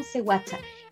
[0.00, 0.24] 11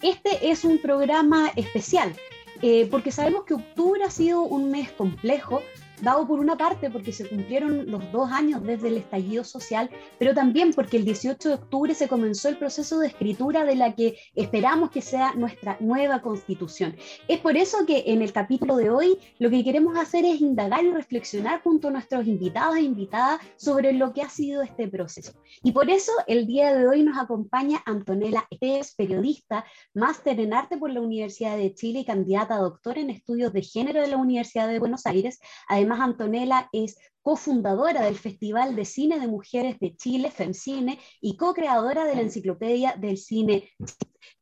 [0.03, 2.15] Este es un programa especial,
[2.61, 5.63] eh, porque sabemos que octubre ha sido un mes complejo,
[6.03, 10.35] dado por una parte porque se cumplieron los dos años desde el estallido social, pero
[10.35, 14.19] también porque el 18 de octubre se comenzó el proceso de escritura de la que
[14.35, 16.97] esperamos que sea nuestra nueva constitución.
[17.27, 20.85] Es por eso que en el capítulo de hoy lo que queremos hacer es indagar
[20.85, 25.33] y reflexionar junto a nuestros invitados e invitadas sobre lo que ha sido este proceso.
[25.63, 30.77] Y por eso el día de hoy nos acompaña Antonella es periodista, máster en arte
[30.77, 34.17] por la Universidad de Chile y candidata a doctor en estudios de género de la
[34.17, 35.41] Universidad de Buenos Aires.
[35.69, 41.39] Además, Además, Antonella es cofundadora del Festival de Cine de Mujeres de Chile, FEMCINE, y
[41.39, 43.71] co-creadora de la Enciclopedia del Cine.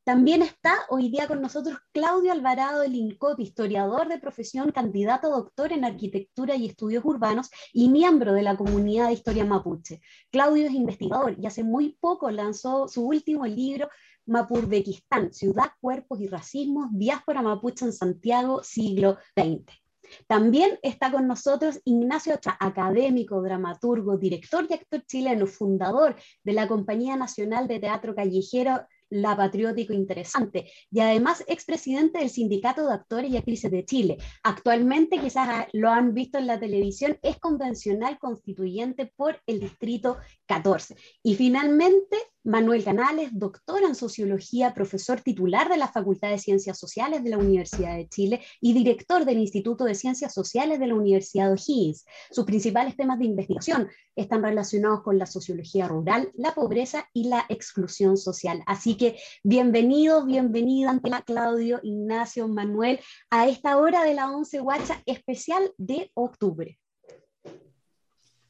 [0.03, 5.37] También está hoy día con nosotros Claudio Alvarado del INCOP, historiador de profesión, candidato a
[5.37, 10.01] doctor en arquitectura y estudios urbanos y miembro de la comunidad de historia mapuche.
[10.33, 13.89] Claudio es investigador y hace muy poco lanzó su último libro,
[14.27, 19.86] Mapurbequistán, Ciudad, Cuerpos y Racismos, Diáspora Mapuche en Santiago, siglo XX.
[20.27, 26.69] También está con nosotros Ignacio Ochoa, académico, dramaturgo, director y actor chileno, fundador de la
[26.69, 33.31] Compañía Nacional de Teatro Callejero la Patriótico Interesante y además expresidente del Sindicato de Actores
[33.31, 34.19] y Actrices de Chile.
[34.43, 40.97] Actualmente, quizás lo han visto en la televisión, es convencional constituyente por el Distrito 14.
[41.23, 47.25] Y finalmente, Manuel Canales, doctor en sociología, profesor titular de la Facultad de Ciencias Sociales
[47.25, 51.47] de la Universidad de Chile y director del Instituto de Ciencias Sociales de la Universidad
[51.47, 52.05] de O'Higgins.
[52.31, 57.45] Sus principales temas de investigación están relacionados con la sociología rural, la pobreza y la
[57.49, 58.63] exclusión social.
[58.67, 65.73] Así que bienvenidos, bienvenida Claudio, Ignacio, Manuel, a esta hora de la 11 Guacha especial
[65.79, 66.79] de octubre.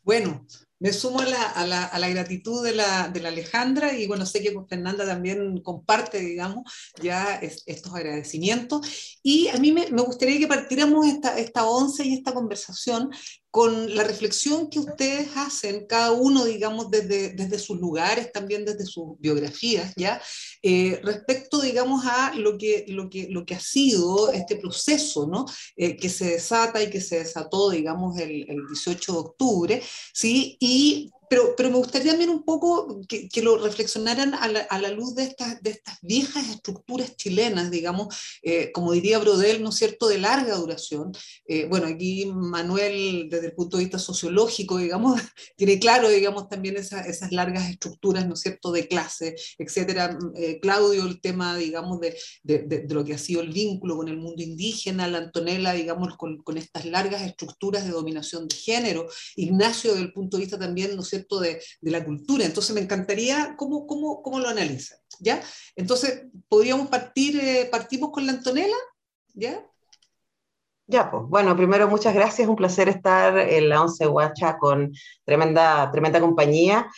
[0.06, 0.46] Bueno,
[0.78, 6.20] me sumo a la, gratitud de la, Alejandra y bueno, sé que Fernanda también comparte,
[6.20, 6.62] digamos,
[7.02, 9.18] ya estos agradecimientos.
[9.24, 13.10] Y a mí me, gustaría que partiéramos esta, esta once y esta conversación
[13.56, 18.84] con la reflexión que ustedes hacen, cada uno, digamos, desde, desde sus lugares, también desde
[18.84, 20.20] sus biografías, ¿ya?
[20.60, 25.46] Eh, respecto, digamos, a lo que, lo, que, lo que ha sido este proceso, ¿no?
[25.74, 30.58] Eh, que se desata y que se desató, digamos, el, el 18 de octubre, ¿sí?
[30.60, 34.80] Y pero, pero, me gustaría también un poco que, que lo reflexionaran a la, a
[34.80, 39.70] la, luz de estas, de estas viejas estructuras chilenas, digamos, eh, como diría Brodel, ¿no
[39.70, 41.12] es cierto?, de larga duración.
[41.46, 45.20] Eh, bueno, aquí Manuel, desde el punto de vista sociológico, digamos,
[45.56, 50.18] tiene claro, digamos, también esa, esas largas estructuras, ¿no es cierto?, de clase, etcétera.
[50.36, 54.08] Eh, Claudio, el tema, digamos, de, de, de, lo que ha sido el vínculo con
[54.08, 59.08] el mundo indígena, la Antonella, digamos, con, con estas largas estructuras de dominación de género.
[59.34, 62.44] Ignacio, desde el punto de vista también, ¿no es de, de, la cultura.
[62.44, 65.42] Entonces me encantaría cómo, cómo, cómo lo analizan, ¿ya?
[65.74, 68.76] Entonces, ¿podríamos partir, eh, partimos con la Antonella?
[69.34, 69.64] ¿Ya?
[70.88, 74.92] Ya, pues, bueno, primero muchas gracias, un placer estar en la Once Guacha con
[75.24, 76.88] tremenda, tremenda compañía.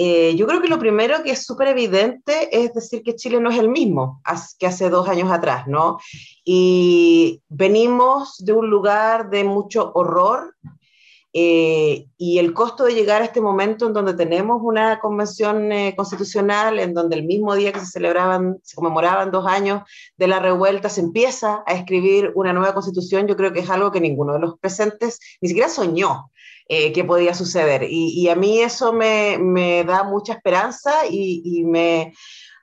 [0.00, 3.50] Eh, yo creo que lo primero que es súper evidente es decir que Chile no
[3.50, 4.22] es el mismo
[4.56, 5.98] que hace dos años atrás, ¿no?
[6.44, 10.54] Y venimos de un lugar de mucho horror,
[11.40, 15.94] eh, y el costo de llegar a este momento en donde tenemos una convención eh,
[15.96, 19.82] constitucional, en donde el mismo día que se celebraban, se conmemoraban dos años
[20.16, 23.92] de la revuelta, se empieza a escribir una nueva constitución, yo creo que es algo
[23.92, 26.32] que ninguno de los presentes ni siquiera soñó.
[26.70, 27.86] Eh, que podía suceder.
[27.88, 32.12] Y, a mí eso me, me da mucha esperanza y, y me,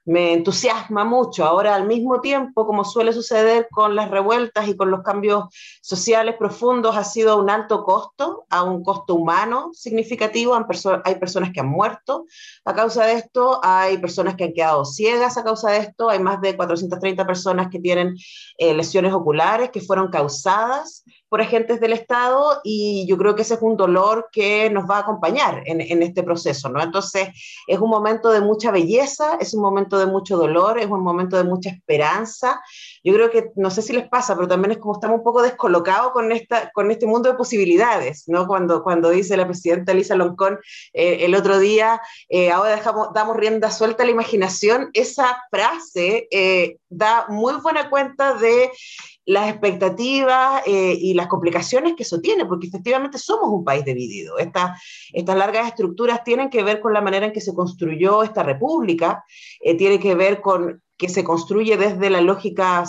[0.06, 1.46] me entusiasma mucho.
[1.46, 5.46] Ahora, al mismo tiempo, como suele suceder con las revueltas y con los cambios
[5.81, 10.56] sociales profundos, ha sido un alto costo, a un costo humano significativo.
[11.04, 12.25] Hay personas que han muerto
[12.63, 16.19] a causa de esto, hay personas que han quedado ciegas a causa de esto, hay
[16.19, 18.16] más de 430 personas que tienen
[18.58, 21.04] eh, lesiones oculares que fueron causadas
[21.36, 24.96] por agentes del Estado y yo creo que ese es un dolor que nos va
[24.96, 26.82] a acompañar en, en, este proceso, ¿no?
[26.82, 27.28] Entonces,
[27.68, 31.36] es un momento de mucha belleza, es un momento de mucho dolor, es un momento
[31.36, 32.62] de mucha esperanza.
[33.04, 35.42] Yo creo que, no sé si les pasa, pero también es como estamos un poco
[35.42, 38.48] descolocados con, esta, con este mundo de posibilidades, ¿no?
[38.48, 40.58] Cuando, cuando dice la presidenta Elisa Loncón
[40.94, 46.30] eh, el otro día, eh, ahora dejamos, damos rienda suelta a la imaginación, esa frase
[46.32, 48.72] eh, da muy buena cuenta de
[49.25, 54.38] las expectativas eh, y las complicaciones que eso tiene, porque efectivamente somos un país dividido.
[54.38, 54.80] Esta,
[55.13, 59.24] estas largas estructuras tienen que ver con la manera en que se construyó esta república,
[59.60, 62.86] eh, tiene que ver con que se construye desde la lógica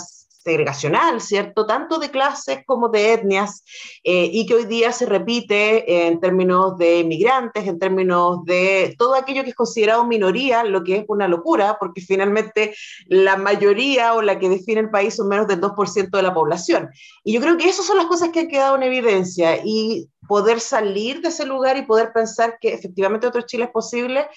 [0.47, 1.65] segregacional, ¿cierto?
[1.65, 3.65] Tanto de clases como de etnias,
[4.01, 9.15] eh, y que hoy día se repite en términos de migrantes, en términos de todo
[9.15, 12.73] aquello que es considerado minoría, lo que es una locura, porque finalmente
[13.07, 16.89] la mayoría o la que define el país son menos del 2% de la población.
[17.25, 20.61] Y yo creo que esas son las cosas que han quedado en evidencia y poder
[20.61, 24.27] salir de ese lugar y poder pensar que efectivamente otro Chile es posible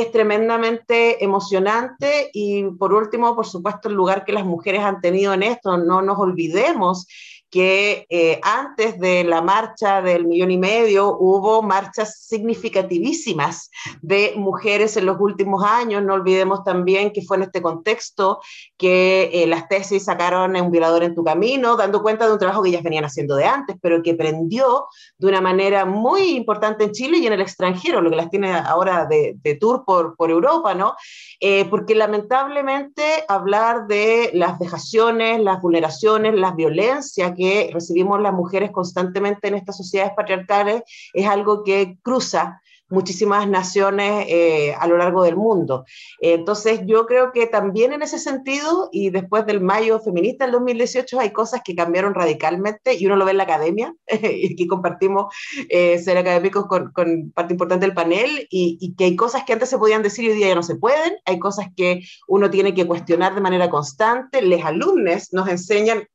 [0.00, 5.32] es tremendamente emocionante y por último, por supuesto, el lugar que las mujeres han tenido
[5.32, 7.06] en esto, no nos olvidemos
[7.50, 13.70] que eh, antes de la marcha del millón y medio hubo marchas significativísimas
[14.02, 16.02] de mujeres en los últimos años.
[16.02, 18.40] No olvidemos también que fue en este contexto
[18.76, 22.62] que eh, las tesis sacaron Un violador en tu camino, dando cuenta de un trabajo
[22.62, 24.86] que ellas venían haciendo de antes, pero que prendió
[25.18, 28.52] de una manera muy importante en Chile y en el extranjero, lo que las tiene
[28.52, 30.94] ahora de, tour por, por Europa, ¿no?
[31.40, 38.70] Eh, porque lamentablemente hablar de las vejaciones, las vulneraciones, las violencias que recibimos las mujeres
[38.70, 45.24] constantemente en estas sociedades patriarcales es algo que cruza muchísimas naciones eh, a lo largo
[45.24, 45.84] del mundo.
[46.20, 51.18] Entonces, yo creo que también en ese sentido, y después del mayo feminista del 2018,
[51.18, 55.34] hay cosas que cambiaron radicalmente y uno lo ve en la academia, y aquí compartimos
[55.68, 56.92] eh, ser académicos con,
[57.32, 60.30] parte importante del panel, y, y, que hay cosas que antes se podían decir y
[60.30, 63.68] hoy día ya no se pueden, hay cosas que uno tiene que cuestionar de manera
[63.68, 66.06] constante, los alumnos nos enseñan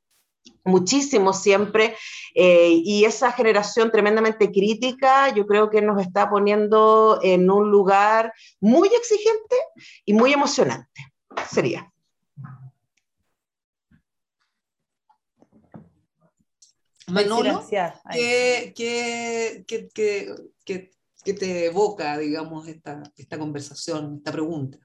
[0.63, 1.96] muchísimo siempre
[2.36, 8.34] eh, y esa generación tremendamente crítica yo creo que nos está poniendo en un lugar
[8.60, 9.56] muy exigente
[10.06, 11.02] y muy emocionante.
[11.50, 11.92] Sería.
[17.07, 17.66] Manolo,
[18.12, 19.90] ¿qué, qué, qué,
[20.64, 24.80] qué, te evoca, digamos, esta, esta conversación, esta pregunta?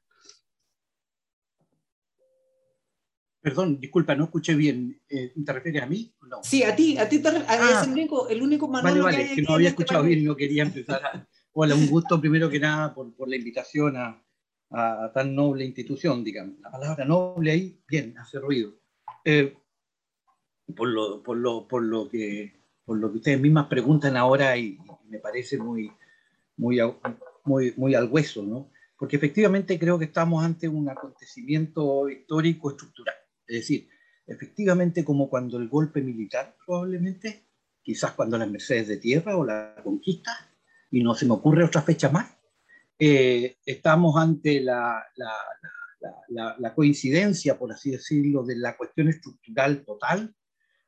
[3.47, 5.01] Perdón, disculpa, no escuché bien.
[5.09, 6.13] Eh, ¿Te refieres a mí?
[6.29, 6.43] No.
[6.43, 9.35] Sí, a ti, a ti te, ah, es el único, el único Manolo vale, vale,
[9.37, 11.29] que, no había este escuchado bien y no quería empezar a...
[11.53, 14.21] Hola, un gusto primero que nada por, por la invitación a,
[14.71, 16.59] a, tan noble institución, digamos.
[16.59, 18.81] La palabra noble ahí, bien, hace ruido.
[19.25, 19.57] Eh,
[20.75, 22.53] por, lo, por, lo, por, lo que,
[22.85, 24.77] por lo que ustedes mismas preguntan ahora y,
[25.09, 25.93] me parece muy,
[26.57, 26.81] muy,
[27.45, 28.73] muy, muy al hueso, ¿no?
[28.99, 33.15] Porque efectivamente creo que estamos ante un acontecimiento histórico estructural
[33.47, 33.89] es decir,
[34.27, 37.47] efectivamente como cuando el golpe militar, probablemente,
[37.83, 40.33] quizás cuando las Mercedes de Tierra o la conquista,
[40.91, 42.37] y no se me ocurre otra fecha más,
[42.99, 45.05] eh, estamos ante la,
[46.29, 50.35] la, la, coincidencia, por así decirlo, de la cuestión estructural total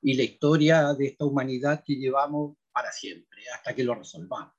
[0.00, 4.54] y la historia de esta humanidad que llevamos para siempre, hasta que lo resolvamos.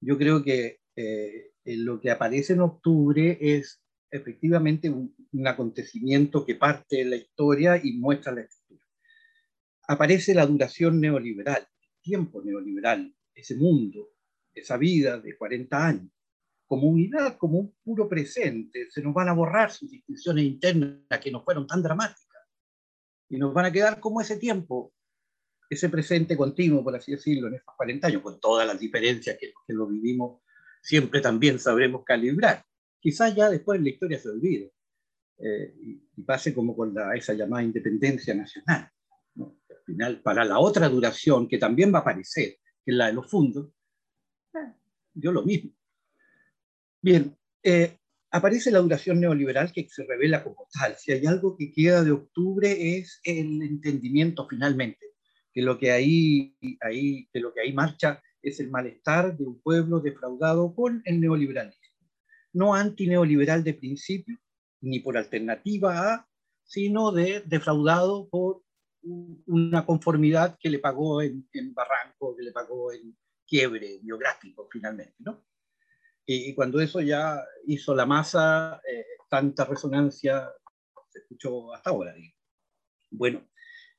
[0.00, 3.83] Yo creo que eh, lo que aparece en octubre es
[4.14, 5.12] efectivamente un,
[5.44, 8.86] acontecimiento que parte de la historia y muestra la estructura.
[9.88, 14.10] Aparece la duración neoliberal, el tiempo neoliberal, ese mundo,
[14.54, 16.12] esa vida de 40 años,
[16.64, 18.88] como unidad, como un puro presente.
[18.88, 22.42] Se nos van a borrar sus distinciones internas que no fueron tan dramáticas
[23.28, 24.94] y nos van a quedar como ese tiempo,
[25.68, 29.52] ese presente continuo, por así decirlo, en estos 40 años, con todas las diferencias que
[29.66, 30.40] lo vivimos,
[30.80, 32.64] siempre también sabremos calibrar
[33.04, 34.72] quizás ya después la historia se olvide
[35.36, 38.90] eh, y, pase como con la, esa llamada independencia nacional.
[39.36, 43.12] Al final, para la otra duración, que también va a aparecer, que es la de
[43.12, 43.70] los fondos,
[44.54, 44.72] eh,
[45.12, 45.70] yo lo mismo.
[47.02, 47.98] Bien, eh,
[48.30, 50.96] aparece la duración neoliberal que se revela como tal.
[50.96, 55.12] Si hay algo que queda de octubre es el entendimiento finalmente,
[55.52, 59.60] que lo que ahí, ahí, que lo que ahí marcha es el malestar de un
[59.60, 61.83] pueblo defraudado con el neoliberalismo
[62.54, 64.38] no antineoliberal de principio,
[64.80, 66.28] ni por alternativa A,
[66.64, 68.62] sino de defraudado por
[69.46, 75.44] una conformidad que le pagó en, barranco, que le pagó en quiebre biográfico finalmente, ¿no?
[76.26, 80.50] Y, cuando eso ya hizo la masa, eh, tanta resonancia
[81.10, 82.14] se escuchó hasta ahora.
[83.10, 83.46] Bueno,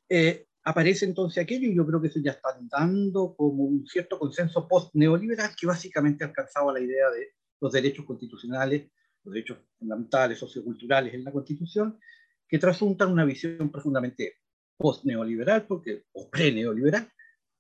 [0.10, 4.18] eh, aparece entonces aquello y yo creo que eso ya está dando como un cierto
[4.18, 7.36] consenso post-neoliberal que básicamente alcanzaba la idea de
[7.66, 8.92] los derechos constitucionales,
[9.24, 12.00] los derechos fundamentales, socioculturales en la Constitución,
[12.48, 14.36] que trasuntan una visión profundamente
[14.78, 17.10] post-neoliberal porque, o pre-neoliberal,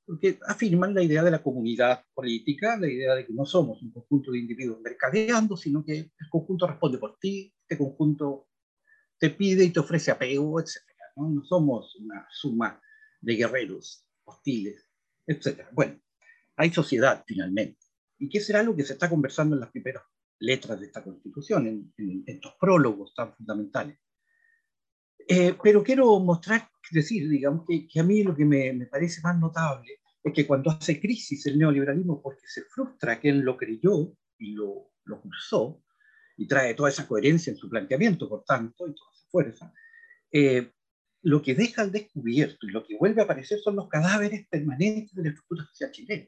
[0.05, 3.91] porque afirman la idea de la comunidad política, la idea de que no somos un
[3.91, 8.47] conjunto de individuos mercadeando, sino que el conjunto responde por ti, este conjunto
[9.17, 10.83] te pide y te ofrece apego, etc.
[11.15, 12.79] No, no somos una suma
[13.21, 14.87] de guerreros hostiles,
[15.25, 15.65] etc.
[15.71, 15.99] Bueno,
[16.57, 17.84] hay sociedad finalmente.
[18.17, 20.03] ¿Y qué será lo que se está conversando en las primeras
[20.39, 23.97] letras de esta Constitución, en, estos prólogos tan fundamentales?
[25.27, 29.21] Eh, pero quiero mostrar, decir, digamos, que, que a mí lo que me, me, parece
[29.21, 34.15] más notable es que cuando hace crisis el neoliberalismo, porque se frustra quien lo creyó
[34.37, 35.83] y lo, lo cursó,
[36.37, 39.73] y trae toda esa coherencia en su planteamiento, por tanto, y toda esa fuerza,
[40.31, 40.71] eh,
[41.21, 45.13] lo que deja al descubierto y lo que vuelve a aparecer son los cadáveres permanentes
[45.15, 46.27] de la estructura social chilena.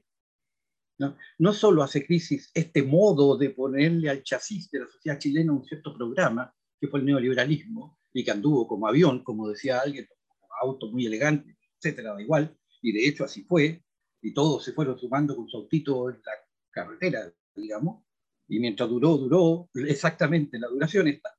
[0.99, 1.53] ¿No?
[1.53, 5.95] solo hace crisis este modo de ponerle al chasis de la sociedad chilena un cierto
[5.95, 10.91] programa, que fue el neoliberalismo, y que anduvo como avión, como decía alguien, como auto
[10.91, 13.83] muy elegante, etcétera, da igual, y de hecho así fue,
[14.21, 16.31] y todos se fueron sumando con su autito en la
[16.71, 18.03] carretera, digamos,
[18.47, 21.29] y mientras duró, duró exactamente la duración está,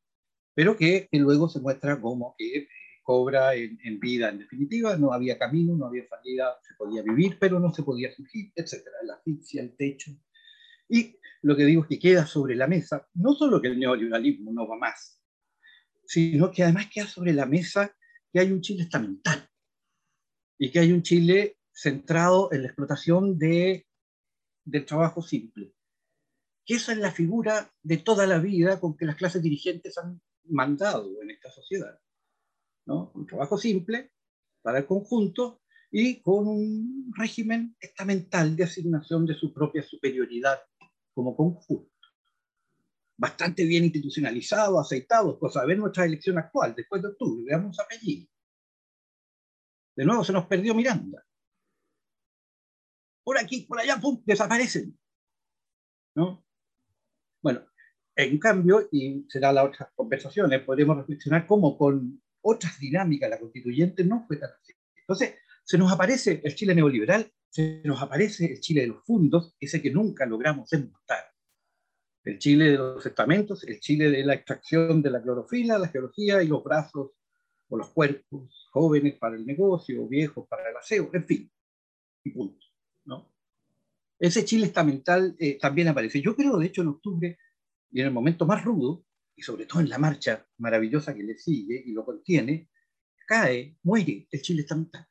[0.55, 2.69] pero que, que luego se muestra como que
[3.09, 7.39] cobra en, en, vida en definitiva, no había camino, no había salida, se podía vivir,
[7.41, 10.11] pero no se podía surgir, etcétera, la asfixia, el techo.
[10.91, 14.53] Y lo que digo es que queda sobre la mesa, no solo que el neoliberalismo
[14.53, 15.23] no va más,
[16.05, 17.97] sino que además queda sobre la mesa
[18.31, 19.49] que hay un Chile estamental
[20.59, 23.87] y que hay un Chile centrado en la explotación de,
[24.67, 25.73] del trabajo simple.
[26.67, 30.21] Que esa es la figura de toda la vida con que las clases dirigentes han
[30.45, 31.99] mandado en esta sociedad.
[32.89, 34.13] Un trabajo simple
[34.63, 40.59] para el conjunto y con un régimen estamental de asignación de su propia superioridad
[41.15, 41.93] como conjunto.
[43.17, 48.29] Bastante bien institucionalizado, aceitado, cosa de ver nuestra elección actual, después de octubre, veamos apellido.
[49.97, 51.25] De nuevo se nos perdió Miranda.
[53.25, 54.99] Por aquí, por allá, pum, desaparecen.
[56.15, 56.45] ¿No?
[57.43, 57.67] Bueno,
[58.15, 64.05] en cambio, y será la otra conversación, podremos reflexionar cómo con otras dinámicas, la constituyente
[64.05, 64.73] no fue tan así.
[64.97, 69.55] Entonces, se nos aparece el Chile neoliberal, se nos aparece el Chile de los fundos,
[69.61, 71.25] ese que nunca logramos desmontar.
[72.25, 76.43] El Chile de los estamentos, el Chile de la extracción de la clorofila, la geología
[76.43, 77.11] y los brazos
[77.69, 81.53] o los cuerpos, jóvenes para el negocio, viejos para el aseo, en fin,
[82.25, 82.67] y punto.
[83.05, 83.31] ¿no?
[84.19, 86.23] Ese Chile estamental eh, también aparece.
[86.23, 87.39] Yo creo, de hecho, en octubre,
[87.91, 89.05] y en el momento más rudo,
[89.39, 92.69] y sobre todo en la marcha maravillosa que le sigue y lo contiene,
[93.25, 95.07] cae, muere el Chile estamental.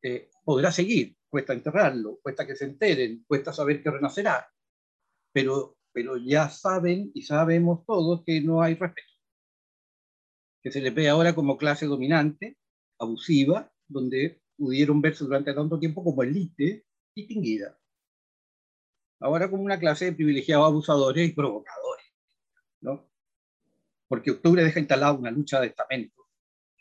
[0.00, 4.48] Eh, podrá seguir, cuesta enterrarlo, cuesta que se enteren, cuesta saber que renacerá,
[5.32, 9.08] pero, pero ya saben y sabemos todos que no hay respeto.
[10.62, 12.58] Que se le ve ahora como clase dominante,
[13.00, 17.76] abusiva, donde pudieron verse durante tanto tiempo como élite distinguida.
[19.18, 21.81] Ahora como una clase de privilegiados abusadores y provocadores.
[22.82, 23.08] ¿No?
[24.08, 26.24] Porque octubre deja instalada una lucha de estamentos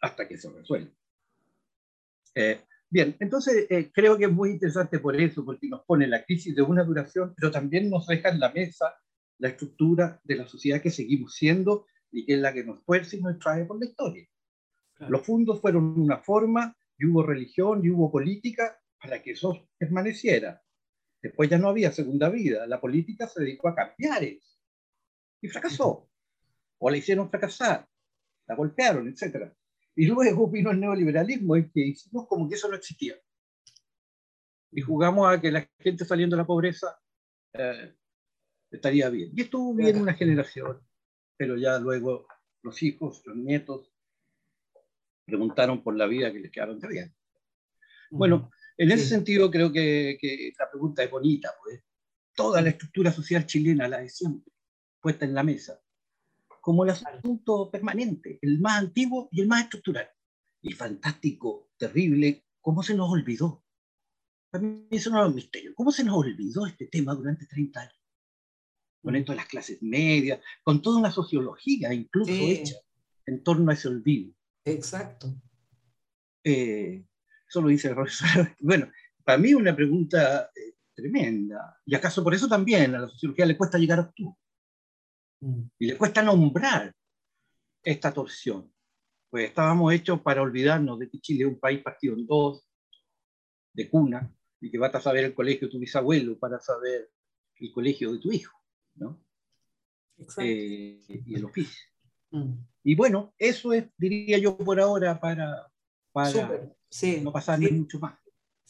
[0.01, 0.91] hasta que se resuelva.
[2.35, 6.25] Eh, bien, entonces eh, creo que es muy interesante por eso, porque nos pone la
[6.25, 8.93] crisis de una duración, pero también nos deja en la mesa
[9.37, 13.15] la estructura de la sociedad que seguimos siendo y que es la que nos fuerza
[13.15, 14.27] y nos trae por la historia.
[14.95, 15.11] Claro.
[15.11, 20.61] Los fundos fueron una forma y hubo religión y hubo política para que eso permaneciera.
[21.21, 24.50] Después ya no había segunda vida, la política se dedicó a cambiar eso
[25.41, 26.07] y fracasó.
[26.77, 27.87] O la hicieron fracasar,
[28.47, 29.51] la golpearon, etc.
[29.95, 33.15] Y luego vino el neoliberalismo en que hicimos como que eso no existía.
[34.71, 36.97] Y jugamos a que la gente saliendo de la pobreza
[37.53, 37.93] eh,
[38.71, 39.31] estaría bien.
[39.35, 40.81] Y estuvo bien una generación,
[41.37, 42.27] pero ya luego
[42.63, 43.93] los hijos, los nietos,
[45.25, 47.15] preguntaron por la vida que les quedaron de bien.
[48.09, 49.09] Bueno, en ese sí.
[49.09, 51.83] sentido creo que, que, la pregunta es bonita, pues.
[52.33, 54.51] Toda la estructura social chilena, la de siempre,
[55.01, 55.81] puesta en la mesa,
[56.61, 60.09] como el asunto permanente, el más antiguo y el más estructural.
[60.61, 63.63] Y fantástico, terrible, ¿cómo se nos olvidó?
[64.51, 65.73] Para mí eso no es un misterio.
[65.73, 67.95] ¿Cómo se nos olvidó este tema durante 30 años?
[69.01, 72.51] Con esto de las clases medias, con toda una sociología incluso sí.
[72.51, 72.75] hecha
[73.25, 74.33] en torno a ese olvido.
[74.65, 75.33] Exacto.
[76.43, 77.03] Eh,
[77.47, 78.55] eso lo dice el profesor.
[78.59, 78.91] Bueno,
[79.23, 81.81] para mí una pregunta eh, tremenda.
[81.85, 84.37] Y acaso por eso también a la sociología le cuesta llegar a octubre.
[85.41, 85.63] Mm.
[85.79, 86.93] Y le cuesta nombrar
[87.83, 88.71] esta torsión.
[89.29, 92.65] Pues estábamos hechos para olvidarnos de que Chile es un país partido en dos,
[93.73, 97.09] de cuna, y que vas a saber el colegio de tu bisabuelo para saber
[97.55, 98.57] el colegio de tu hijo,
[98.95, 99.23] ¿no?
[100.37, 101.89] Eh, y el oficio.
[102.31, 102.53] Mm.
[102.83, 105.71] Y bueno, eso es, diría yo, por ahora para,
[106.11, 107.73] para sí, no pasarle sí.
[107.73, 108.20] mucho más.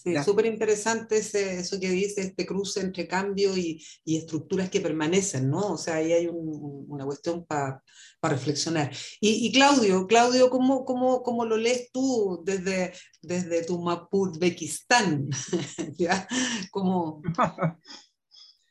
[0.03, 5.47] Sí, súper interesante eso que dice, este cruce entre cambio y, y, estructuras que permanecen,
[5.47, 5.73] ¿no?
[5.73, 7.83] O sea, ahí hay un, una cuestión para
[8.19, 8.91] pa reflexionar.
[9.19, 15.29] Y, y, Claudio, Claudio, ¿cómo, cómo, cómo lo lees tú desde, desde tu Mapudbekistán?
[15.99, 16.27] ¿Ya?
[16.71, 17.21] ¿Cómo,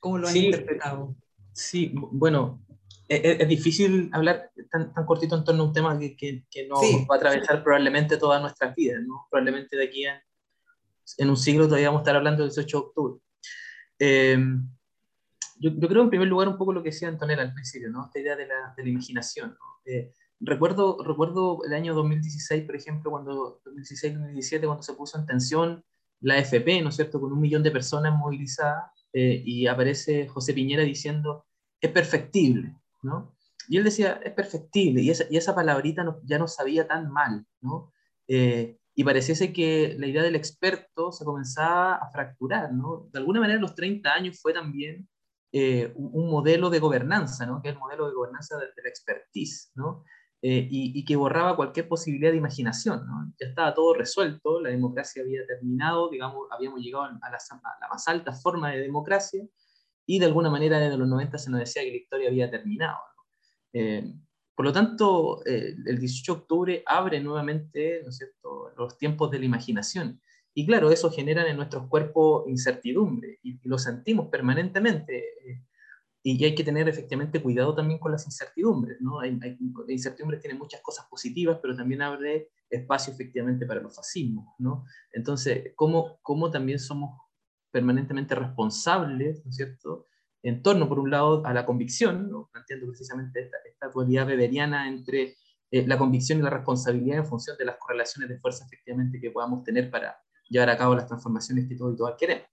[0.01, 1.15] ¿Cómo lo has sí, interpretado?
[1.53, 2.61] Sí, bueno,
[3.07, 6.81] es, difícil hablar tan, tan, cortito en torno a un tema que, que, que nos
[6.81, 9.29] va a atravesar probablemente toda nuestra vida, ¿no?
[9.31, 10.21] Probablemente de aquí a,
[11.19, 13.21] en un siglo todavía vamos a estar hablando del 18 de octubre.
[13.99, 14.39] Eh,
[15.59, 18.07] yo, yo, creo en primer lugar un poco lo que decía Antonella al principio, ¿no?
[18.07, 19.51] Esta idea de la, de la imaginación.
[19.51, 19.93] ¿no?
[19.93, 25.85] Eh, recuerdo, recuerdo el año 2016, por ejemplo, cuando 2016-2017, cuando se puso en tensión
[26.21, 30.55] la FP, ¿no es cierto?, con un millón de personas movilizadas, eh, y aparece José
[30.55, 31.47] Piñera diciendo,
[31.81, 33.37] es perfectible, ¿no?
[33.69, 37.11] Y él decía, es perfectible, y esa, y esa palabrita no, ya no sabía tan
[37.11, 37.93] mal, ¿no?
[38.29, 43.09] Eh, y pareciese que la idea del experto se comenzaba a fracturar, ¿no?
[43.13, 45.09] De alguna manera los 30 años fue también
[45.53, 47.63] eh, un, modelo de gobernanza, ¿no?
[47.63, 50.05] Que es el modelo de gobernanza de, de la expertise, ¿no?
[50.43, 53.31] Eh, y, y, que borraba cualquier posibilidad de imaginación, ¿no?
[53.39, 57.89] Ya estaba todo resuelto, la democracia había terminado, digamos, habíamos llegado a la, a la
[57.89, 59.45] más alta forma de democracia,
[60.07, 62.99] y de alguna manera desde los 90 se nos decía que la historia había terminado.
[63.73, 64.15] Eh,
[64.61, 68.71] por lo tanto, eh, el 18 de octubre abre nuevamente ¿no es cierto?
[68.77, 70.21] los tiempos de la imaginación.
[70.53, 75.17] Y claro, eso genera en nuestros cuerpos incertidumbre y, y lo sentimos permanentemente.
[75.19, 75.65] Eh,
[76.23, 78.99] y hay que tener efectivamente cuidado también con las incertidumbres.
[79.01, 79.21] ¿no?
[79.21, 83.97] Hay, hay, la incertidumbre tiene muchas cosas positivas, pero también abre espacio efectivamente para los
[83.97, 84.47] fascismos.
[84.59, 84.85] ¿no?
[85.11, 87.19] Entonces, ¿cómo, ¿cómo también somos
[87.71, 90.10] permanentemente responsables, ¿no es cierto?,
[90.43, 92.49] en torno, por un lado, a la convicción, ¿no?
[92.53, 95.37] planteando precisamente esta, esta dualidad weberiana entre
[95.71, 99.31] eh, la convicción y la responsabilidad en función de las correlaciones de fuerza efectivamente que
[99.31, 100.17] podamos tener para
[100.49, 102.47] llevar a cabo las transformaciones que todos y todas queremos.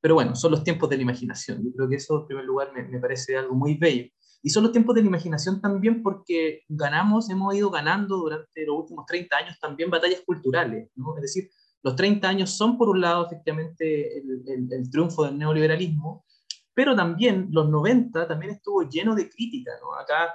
[0.00, 1.62] Pero bueno, son los tiempos de la imaginación.
[1.62, 4.08] Yo creo que eso, en primer lugar, me, me parece algo muy bello.
[4.42, 8.78] Y son los tiempos de la imaginación también porque ganamos, hemos ido ganando durante los
[8.78, 11.14] últimos 30 años también batallas culturales, ¿no?
[11.16, 11.50] Es decir,
[11.82, 16.24] los 30 años son, por un lado, efectivamente, el, el, el, triunfo del neoliberalismo,
[16.80, 19.94] pero también los 90 también estuvo lleno de crítica, ¿no?
[19.96, 20.34] Acá, a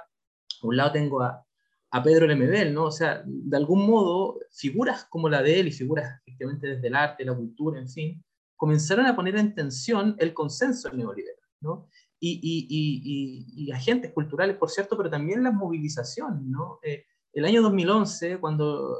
[0.62, 1.44] un lado tengo a,
[1.90, 2.84] a Pedro Lemebel, ¿no?
[2.84, 6.94] O sea, de algún modo, figuras como la de él y figuras, efectivamente, desde el
[6.94, 11.88] arte, la cultura, en fin, comenzaron a poner en tensión el consenso neoliberal, ¿no?
[12.20, 16.78] Y, y, y, y, agentes culturales, por cierto, pero también la movilización, ¿no?
[16.84, 18.96] Eh, el año 2011, cuando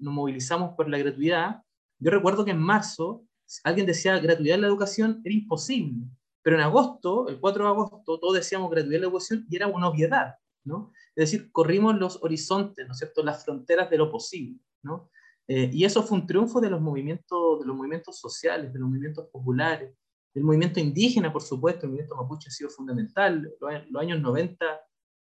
[0.00, 1.62] nos movilizamos por la gratuidad,
[1.98, 3.24] yo recuerdo que en marzo
[3.62, 6.04] alguien decía gratuidad en la educación era imposible,
[6.44, 9.66] pero en agosto, el 4 de agosto, todos decíamos gratuidad en la educación y era
[9.66, 10.92] una obviedad, ¿no?
[11.16, 15.10] Es decir, corrimos los horizontes, ¿no es cierto?, las fronteras de lo posible, ¿no?
[15.48, 18.86] Eh, y eso fue un triunfo de los, movimientos, de los movimientos sociales, de los
[18.86, 19.96] movimientos populares,
[20.34, 23.40] del movimiento indígena, por supuesto, el movimiento mapuche ha sido fundamental.
[23.40, 24.66] Los, los años 90,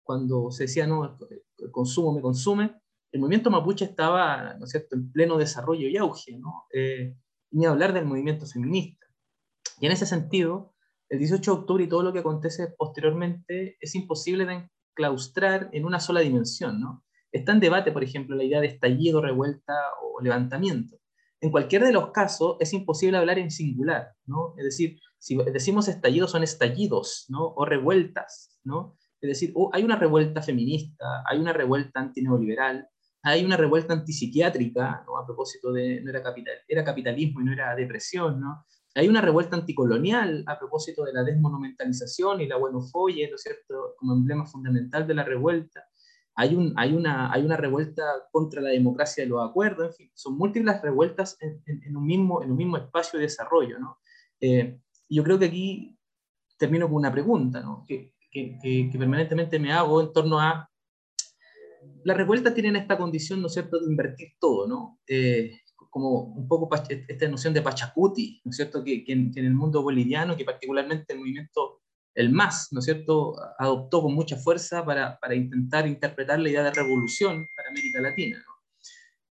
[0.01, 1.17] cuando se decía, no,
[1.57, 2.79] el consumo me consume,
[3.11, 6.65] el movimiento mapuche estaba, ¿no es cierto?, en pleno desarrollo y auge, ¿no?
[6.71, 7.13] Eh,
[7.51, 9.05] ni hablar del movimiento feminista.
[9.81, 10.75] Y en ese sentido,
[11.09, 15.85] el 18 de octubre y todo lo que acontece posteriormente es imposible de enclaustrar en
[15.85, 17.03] una sola dimensión, ¿no?
[17.31, 20.97] Está en debate, por ejemplo, la idea de estallido, revuelta o levantamiento.
[21.41, 24.53] En cualquiera de los casos es imposible hablar en singular, ¿no?
[24.57, 27.53] Es decir, si decimos estallido son estallidos, ¿no?
[27.55, 28.97] O revueltas, ¿no?
[29.21, 32.87] Es decir, oh, hay una revuelta feminista, hay una revuelta antineoliberal,
[33.23, 35.17] hay una revuelta antipsiquiátrica, ¿no?
[35.17, 36.23] A propósito de, no era,
[36.67, 38.65] era capitalismo y no era depresión, ¿no?
[38.95, 43.95] Hay una revuelta anticolonial a propósito de la desmonumentalización y la buenofolle, ¿no es cierto?,
[43.97, 45.85] como emblema fundamental de la revuelta
[46.39, 50.11] hay, un, hay, una, hay una revuelta contra la democracia de los acuerdos, en fin,
[50.13, 53.77] son múltiples revueltas en, en, en un, mismo, en un mismo espacio de desarrollo.
[53.77, 53.97] ¿no?
[54.39, 55.97] Eh, yo creo que aquí
[56.57, 57.83] termino con una pregunta ¿no?
[57.85, 60.69] que, que, que, que, permanentemente me hago en torno a...
[62.05, 64.99] Las revueltas tienen esta condición, ¿no es cierto?, de invertir todo, ¿no?
[65.07, 69.39] Eh, como un poco esta noción de Pachacuti, ¿no es cierto?, que, que, en, que
[69.39, 71.81] en el mundo boliviano, que particularmente el movimiento
[72.15, 76.63] el MAS, ¿no es cierto?, adoptó con mucha fuerza para, para intentar interpretar la idea
[76.63, 78.43] de revolución para América Latina.
[78.45, 78.53] ¿no?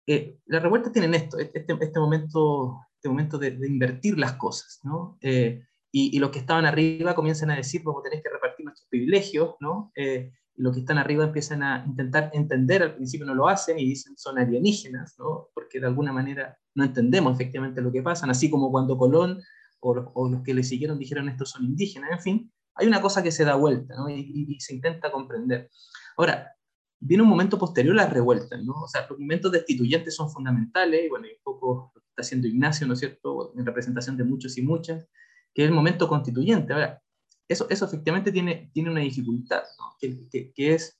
[0.05, 4.79] Eh, las revueltas tienen esto, este, este momento, este momento de, de, invertir las cosas,
[4.83, 5.17] ¿no?
[5.21, 8.65] Eh, y, y, los que estaban arriba comienzan a decir, vamos a tener que repartir
[8.65, 9.91] nuestros privilegios, ¿no?
[9.95, 13.85] Eh, los que están arriba empiezan a intentar entender, al principio no lo hacen y
[13.85, 15.49] dicen son alienígenas, ¿no?
[15.53, 19.41] Porque de alguna manera no entendemos efectivamente lo que pasa, así como cuando Colón
[19.79, 23.01] o los, o los que le siguieron dijeron estos son indígenas, en fin, hay una
[23.01, 24.09] cosa que se da vuelta ¿no?
[24.09, 25.69] y, y, se intenta comprender.
[26.17, 26.53] Ahora,
[26.99, 28.73] viene un momento posterior a las revueltas, ¿no?
[28.73, 32.47] O sea, los movimientos destituyentes son fundamentales, y bueno, y un poco lo está haciendo
[32.47, 35.07] Ignacio, ¿no es cierto?, en representación de muchos y muchas,
[35.53, 36.73] que es el momento constituyente.
[36.73, 37.02] Ahora,
[37.47, 39.63] eso, eso efectivamente tiene, tiene una dificultad,
[39.99, 40.99] que es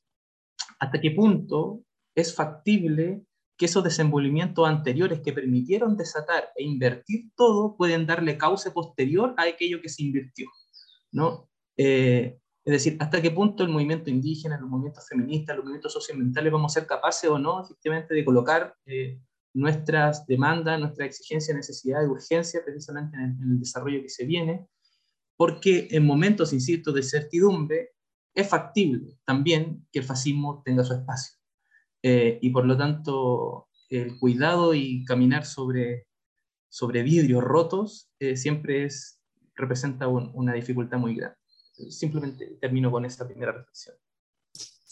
[0.80, 1.84] hasta qué punto
[2.16, 3.24] es factible
[3.58, 9.44] que esos desenvolvimientos anteriores que permitieron desatar e invertir todo pueden darle cauce posterior a
[9.44, 10.50] aquello que se invirtió.
[11.12, 11.50] ¿no?
[11.78, 16.52] Eh, Es decir, hasta qué punto el movimiento indígena, los movimientos feministas, los movimientos socioambientales
[16.52, 19.20] vamos a ser capaces o no, efectivamente, de colocar eh,
[19.54, 24.66] nuestras demandas, nuestras exigencias, necesidades, urgencias, precisamente en el, desarrollo que se viene,
[25.36, 27.92] porque en momentos, insisto, de certidumbre,
[28.36, 31.36] es factible también que el fascismo tenga su espacio.
[32.02, 36.08] Eh, y por lo tanto, el cuidado y caminar sobre,
[36.70, 39.22] sobre vidrios rotos eh, siempre es,
[39.56, 41.38] representa una dificultad muy grande
[41.90, 43.96] simplemente termino con esta primera reflexión.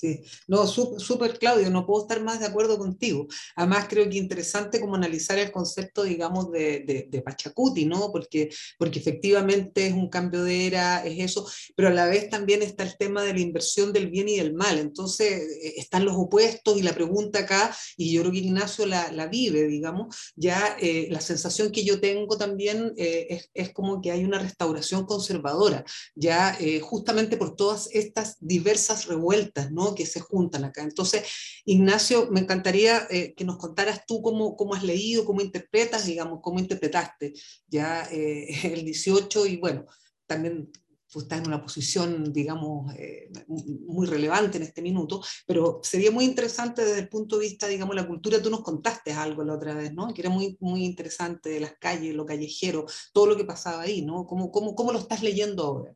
[0.02, 3.28] Sí, no, súper Claudio, no puedo estar más de acuerdo contigo.
[3.56, 8.12] Además, creo que interesante como analizar el concepto, digamos, de, de, Pachacuti, ¿no?
[8.12, 12.64] Porque, porque efectivamente es un cambio de era, es eso, pero a la vez también
[12.64, 14.80] está el tema de la inversión del bien y del mal.
[14.80, 15.34] Entonces,
[15.64, 19.28] eh, están los opuestos y la pregunta acá, y yo creo que Ignacio la, la
[19.28, 24.10] vive, digamos, ya eh, la sensación que yo tengo también eh, es, es, como que
[24.10, 25.86] hay una restauración conservadora,
[26.16, 29.91] ya justamente por todas estas diversas revueltas, ¿no?
[29.96, 30.84] Que se juntan acá.
[30.84, 31.24] Entonces,
[31.66, 36.40] Ignacio, me encantaría eh, que nos contaras tú cómo, cómo, has leído, cómo interpretas, digamos,
[36.42, 37.34] cómo interpretaste
[37.68, 39.86] ya eh, el 18 y bueno,
[40.26, 40.72] también
[41.12, 46.24] tú estás en una posición, digamos, eh, muy relevante en este minuto, pero sería muy
[46.24, 49.74] interesante desde el punto de vista, digamos, la cultura, tú nos contaste algo la otra
[49.74, 50.14] vez, ¿no?
[50.14, 54.04] Que era muy, muy interesante de las calles, lo callejero, todo lo que pasaba ahí,
[54.04, 54.26] ¿no?
[54.26, 55.96] ¿Cómo, cómo, cómo lo estás leyendo ahora?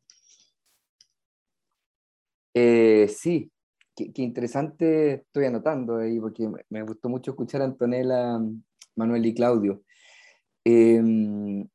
[3.08, 3.51] sí,
[3.95, 8.39] qué, interesante estoy anotando ahí, porque me, gustó mucho escuchar a Antonella,
[8.95, 9.84] Manuel y Claudio.
[10.65, 11.67] Em,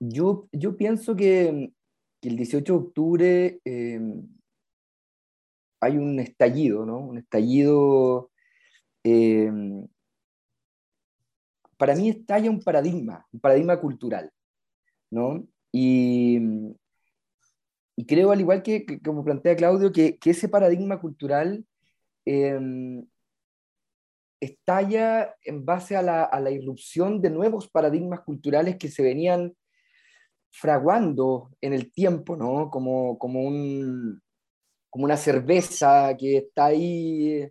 [0.00, 1.72] yo, yo pienso que,
[2.22, 4.26] el 18 de octubre em,
[5.80, 6.98] hay un estallido, ¿no?
[6.98, 8.30] Un estallido...
[9.04, 9.86] Em,
[11.76, 14.30] para mí estalla un paradigma, un paradigma cultural,
[15.10, 15.46] ¿no?
[15.72, 16.38] Y,
[17.96, 21.64] y creo, al igual que, como plantea Claudio, que, ese paradigma cultural
[22.24, 23.06] em,
[24.40, 29.54] estalla en base a la, a la, irrupción de nuevos paradigmas culturales que se venían
[30.50, 32.70] fraguando en el tiempo, ¿no?
[32.70, 34.20] Como, como, un,
[34.90, 37.48] como una cerveza que está ahí,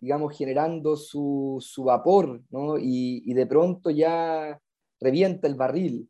[0.00, 2.78] digamos, generando su, su vapor, ¿no?
[2.78, 4.60] Y de pronto ya
[5.00, 6.08] revienta el barril.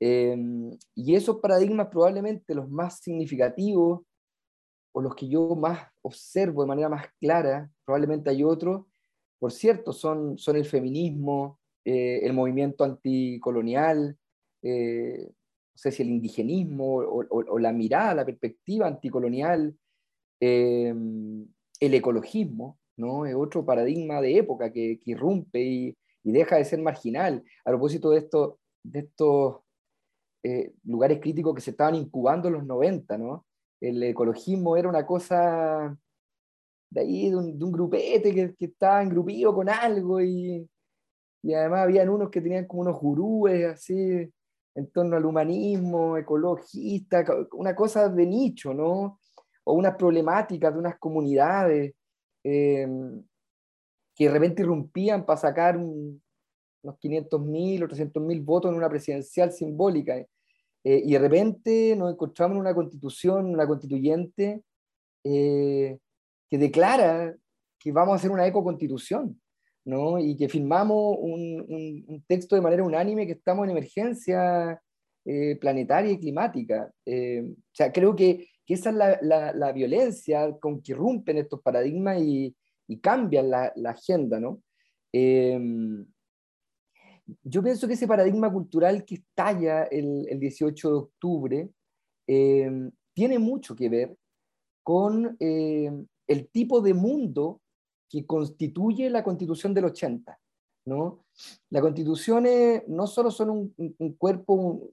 [0.00, 4.02] Em, y esos paradigmas probablemente los más significativos
[4.92, 8.86] o los que yo más observo de manera más clara, probablemente hay otros,
[9.38, 14.16] por cierto, son, son el feminismo, eh, el movimiento anticolonial,
[14.62, 19.76] eh, no sé si el indigenismo o, la mirada, la perspectiva anticolonial,
[20.40, 21.46] em,
[21.80, 23.26] el ecologismo, ¿no?
[23.26, 27.44] es otro paradigma de época que, que irrumpe y, y, deja de ser marginal.
[27.64, 29.60] A propósito de, esto, de estos
[30.48, 33.46] eh, lugares críticos que se estaban incubando en los 90, ¿no?
[33.80, 35.96] El ecologismo era una cosa
[36.90, 40.66] de ahí, de un, grupete que, que, estaba engrupido con algo y,
[41.42, 44.32] y además habían unos que tenían como unos gurúes así
[44.74, 49.20] en torno al humanismo ecologista, una cosa de nicho, ¿no?
[49.64, 51.94] O unas problemáticas de unas comunidades
[52.44, 53.22] em,
[54.14, 56.22] que de repente irrumpían para sacar un,
[56.82, 60.24] unos 500 mil o 300 mil votos en una presidencial simbólica.
[60.88, 64.62] Eh, y de repente nos encontramos en una constitución, una constituyente,
[65.22, 65.98] eh,
[66.48, 67.36] que declara
[67.78, 69.38] que vamos a hacer una ecoconstitución,
[69.84, 70.18] ¿no?
[70.18, 74.80] Y que firmamos un, un, texto de manera unánime que estamos en emergencia
[75.26, 76.90] eh, planetaria y climática.
[77.04, 81.60] o sea, creo que, que esa es la, la, la, violencia con que rompen estos
[81.60, 84.62] paradigmas y, y cambian la, la agenda, ¿no?
[87.42, 91.70] Yo pienso que ese paradigma cultural que estalla el, el 18 de octubre
[92.26, 94.16] eh, tiene mucho que ver
[94.82, 95.90] con eh,
[96.26, 97.60] el tipo de mundo
[98.08, 100.38] que constituye la constitución del 80.
[100.86, 101.24] ¿no?
[101.70, 104.90] Las constituciones no solo son un, cuerpo,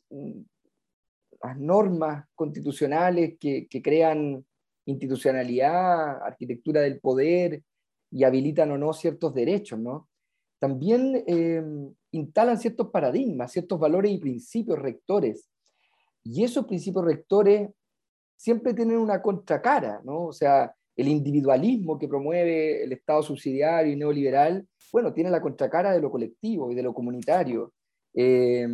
[1.41, 4.45] las normas constitucionales que, que, crean
[4.86, 7.63] institucionalidad, arquitectura del poder
[8.12, 10.10] y habilitan o no ciertos derechos, ¿no?
[10.60, 11.63] También eh,
[12.12, 15.50] instalan ciertos paradigmas, ciertos valores y principios rectores.
[16.24, 17.70] Y esos principios rectores
[18.36, 20.26] siempre tienen una contracara, ¿no?
[20.26, 25.91] O sea, el individualismo que promueve el Estado subsidiario y neoliberal, bueno, tiene la contracara
[25.91, 27.74] de lo colectivo y de lo comunitario.
[28.13, 28.68] Eh,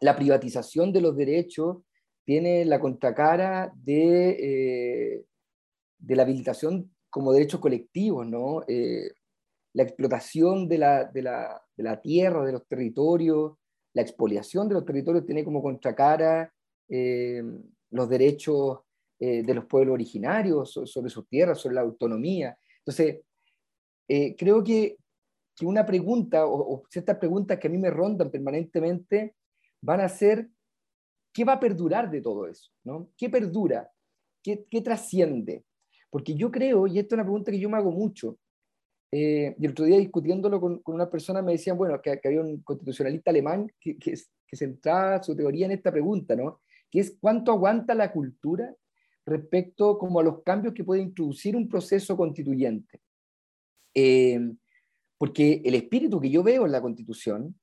[0.00, 1.78] la privatización de los derechos
[2.24, 5.24] tiene la contracara de, eh,
[5.98, 8.62] de la habilitación como derechos colectivos, ¿no?
[8.66, 9.10] Eh,
[9.74, 13.54] la explotación de la, de la, de la tierra, de los territorios,
[13.92, 16.52] la expoliación de los territorios tiene como contracara
[16.88, 17.42] eh,
[17.90, 18.80] los derechos
[19.18, 22.56] eh, de los pueblos originarios sobre sus tierras, sobre la autonomía.
[22.78, 23.20] Entonces,
[24.08, 24.96] eh, creo que,
[25.62, 29.36] una pregunta o, ciertas preguntas que a mí me rondan permanentemente
[29.80, 30.48] van a ser,
[31.32, 32.72] ¿qué va a perdurar de todo eso?
[32.82, 33.10] ¿no?
[33.16, 33.88] ¿Qué perdura?
[34.42, 35.64] ¿Qué, qué trasciende?
[36.10, 38.36] Porque yo creo, y esta es una pregunta que yo me hago mucho,
[39.16, 42.40] eh, y el otro día discutiéndolo con, con una persona me decían, bueno, que, había
[42.40, 46.62] un constitucionalista alemán que, que, que centraba su teoría en esta pregunta, ¿no?
[46.90, 48.74] Que es cuánto aguanta la cultura
[49.24, 53.00] respecto como a los cambios que puede introducir un proceso constituyente.
[53.94, 54.40] Eh,
[55.16, 57.54] porque el espíritu que yo veo en la constitución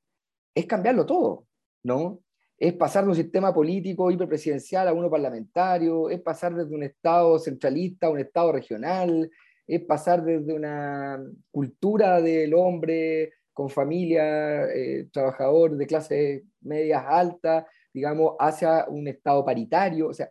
[0.55, 1.47] es cambiarlo todo,
[1.83, 2.21] ¿no?
[2.57, 7.37] Es pasar de un sistema político hiperpresidencial a uno parlamentario, es pasar desde un Estado
[7.39, 9.29] centralista a un Estado regional,
[9.67, 17.65] es pasar desde una cultura del hombre con familia, eh, trabajador de clases medias altas,
[17.93, 20.07] digamos, hacia un Estado paritario.
[20.07, 20.29] O sea,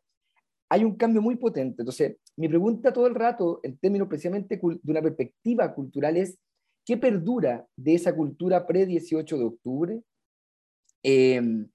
[0.69, 1.83] hay un cambio muy potente.
[1.83, 6.39] Entonces, mi pregunta todo el rato, en términos precisamente de una perspectiva cultural, es,
[6.87, 10.03] ¿qué perdura de esa cultura pre-18 de octubre?
[11.03, 11.69] Em,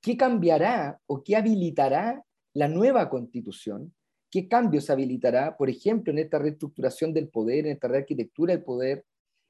[0.00, 3.92] ¿Qué cambiará o qué habilitará la nueva constitución?
[4.30, 9.04] ¿Qué cambios habilitará, por ejemplo, en esta reestructuración del poder, en esta rearquitectura del poder,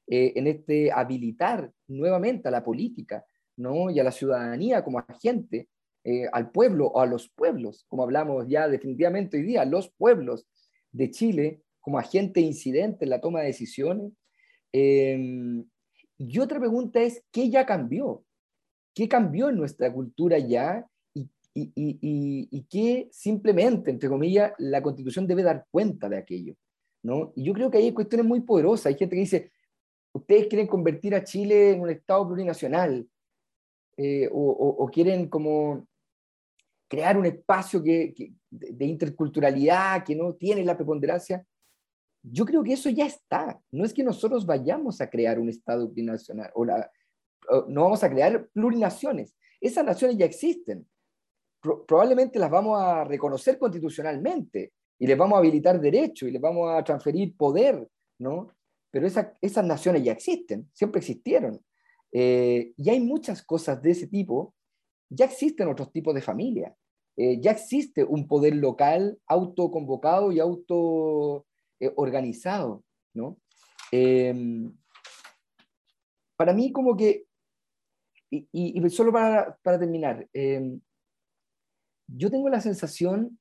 [0.07, 3.25] eh, en este habilitar nuevamente a la política
[3.57, 3.91] ¿no?
[3.91, 5.69] y a la ciudadanía como agente
[6.03, 10.47] eh, al pueblo o a los pueblos, como hablamos ya definitivamente hoy día, los pueblos
[10.91, 14.13] de Chile como agente incidente en la toma de decisiones.
[14.71, 15.65] Em,
[16.17, 18.23] y otra pregunta es, ¿qué ya cambió?
[18.95, 20.87] ¿Qué cambió en nuestra cultura ya?
[21.59, 26.55] Y, y, y, y, qué simplemente, entre comillas, la constitución debe dar cuenta de aquello.
[27.03, 27.33] ¿no?
[27.35, 28.87] Y yo creo que hay cuestiones muy poderosas.
[28.87, 29.51] Hay gente que dice,
[30.13, 33.07] ustedes quieren convertir a Chile en un Estado plurinacional,
[33.97, 35.85] eh, o, o, quieren como
[36.87, 41.45] crear un espacio que, de interculturalidad que no tiene la preponderancia.
[42.23, 43.61] Yo creo que eso ya está.
[43.71, 46.65] No es que nosotros vayamos a crear un Estado plurinacional, o,
[47.67, 49.35] no vamos a crear plurinaciones.
[49.59, 50.87] Esas naciones ya existen.
[51.61, 56.69] Probablemente las vamos a reconocer constitucionalmente y les vamos a habilitar derechos y les vamos
[56.69, 57.87] a transferir poder,
[58.19, 58.49] ¿no?
[58.91, 61.59] Pero esas naciones ya existen, siempre existieron.
[62.11, 64.55] Eh, y hay muchas cosas de ese tipo
[65.09, 66.75] ya existen otros tipos de familia.
[67.17, 71.45] Eh, ya existe un poder local autoconvocado y auto
[71.79, 71.91] eh,
[73.13, 73.37] ¿no?
[73.91, 74.71] Em,
[76.37, 77.25] para mí como que,
[78.29, 80.79] y, y solo para, para terminar, em,
[82.15, 83.39] yo tengo la sensación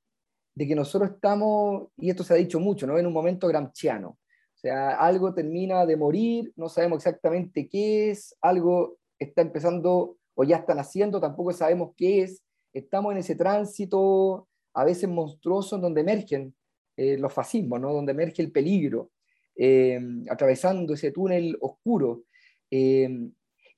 [0.55, 2.99] de que nosotros estamos, y esto se ha dicho mucho, ¿no?
[2.99, 4.11] En un momento gramsciano.
[4.11, 10.45] O sea, algo termina de morir, no sabemos exactamente qué es, algo está empezando o
[10.45, 12.43] ya están haciendo, tampoco sabemos qué es.
[12.73, 16.55] Estamos en ese tránsito a veces monstruoso en donde emergen
[16.97, 17.93] eh, los fascismos, ¿no?
[17.93, 19.13] donde emerge el peligro,
[19.57, 22.25] eh, atravesando ese túnel oscuro.
[22.71, 23.31] Eh,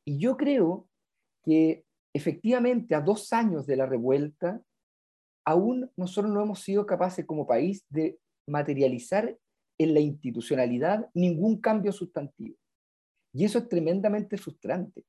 [0.05, 0.89] y yo creo
[1.43, 4.63] que efectivamente a dos años de la revuelta,
[5.51, 9.37] aún nosotros no hemos sido capaces como país de materializar
[9.79, 12.57] en la institucionalidad ningún cambio sustantivo.
[13.33, 15.05] Y eso es tremendamente frustrante,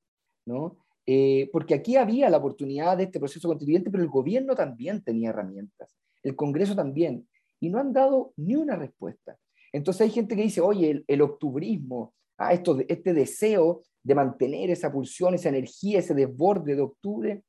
[0.46, 0.78] ¿no?
[1.06, 5.30] Eh, porque aquí había la oportunidad de este proceso constituyente, pero el gobierno también tenía
[5.30, 7.28] herramientas, el Congreso también,
[7.60, 9.38] y no han dado ni una respuesta.
[9.74, 14.92] Entonces hay gente que dice, oye, el, octubrismo, ah, esto, este deseo de mantener esa
[14.92, 17.44] pulsión, esa energía, ese desborde de octubre.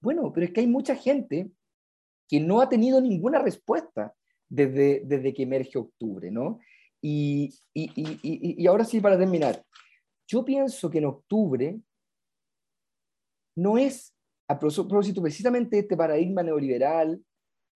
[0.00, 1.50] Bueno, pero es que hay mucha gente
[2.32, 4.14] que no ha tenido ninguna respuesta
[4.48, 6.60] desde, desde que emerge octubre, ¿no?
[7.02, 9.62] Y, y, y, y ahora sí, para terminar,
[10.26, 11.78] yo pienso que en octubre
[13.54, 14.14] no es,
[14.48, 17.22] a propósito precisamente este paradigma neoliberal,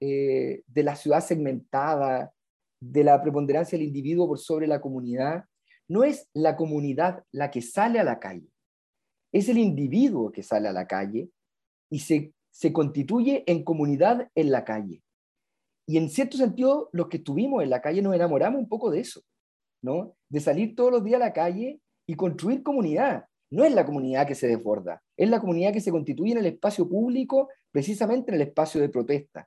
[0.00, 2.32] eh, de la ciudad segmentada,
[2.80, 5.44] de la preponderancia del individuo por sobre la comunidad,
[5.86, 8.48] no es la comunidad la que sale a la calle,
[9.32, 11.28] es el individuo que sale a la calle
[11.90, 15.02] y se, se constituye en comunidad en la calle.
[15.86, 19.00] Y en cierto sentido, los que estuvimos en la calle nos enamoramos un poco de
[19.00, 19.20] eso,
[19.82, 20.16] ¿no?
[20.30, 24.26] De salir todos los días a la calle y construir comunidad, no es la comunidad
[24.26, 28.36] que se desborda, es la comunidad que se constituye en el espacio público, precisamente en
[28.36, 29.46] el espacio de protesta.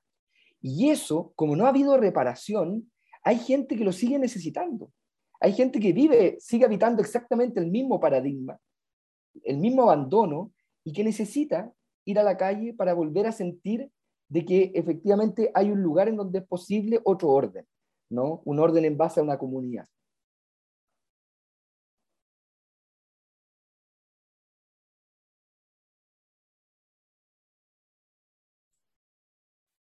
[0.61, 2.91] Y eso, como no ha habido reparación,
[3.23, 4.91] hay gente que lo sigue necesitando.
[5.39, 8.59] Hay gente que vive, sigue habitando exactamente el mismo paradigma,
[9.43, 11.73] el mismo abandono, y que necesita
[12.05, 13.91] ir a la calle para volver a sentir
[14.29, 17.65] de que efectivamente hay un lugar en donde es posible otro orden,
[18.09, 18.41] ¿no?
[18.45, 19.87] Un orden en base a una comunidad.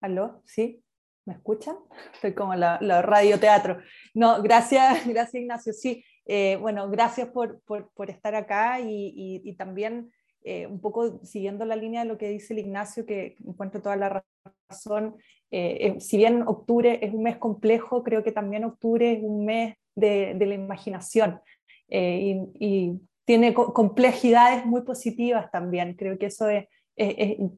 [0.00, 0.42] ¿Aló?
[0.44, 0.82] ¿Sí?
[1.24, 1.76] ¿Me escuchan?
[2.14, 3.80] Estoy como la, la radioteatro.
[4.14, 5.72] No, gracias, gracias Ignacio.
[5.72, 9.12] Sí, eh, bueno, gracias por, por, por estar acá y,
[9.44, 10.12] y, también
[10.44, 13.96] eh, un poco siguiendo la línea de lo que dice el Ignacio, que encuentro toda
[13.96, 14.24] la
[14.68, 15.16] razón.
[15.50, 19.76] Eh, si bien octubre es un mes complejo, creo que también octubre es un mes
[19.94, 21.40] de, la imaginación
[21.88, 25.92] y, tiene complejidades muy positivas también.
[25.96, 26.64] Creo que eso es,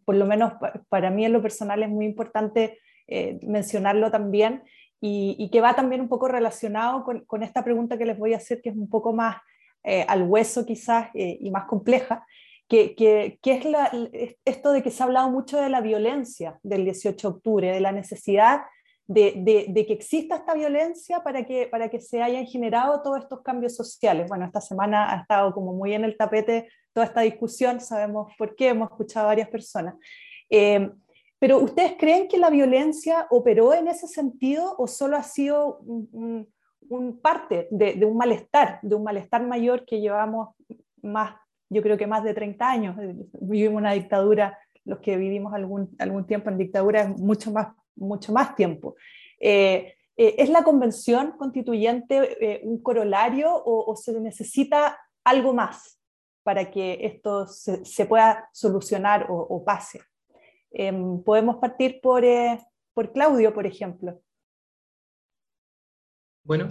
[0.04, 0.54] por lo menos
[0.88, 2.80] para mí en lo personal es muy importante
[3.12, 4.62] eh, mencionarlo también,
[5.00, 8.60] y, que va también un poco relacionado con, esta pregunta que les voy a hacer,
[8.62, 9.38] que es un poco más
[9.82, 12.24] eh, al hueso quizás eh, y más compleja,
[12.70, 12.94] que,
[13.42, 13.90] que, es la,
[14.44, 17.80] esto de que se ha hablado mucho de la violencia del 18 de octubre, de
[17.80, 18.60] la necesidad
[19.08, 23.42] de, de, que exista esta violencia para que, para que se hayan generado todos estos
[23.42, 24.28] cambios sociales.
[24.28, 28.54] Bueno, esta semana ha estado como muy en el tapete toda esta discusión, sabemos por
[28.54, 29.96] qué, hemos escuchado a varias personas.
[30.48, 36.46] Pero ¿ustedes creen que la violencia operó en ese sentido o solo ha sido un,
[37.20, 40.54] parte de, un malestar, de un malestar mayor que llevamos
[41.02, 41.34] más,
[41.70, 42.96] yo creo que más de 30 años?
[43.40, 48.54] Vivimos una dictadura, los que vivimos algún, algún tiempo en dictadura, mucho más, mucho más
[48.54, 48.96] tiempo.
[49.38, 55.98] Eh, eh, ¿Es la convención constituyente eh, un corolario o, se necesita algo más
[56.42, 60.00] para que esto se, pueda solucionar o pase?
[60.70, 62.58] Em, podemos partir por, eh,
[62.94, 64.22] por Claudio, por ejemplo.
[66.44, 66.68] Bueno,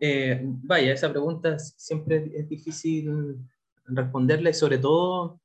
[0.00, 3.38] eh, vaya, esa pregunta siempre es difícil
[3.86, 5.40] responderla y sobre todo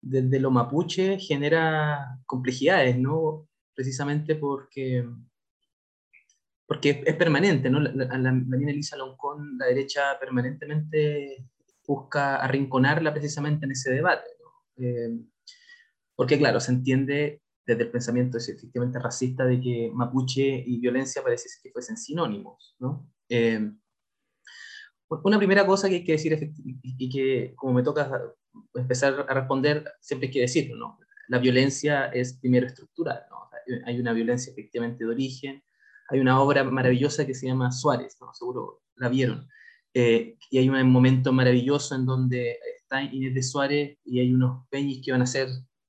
[0.00, 3.48] desde lo mapuche genera complejidades, ¿no?
[3.74, 5.06] Precisamente porque,
[6.66, 7.80] porque es permanente, ¿no?
[7.80, 11.46] La, la, Elisa Loncón, la derecha permanentemente
[11.86, 14.30] busca arrinconarla precisamente en ese debate.
[14.76, 15.18] Eh,
[16.14, 21.48] porque claro, se entiende desde el pensamiento efectivamente racista de que mapuche y violencia parece
[21.62, 23.08] que fuesen sinónimos, ¿no?
[23.28, 23.72] Eh,
[25.24, 28.10] una primera cosa que hay que decir y que como me toca
[28.74, 30.98] empezar a responder, siempre hay que decirlo, ¿no?
[31.28, 33.50] La violencia es primero estructural, ¿no?
[33.86, 35.62] Hay una violencia efectivamente de origen,
[36.08, 38.32] hay una obra maravillosa que se llama Suárez, ¿no?
[38.34, 39.48] Seguro la vieron.
[39.94, 44.66] Eh, y hay un momento maravilloso en donde está Inés de Suárez y hay unos
[44.68, 45.48] peñis que van a ser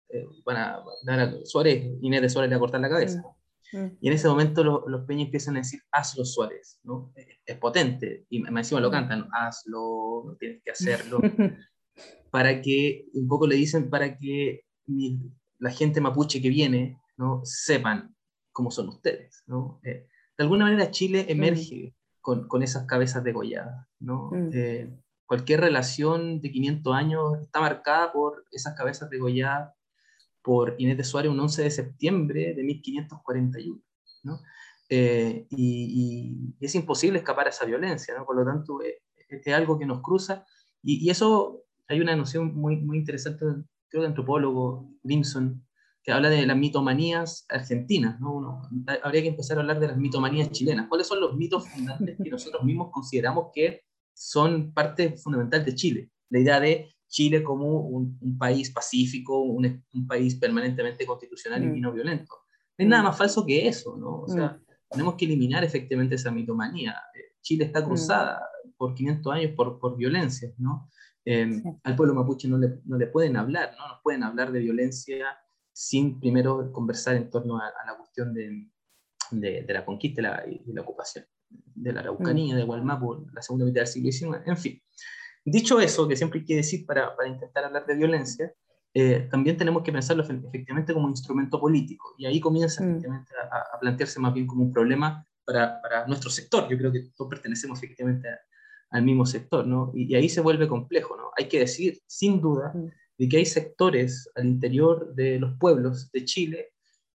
[0.10, 3.20] eh, van a a Suárez, Inés de Suárez le va a cortar la cabeza.
[3.20, 3.41] Mm,
[3.74, 3.98] mm.
[4.02, 7.14] Y en ese momento los peñas empiezan a decir, hazlo Suárez, ¿no?
[7.46, 8.92] Es, potente, y me encima lo mm.
[8.92, 11.20] cantan, hazlo, tienes que hacerlo,
[12.32, 14.66] para que, un poco le dicen, para que
[15.60, 17.42] la gente mapuche que viene, ¿no?
[17.44, 18.16] Sepan
[18.52, 19.80] cómo son ustedes, ¿no?
[19.84, 20.08] Eh,
[20.38, 24.32] de alguna manera Chile emerge con, con, esas cabezas degolladas, ¿no?
[24.54, 24.90] Eh,
[25.26, 29.74] cualquier relación de 500 años está marcada por esas cabezas degolladas
[30.42, 33.82] por Inés de Suárez un 11 de septiembre de 1541.
[34.24, 34.40] ¿no?
[34.90, 38.26] Eh, y, y, es imposible escapar a esa violencia, ¿no?
[38.26, 40.46] por lo tanto eh, es, algo que nos cruza
[40.84, 43.46] y, y, eso hay una noción muy, muy interesante,
[43.90, 45.66] creo, de antropólogo Grimson,
[46.04, 48.20] que habla de las mitomanías argentinas.
[48.20, 48.34] ¿no?
[48.34, 48.62] Uno,
[49.04, 50.88] habría que empezar a hablar de las mitomanías chilenas.
[50.88, 53.82] ¿Cuáles son los mitos fundantes que nosotros mismos consideramos que
[54.14, 56.12] son parte fundamental de Chile?
[56.30, 61.82] La idea de Chile como un, país pacífico, un, un, país permanentemente constitucional y mm.
[61.82, 62.34] no violento.
[62.78, 63.06] No es nada mm.
[63.06, 64.22] más falso que eso, ¿no?
[64.22, 64.62] O sea, mm.
[64.90, 66.96] tenemos que eliminar efectivamente esa mitomanía.
[67.14, 68.42] Eh, Chile está cruzada
[68.78, 70.90] por 500 años por, por violencia, ¿no?
[71.26, 73.90] Eh, al pueblo mapuche no le, no le, pueden hablar, ¿no?
[73.90, 75.38] No pueden hablar de violencia
[75.74, 78.70] sin primero conversar en torno a, la cuestión de,
[79.32, 83.66] de, la conquista y la, y la, ocupación de la Araucanía, de Gualmapu, la segunda
[83.66, 84.82] mitad del siglo XIX, en fin.
[85.44, 88.54] Dicho eso, que siempre hay que decir para, para intentar hablar de violencia,
[88.94, 92.14] eh, también tenemos que pensarlo efectivamente como un instrumento político.
[92.18, 93.02] Y ahí comienza mm.
[93.52, 96.68] a, plantearse más bien como un problema para, para, nuestro sector.
[96.70, 98.28] Yo creo que todos pertenecemos efectivamente
[98.90, 99.92] al mismo sector, ¿no?
[99.96, 101.32] Y, ahí se vuelve complejo, ¿no?
[101.38, 102.92] Hay que decir, sin duda, mm.
[103.18, 106.74] de que hay sectores al interior de los pueblos de Chile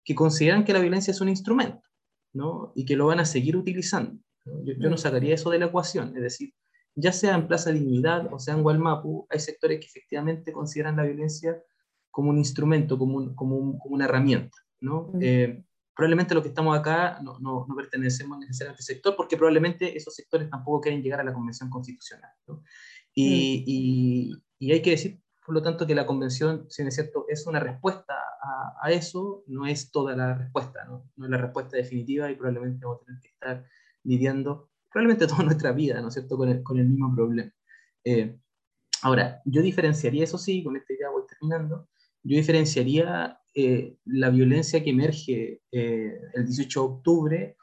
[0.05, 1.89] que consideran que la violencia es un instrumento,
[2.33, 2.71] ¿no?
[2.75, 4.21] Y que lo van a seguir utilizando.
[4.45, 4.99] Yo, yo no mm.
[4.99, 6.53] sacaría eso de la ecuación, es decir,
[6.95, 11.03] ya sea en Plaza Dignidad o sea en Gualmapu, hay sectores que efectivamente consideran la
[11.03, 11.61] violencia
[12.11, 14.55] como un instrumento, como, como, una herramienta.
[14.79, 15.11] ¿no?
[15.19, 15.63] Eh,
[15.95, 19.97] probablemente los que estamos acá no, no, no, pertenecemos necesariamente a ese sector, porque probablemente
[19.97, 22.29] esos sectores tampoco quieren llegar a la Convención Constitucional.
[22.47, 22.63] ¿no?
[23.15, 27.25] Y, y, y, hay que decir, por lo tanto, que la Convención, si es cierto,
[27.27, 31.77] es una respuesta a, a, eso, no es toda la respuesta, no es la respuesta
[31.77, 33.65] definitiva y probablemente vamos a tener que estar
[34.03, 37.51] lidiando probablemente toda nuestra vida, ¿no es cierto?, con el, con el mismo problema.
[38.05, 38.37] Eh,
[39.01, 41.89] ahora, yo diferenciaría, eso sí, con esta idea voy terminando,
[42.23, 47.57] yo diferenciaría eh, la violencia que emerge eh, el 18 de octubre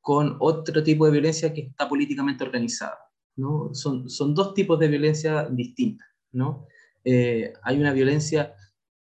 [0.00, 2.96] con otro tipo de violencia que está políticamente organizada.
[3.36, 3.74] ¿no?
[3.74, 6.06] Son, son dos tipos de violencia distintas.
[6.32, 6.66] ¿no?
[7.04, 8.54] Eh, hay una violencia,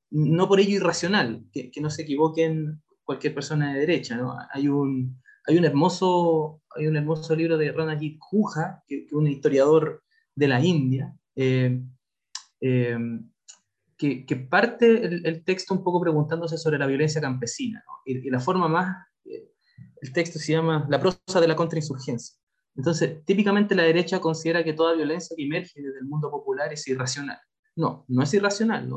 [0.10, 4.18] no por ello irracional, que, que, no se equivoquen cualquier persona de derecha.
[4.18, 4.36] ¿no?
[4.52, 9.28] Hay, un, hay, un hermoso, hay un hermoso libro de Ranajit Juja, que, es un
[9.28, 10.04] historiador
[10.36, 11.82] de la India, eh,
[12.62, 12.98] eh,
[13.98, 17.84] que, que, parte el, texto un poco preguntándose sobre la violencia campesina.
[18.06, 22.36] Y, la forma más, el texto se llama La prosa de la contrainsurgencia.
[22.76, 26.86] Entonces, típicamente la derecha considera que toda violencia que emerge desde el mundo popular es
[26.88, 27.40] irracional.
[27.78, 28.90] No, no es irracional,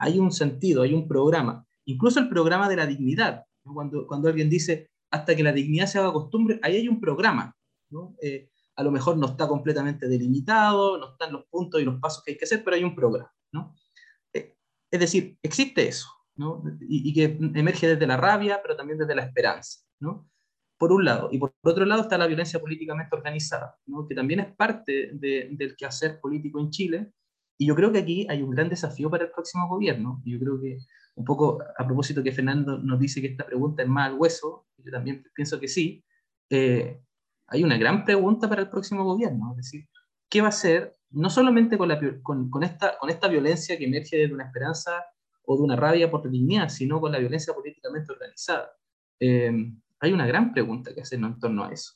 [0.00, 3.44] hay, un sentido, hay un programa, incluso el programa de la dignidad.
[3.64, 7.56] Cuando alguien dice, hasta que la dignidad se haga costumbre, ahí hay un programa.
[7.90, 8.16] ¿no?
[8.22, 12.22] Eh, a lo mejor no está completamente delimitado, no están los puntos y los pasos
[12.22, 13.32] que hay que hacer, pero hay un programa.
[13.52, 13.74] ¿no?
[14.32, 14.56] Eh,
[14.90, 16.62] es decir, existe eso, ¿no?
[16.80, 19.80] y, y, que emerge desde la rabia, pero también desde la esperanza.
[20.00, 20.28] ¿no?
[20.78, 21.28] por un lado.
[21.32, 23.76] Y por otro lado está la violencia políticamente organizada,
[24.08, 27.12] que también es parte de, del quehacer político en Chile.
[27.58, 30.22] Y yo creo que aquí hay un gran desafío para el próximo gobierno.
[30.24, 30.78] Yo creo que,
[31.18, 34.66] un poco a propósito que Fernando nos dice que esta pregunta es más al hueso,
[34.76, 36.04] yo también pienso que sí,
[36.48, 37.00] eh,
[37.48, 39.50] hay una gran pregunta para el próximo gobierno.
[39.50, 39.88] Es decir,
[40.30, 43.86] ¿qué va a hacer no solamente con, la, con, con, esta, con esta violencia que
[43.86, 45.04] emerge de una esperanza
[45.44, 48.70] o de una rabia por dignidad, sino con la violencia políticamente organizada?
[49.18, 51.94] Eh, hay una gran pregunta que hacernos en torno a eso.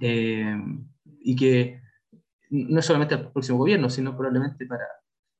[0.00, 0.56] Eh,
[1.20, 1.82] y que
[2.48, 4.86] no es solamente el próximo gobierno, sino probablemente para,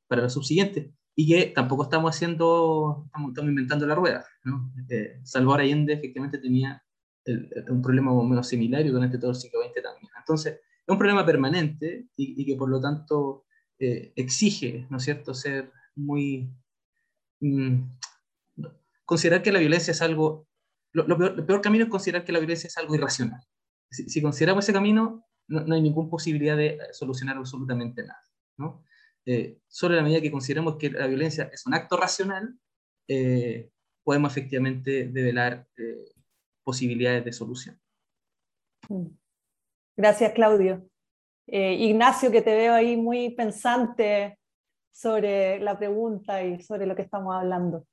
[0.07, 0.93] para los subsiguientes.
[1.21, 4.25] Y que tampoco estamos haciendo, estamos, estamos inventando la rueda.
[4.45, 4.73] ¿no?
[4.89, 6.83] Eh, Salvador Allende efectivamente tenía
[7.27, 10.11] el, un problema más o menos similar y durante todo el siglo XX también.
[10.19, 13.45] Entonces, es un problema permanente y, y que por lo tanto
[13.79, 16.51] eh, exige, ¿no es cierto?, ser muy...
[17.41, 17.83] Mm,
[19.05, 20.49] considerar que la violencia es algo
[20.93, 23.43] lo, lo, peor, el peor camino es considerar que la violencia es algo irracional.
[23.91, 28.23] Si, si consideramos ese camino, no, no, hay ninguna posibilidad de solucionar absolutamente nada.
[28.57, 28.85] ¿no?
[29.31, 32.59] Eh, solo en la medida que consideramos que la violencia es un acto racional,
[33.07, 33.71] eh,
[34.03, 36.13] podemos efectivamente develar eh,
[36.65, 37.81] posibilidades de solución.
[38.89, 39.07] Mm.
[39.97, 40.85] Gracias, Claudio.
[41.47, 44.37] Eh, Ignacio, que te veo ahí muy pensante
[44.93, 47.87] sobre la pregunta y sobre lo que estamos hablando.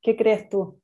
[0.00, 0.80] ¿Qué crees tú?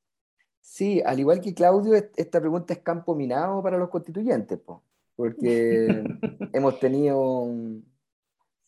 [0.59, 4.83] Sí, al igual que Claudio, esta pregunta es campo minado para los constituyentes, po,
[5.15, 5.87] porque
[6.53, 7.47] hemos tenido...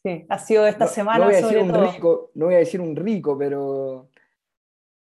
[0.04, 1.91] Sí, ha sido esta no, semana no voy a sobre decir un todo.
[1.91, 4.10] Rico, no voy a decir un rico, pero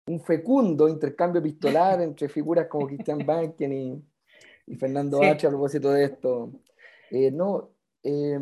[0.07, 4.05] un fecundo intercambio epistolar entre figuras como Christian Banken y,
[4.67, 5.27] y Fernando Sí.
[5.27, 5.47] H.
[5.47, 6.53] a propósito de esto.
[7.11, 7.71] Eh, no,
[8.03, 8.39] eh,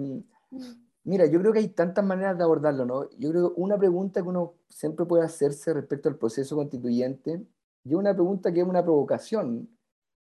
[1.05, 3.09] mira, yo creo que hay tantas maneras de abordarlo, ¿no?
[3.19, 7.43] Yo creo que una pregunta que uno siempre puede hacerse respecto al proceso constituyente
[7.85, 9.69] y una pregunta que es una provocación,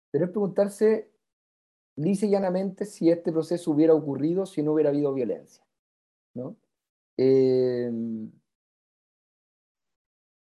[0.09, 1.11] pero es preguntarse
[1.95, 5.62] lisa y llanamente si este proceso hubiera ocurrido si no hubiera habido violencia.
[6.33, 6.55] ¿No?
[7.17, 7.91] Eh,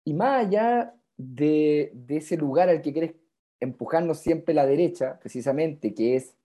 [0.04, 3.20] y más allá de, de, ese lugar al que quiere
[3.60, 6.36] empujarnos siempre la derecha, precisamente, que es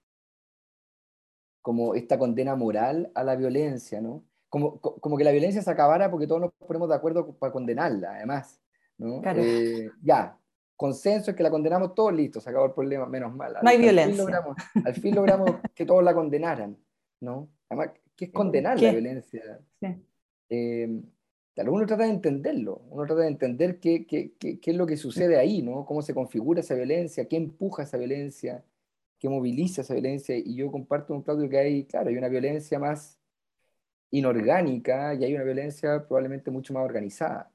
[1.63, 4.25] como esta condena moral a la violencia, ¿no?
[4.49, 8.17] Como, como que la violencia se acabara porque todos nos ponemos de acuerdo para condenarla,
[8.17, 8.61] además.
[8.99, 9.21] ¿no?
[9.21, 9.41] Claro.
[9.43, 10.37] Eh, ya,
[10.77, 13.57] consenso es que la condenamos todos, listo, se acabó el problema, menos mal.
[13.63, 14.15] No hay al violencia.
[14.15, 16.77] Fin logramos, al fin logramos que todos la condenaran,
[17.21, 17.49] ¿no?
[17.69, 18.85] Además, ¿qué es condenar ¿Qué?
[18.85, 19.61] la violencia?
[19.81, 19.87] Sí.
[20.51, 21.03] Eh,
[21.57, 24.99] uno trata de entenderlo, uno trata de entender qué, qué, qué, qué, es lo que
[24.99, 25.87] sucede ahí, ¿no?
[25.87, 28.63] Cómo se configura esa violencia, qué empuja esa violencia,
[29.19, 30.37] qué moviliza esa violencia.
[30.37, 33.19] Y yo comparto con Claudio que hay, claro, hay una violencia más
[34.11, 37.51] inorgánica y hay una violencia probablemente mucho más organizada.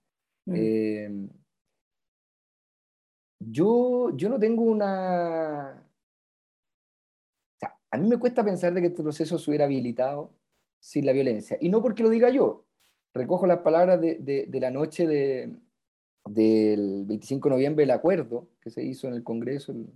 [0.46, 0.54] Mm.
[0.56, 1.30] Eh,
[3.40, 5.88] yo, yo no tengo una...
[7.56, 10.32] O sea, a mí me cuesta pensar de que este proceso se hubiera habilitado
[10.86, 11.58] sin la violencia.
[11.60, 12.64] Y no porque lo diga yo.
[13.12, 15.52] Recojo las palabras de, de, de la noche de,
[16.26, 19.88] del 25 de noviembre del acuerdo que se hizo en el Congreso, el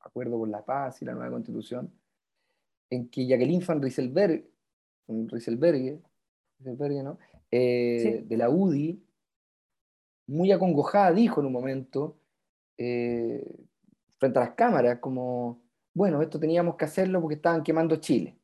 [0.00, 1.92] acuerdo por la paz y la nueva constitución,
[2.88, 4.48] en que Jacqueline van Rieselberg,
[5.08, 6.00] Rieselberg,
[6.58, 7.18] Rieselberg ¿no?
[7.50, 8.26] Eh, sí.
[8.26, 8.98] de la UDI,
[10.28, 12.16] muy acongojada, dijo en un momento,
[12.78, 13.44] eh,
[14.16, 15.60] frente a las cámaras, como,
[15.92, 18.38] bueno, esto teníamos que hacerlo porque estaban quemando Chile,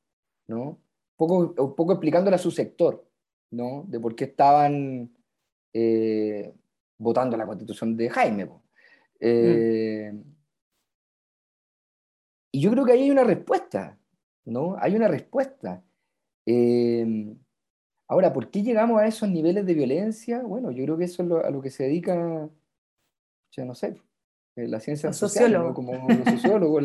[0.46, 0.78] ¿no?
[1.18, 3.06] Un poco, explicándole a su sector,
[3.50, 3.84] ¿no?
[3.88, 5.10] De por qué estaban
[5.72, 6.54] eh,
[6.98, 8.48] votando la constitución de Jaime.
[9.20, 10.12] Eh.
[12.52, 13.98] Y yo creo que ahí hay una respuesta,
[14.44, 14.76] ¿no?
[14.78, 15.82] Hay una respuesta.
[16.44, 17.36] Eh,
[18.08, 20.42] Ahora, ¿por qué llegamos a esos niveles de violencia?
[20.42, 22.48] Bueno, yo creo que eso es a lo que se dedica,
[23.50, 24.00] ya no sé,
[24.56, 26.82] eh, la ciencia social, como los sociólogos,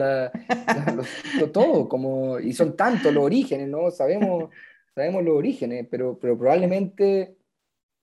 [1.53, 3.89] todo, como, y son tantos los orígenes, ¿no?
[3.91, 4.49] Sabemos,
[4.93, 7.35] sabemos los orígenes, pero, pero probablemente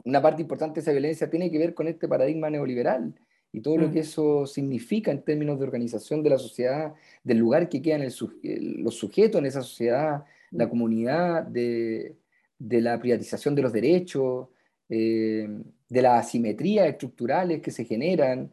[0.05, 3.15] una parte importante de esa violencia tiene que ver con este paradigma neoliberal
[3.53, 3.93] y todo lo mm.
[3.93, 8.95] que eso significa en términos de organización de la sociedad, del lugar que quedan los
[8.95, 10.71] sujetos en esa sociedad, la mm.
[10.71, 12.17] comunidad, de,
[12.59, 14.49] de la privatización de los derechos,
[14.89, 15.47] eh,
[15.89, 18.51] de las asimetrías estructurales que se generan,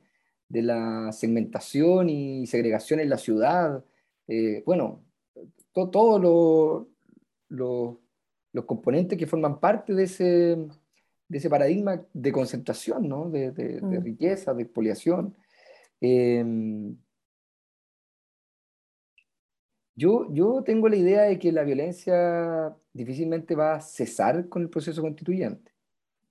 [0.48, 3.84] de la segmentación y segregación en la ciudad.
[4.28, 5.04] Eh, bueno,
[5.74, 6.22] todos
[7.52, 10.58] los componentes que forman parte de ese,
[11.28, 13.30] de ese paradigma de concentración, ¿no?
[13.30, 14.04] de, de, mm.
[14.04, 15.36] riqueza, de expoliación.
[16.02, 16.98] Em,
[19.96, 24.70] yo, yo tengo la idea de que la violencia difícilmente va a cesar con el
[24.70, 25.74] proceso constituyente.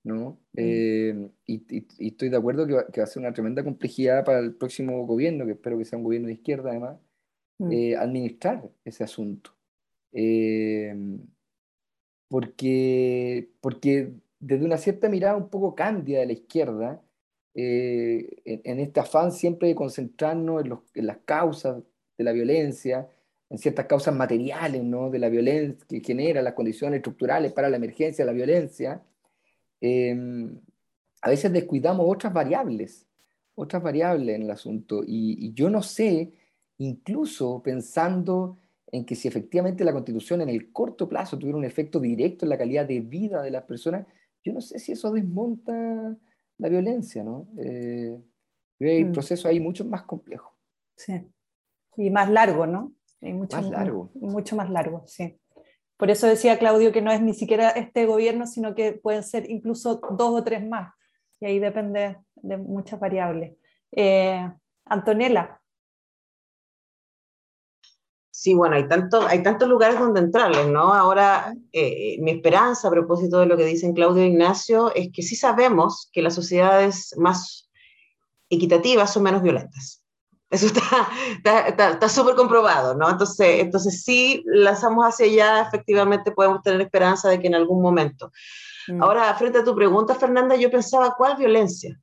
[0.04, 0.38] ¿No?
[0.52, 0.58] Mm.
[0.58, 4.38] Eh, y, estoy de acuerdo que va, que va, a ser una tremenda complejidad para
[4.38, 6.98] el próximo gobierno, que espero que sea un gobierno de izquierda además,
[7.58, 7.72] mm.
[7.72, 9.50] eh, administrar ese asunto.
[10.12, 10.94] Eh,
[12.28, 17.00] porque, porque desde una cierta mirada un poco cándida de la izquierda,
[17.56, 21.84] en, en, este afán siempre de concentrarnos en, los, en las causas
[22.18, 23.08] de la violencia,
[23.48, 25.08] en ciertas causas materiales ¿no?
[25.10, 29.02] de la violencia que genera las condiciones estructurales para la emergencia de la violencia,
[29.84, 30.58] em,
[31.20, 33.06] a veces descuidamos otras variables,
[33.54, 35.02] otras variables en el asunto.
[35.06, 36.32] Y, yo no sé,
[36.78, 38.58] incluso pensando
[38.90, 42.50] en que si efectivamente la constitución en el corto plazo tuviera un efecto directo en
[42.50, 44.06] la calidad de vida de las personas,
[44.42, 46.16] yo no sé si eso desmonta
[46.58, 47.48] la violencia, ¿no?
[47.58, 48.18] Eh,
[48.80, 49.12] hay mm.
[49.12, 50.52] procesos ahí mucho más complejos.
[50.96, 51.20] Sí.
[51.96, 52.94] Y más largo, ¿no?
[53.20, 54.10] mucho, más largo.
[54.14, 55.38] Mucho más largo, sí.
[55.96, 59.48] Por eso decía Claudio que no es ni siquiera este gobierno, sino que pueden ser
[59.48, 60.92] incluso dos o tres más.
[61.40, 63.56] Y ahí depende de muchas variables.
[63.92, 64.50] Eh,
[64.86, 65.60] Antonella.
[68.30, 70.92] Sí, bueno, hay, tanto, hay tantos lugares donde entrarles, ¿no?
[70.92, 75.22] Ahora, eh, mi esperanza a propósito de lo que dicen Claudio e Ignacio es que
[75.22, 77.70] sí sabemos que las sociedades más
[78.50, 80.03] equitativas son menos violentas.
[80.54, 83.10] Eso está súper comprobado, ¿no?
[83.10, 88.30] Entonces, entonces, si lanzamos hacia allá, efectivamente podemos tener esperanza de que en algún momento.
[88.86, 89.02] Mm.
[89.02, 91.98] Ahora, frente a tu pregunta, Fernanda, yo pensaba, ¿cuál violencia?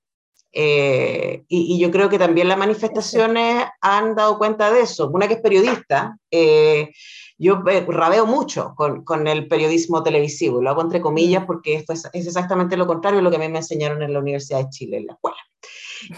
[0.53, 5.09] Eh, y, yo creo que también las manifestaciones han dado cuenta de eso.
[5.09, 6.91] Una que es periodista, eh,
[7.37, 11.45] yo eh, rabeo mucho con, con, el periodismo televisivo, y lo hago entre comillas mm.
[11.45, 14.11] porque esto es, es, exactamente lo contrario de lo que a mí me enseñaron en
[14.11, 15.37] la Universidad de Chile, en la escuela.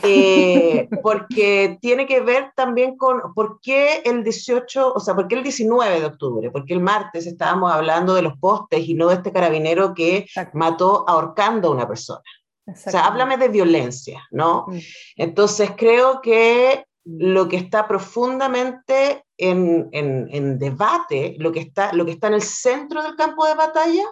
[0.04, 5.36] Eh, porque tiene que ver también con por qué el 18, o sea, por qué
[5.36, 9.16] el 19 de octubre, porque el martes estábamos hablando de los postes y no de
[9.16, 12.24] este carabinero que mató ahorcando a una persona.
[12.66, 14.66] O sea, háblame de violencia, ¿no?
[14.68, 14.78] Mm.
[15.18, 22.06] Entonces creo que lo que está profundamente en, en, en, debate, lo que, está, lo
[22.06, 24.06] que está en el centro del campo de batalla,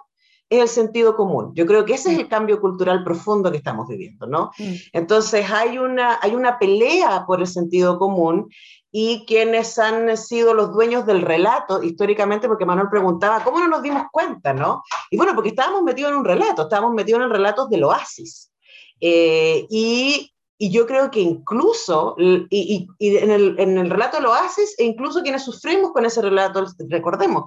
[0.51, 1.53] es el sentido común.
[1.55, 4.51] Yo creo que ese es el cambio cultural profundo que estamos viviendo, ¿no?
[4.59, 4.73] Mm.
[4.91, 8.49] Entonces hay una, hay una pelea por el sentido común
[8.91, 13.81] y quienes han sido los dueños del relato históricamente, porque Manuel preguntaba, ¿cómo no nos
[13.81, 14.83] dimos cuenta, no?
[15.09, 18.51] Y bueno, porque estábamos metidos en un relato, estábamos metidos en relatos del oasis.
[18.99, 24.25] Eh, y, y, yo creo que incluso, y, y en, el, en, el, relato del
[24.25, 27.45] oasis, e incluso quienes sufrimos con ese relato, recordemos,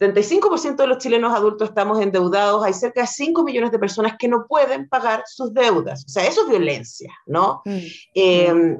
[0.00, 4.28] 75% de los chilenos adultos estamos endeudados, hay cerca de 5 millones de personas que
[4.28, 6.04] no pueden pagar sus deudas.
[6.06, 7.60] O sea, eso es violencia, ¿no?
[7.66, 7.78] Mm.
[8.14, 8.78] Eh,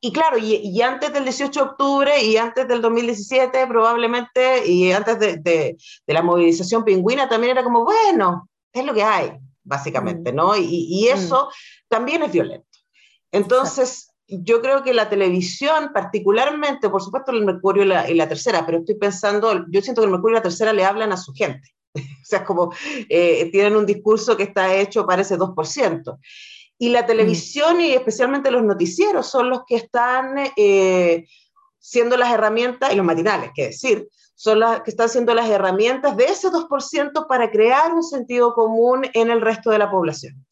[0.00, 5.18] y claro, y, antes del 18 de octubre y antes del 2017 probablemente, y antes
[5.18, 5.76] de, de,
[6.06, 9.32] la movilización pingüina también era como, bueno, es lo que hay,
[9.64, 10.36] básicamente, mm.
[10.36, 10.56] ¿no?
[10.56, 11.88] Y, y eso mm.
[11.88, 12.78] también es violento.
[13.32, 18.78] Entonces, yo creo que la televisión, particularmente, por supuesto, el Mercurio y la, tercera, pero
[18.78, 21.74] estoy pensando, yo siento que el Mercurio y la tercera le hablan a su gente.
[21.94, 22.72] o sea, como
[23.08, 26.18] eh, tienen un discurso que está hecho para ese 2%.
[26.80, 31.26] Y la televisión y especialmente los noticieros son los que están eh,
[31.78, 36.16] siendo las herramientas, y los matinales, que decir, son las que están siendo las herramientas
[36.16, 40.46] de ese 2% para crear un sentido común en el resto de la población.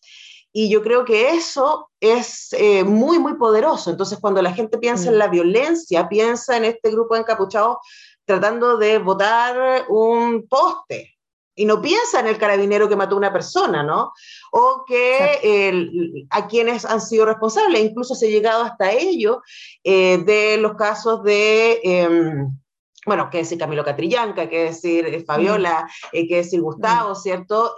[0.58, 3.90] Y yo creo que eso es eh, muy, muy poderoso.
[3.90, 5.18] Entonces, cuando la gente piensa en mm.
[5.18, 7.76] la violencia, piensa en este grupo de encapuchados
[8.24, 11.14] tratando de botar un poste.
[11.54, 14.14] Y no piensa en el carabinero que mató a una persona, ¿no?
[14.50, 17.84] O que a quienes han sido responsables.
[17.84, 19.42] Incluso se ha llegado hasta ello
[19.84, 21.80] eh, de los casos de...
[21.82, 22.58] Em,
[23.04, 26.26] bueno, qué decir Camilo Catrillanca, qué decir eh, Fabiola, mm.
[26.26, 27.16] qué decir Gustavo, mm.
[27.16, 27.74] ¿cierto?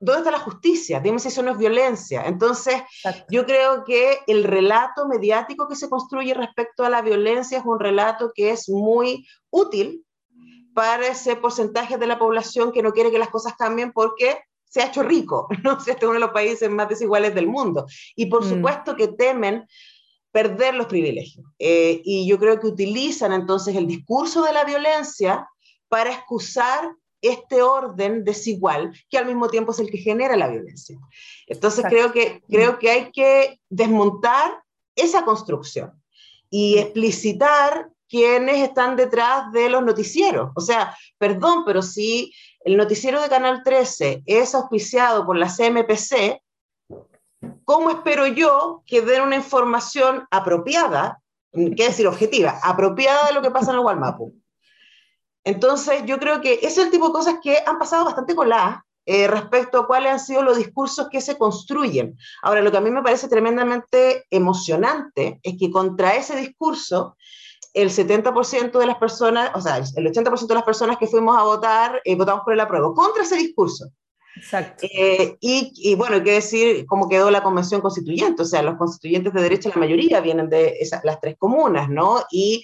[0.00, 1.00] ¿Dónde está la justicia?
[1.00, 2.24] Dime si eso no es violencia.
[2.26, 2.76] Entonces,
[3.30, 7.80] yo creo que el relato mediático que se construye respecto a la violencia es un
[7.80, 10.04] relato que es muy útil
[10.72, 14.82] para ese porcentaje de la población que no quiere que las cosas cambien porque se
[14.82, 15.78] ha hecho rico, ¿no?
[15.78, 17.86] este es uno de los países más desiguales del mundo.
[18.14, 18.48] Y por mm.
[18.48, 19.66] supuesto que temen
[20.30, 21.44] perder los privilegios.
[21.58, 25.48] Eh, y yo creo que utilizan entonces el discurso de la violencia
[25.88, 26.92] para excusar
[27.22, 30.98] este orden desigual que al mismo tiempo es el que genera la violencia.
[31.46, 34.62] Entonces creo que, creo que hay que desmontar
[34.94, 35.92] esa construcción
[36.50, 40.50] y explicitar quiénes están detrás de los noticieros.
[40.54, 46.40] O sea, perdón, pero si el noticiero de Canal 13 es auspiciado por la CMPC,
[47.64, 51.20] ¿cómo espero yo que den una información apropiada,
[51.52, 54.34] qué decir objetiva, apropiada de lo que pasa en el Walmapu?
[55.44, 58.80] Entonces, yo creo que ese es el tipo de cosas que han pasado bastante coladas
[59.06, 62.18] eh, respecto a cuáles han sido los discursos que se construyen.
[62.42, 67.16] Ahora, lo que a mí me parece tremendamente emocionante es que contra ese discurso
[67.72, 71.42] el 70% de las personas, o sea, el 80% de las personas que fuimos a
[71.42, 73.90] votar, eh, votamos por el apruebo, contra ese discurso.
[74.36, 74.86] Exacto.
[74.92, 78.76] Eh, y, y, bueno, hay que decir cómo quedó la convención constituyente, o sea, los
[78.76, 82.24] constituyentes de derecha, la mayoría vienen de esas, las tres comunas, ¿no?
[82.30, 82.62] Y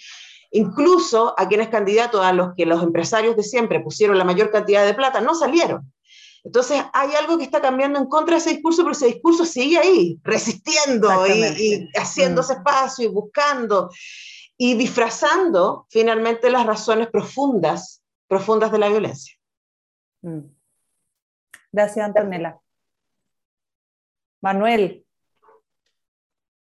[0.54, 4.86] incluso a quienes candidatos a los que los empresarios de siempre pusieron la mayor cantidad
[4.86, 5.92] de plata, no salieron.
[6.44, 9.78] Entonces hay algo que está cambiando en contra de ese discurso, pero ese discurso sigue
[9.78, 12.58] ahí, resistiendo y, y, haciéndose mm.
[12.58, 13.90] espacio y buscando
[14.56, 19.34] y disfrazando finalmente las razones profundas, profundas de la violencia.
[20.22, 20.40] Mm.
[21.72, 22.60] Gracias, Antonella.
[24.40, 25.04] Manuel.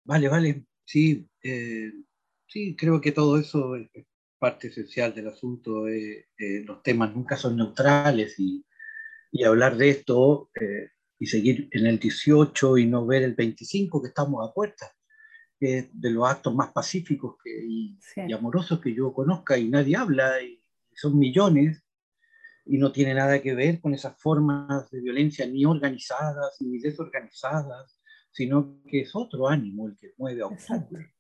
[0.06, 0.66] Vale, vale.
[0.86, 1.92] Sí, eh,
[2.56, 3.90] sí, creo que todo eso es
[4.40, 5.90] parte esencial del asunto.
[5.90, 8.66] Eh, eh, los temas nunca son neutrales y,
[9.30, 10.50] y hablar de esto
[11.20, 14.92] y seguir en el 18 y no ver el 25 que estamos a puertas
[15.60, 17.98] que de los actos más pacíficos y,
[18.34, 20.62] amorosos que yo conozca y nadie habla, y
[20.94, 21.84] son millones,
[22.66, 28.02] y no tiene nada que ver con esas formas de violencia ni organizadas ni desorganizadas,
[28.32, 31.15] sino que es otro ánimo el que mueve a octubre.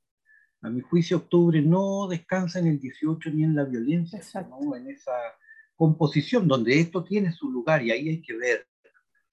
[0.65, 4.89] A mi juicio, octubre no descansa en el 18 ni en la violencia, sino en
[4.89, 5.13] esa
[5.75, 8.67] composición donde esto tiene su lugar y ahí hay que ver.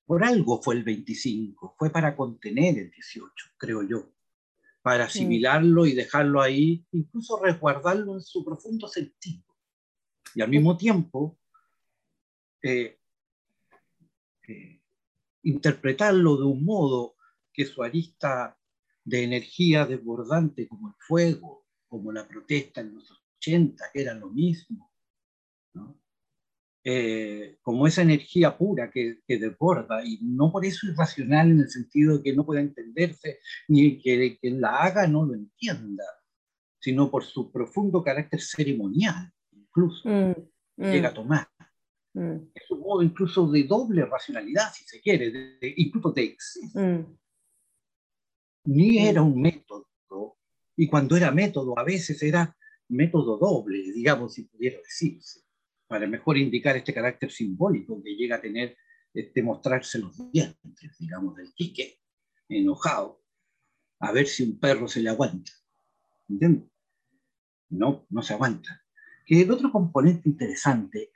[0.05, 4.12] Por algo fue el 25, fue para contener el 18, creo yo
[4.83, 9.45] para asimilarlo y dejarlo ahí, incluso resguardarlo en su profundo sentido.
[10.35, 11.39] Y al mismo tiempo,
[12.62, 12.99] eh,
[14.49, 14.80] eh,
[15.45, 17.14] interpretarlo de un modo
[17.53, 18.59] que su arista
[19.05, 24.30] de energía desbordante como el fuego, como la protesta en los 80, que era lo
[24.30, 24.90] mismo,
[25.74, 25.98] ¿no?
[26.84, 31.70] Eh, como esa energía pura que, que, desborda, y no por eso irracional en el
[31.70, 33.38] sentido de que no pueda entenderse,
[33.68, 36.05] ni que quien la haga no lo entienda,
[36.80, 40.34] sino por su profundo carácter ceremonial, incluso, mm,
[40.76, 41.14] llega a mm.
[41.14, 41.48] tomar.
[42.14, 42.50] Mm.
[42.53, 46.80] Es un modo incluso de doble racionalidad, si se quiere, de, incluso de exceso.
[48.64, 49.88] Ni era un método,
[50.76, 52.56] y cuando era método a veces era
[52.88, 55.40] método doble, digamos, si pudiera decirse
[55.86, 58.76] para mejor indicar este carácter simbólico que llega a tener
[59.12, 62.00] este mostrarse los dientes, digamos, del quique,
[62.48, 63.22] enojado,
[63.98, 65.52] a ver si un perro se le aguanta.
[66.28, 66.70] ¿Entiendes?
[67.68, 68.82] No, no se aguanta.
[69.26, 71.12] Que el otro componente interesante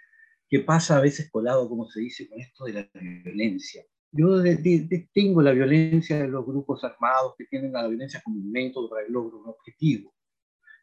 [0.48, 3.84] que pasa a veces colado, como se dice, con esto de la violencia.
[4.12, 8.88] Yo distingo la violencia de los grupos armados que tienen la violencia como un método
[8.88, 10.16] para el logro de un objetivo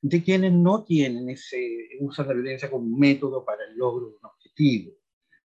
[0.03, 4.15] de quienes no tienen ese, usan la violencia como un método para el logro de
[4.17, 4.91] un objetivo.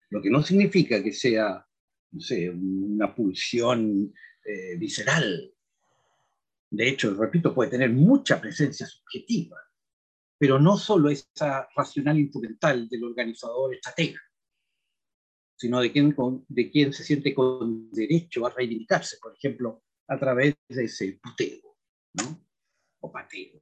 [0.09, 1.65] Lo que no significa que sea,
[2.11, 4.13] no sé, una pulsión
[4.45, 5.55] eh, visceral.
[6.69, 9.57] De hecho, repito, puede tener mucha presencia subjetiva,
[10.37, 14.19] pero no solo esa racional instrumental del organizador estratega,
[15.61, 16.17] sino de quien,
[16.49, 21.77] de quien se siente con derecho a reivindicarse, por ejemplo, a través de ese puteo,
[22.15, 22.41] ¿no?
[23.01, 23.61] o pateo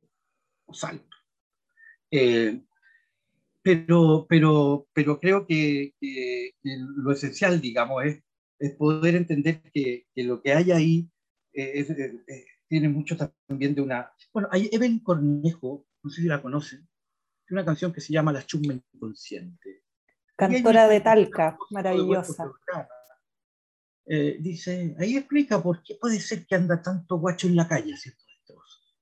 [0.72, 1.16] salto.
[2.08, 2.62] Eh,
[3.60, 5.92] pero, pero, pero creo que,
[6.70, 8.22] lo esencial, digamos, es,
[8.76, 11.10] poder entender que, lo que hay ahí
[11.52, 11.84] eh,
[12.68, 14.12] tiene mucho también de una...
[14.32, 16.88] Bueno, hay Evelyn Cornejo, no sé si la conocen,
[17.50, 19.82] una canción que se llama La chumba inconsciente.
[20.38, 22.50] Cantora de Talca, maravillosa.
[24.38, 28.22] dice, ahí explica por qué puede ser que anda tanto guacho en la calle haciendo
[28.38, 28.54] esto,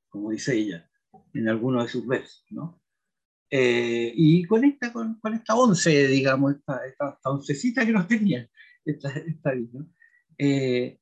[0.09, 0.89] como dice ella
[1.35, 2.81] en alguno de sus versos, ¿no?
[3.51, 8.49] Eh, y conecta con, con, esta once, digamos, esta, esta, oncecita que nos tenía,
[8.85, 9.53] esta, esta
[10.39, 10.99] eh,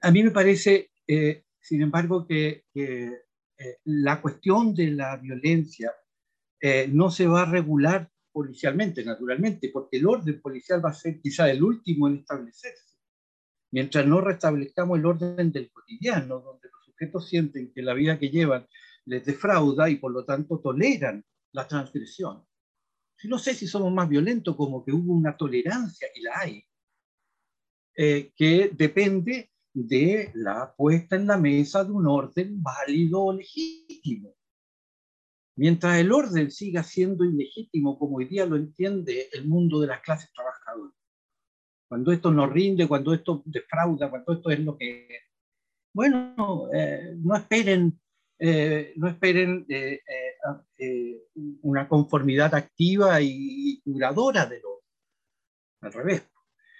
[0.00, 3.12] a mí me parece, eh, sin embargo, que, que
[3.84, 5.90] la cuestión de la violencia
[6.88, 11.50] no se va a regular policialmente, naturalmente, porque el orden policial va a ser quizá
[11.50, 12.94] el último en establecerse.
[13.72, 18.28] Mientras no restablezcamos el orden del cotidiano, donde los sujetos sienten que la vida que
[18.28, 18.66] llevan
[19.06, 22.44] les defrauda y por lo tanto toleran la transgresión.
[23.16, 26.62] Si no sé si somos más violentos, como que hubo una tolerancia, y la hay,
[27.96, 34.35] eh, que depende de la puesta en la mesa de un orden válido o legítimo.
[35.56, 40.00] Mientras el orden siga siendo ilegítimo, como hoy día lo entiende el mundo de las
[40.02, 40.94] clases trabajadoras,
[41.88, 45.08] cuando esto no rinde, cuando esto defrauda, cuando esto es lo que
[45.94, 47.98] bueno, eh, no esperen
[48.38, 50.02] eh, no esperen eh,
[51.62, 54.82] una conformidad activa y duradora de lo
[55.80, 56.22] al revés.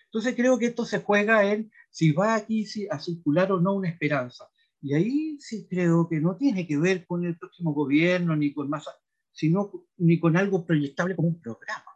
[0.07, 3.89] Entonces creo que esto se juega en si va aquí a circular o no una
[3.89, 4.49] esperanza.
[4.83, 8.69] Y ahí sí creo que no tiene que ver con el próximo gobierno ni con
[8.69, 8.87] más,
[9.33, 11.93] sino ni con algo proyectable como un programa,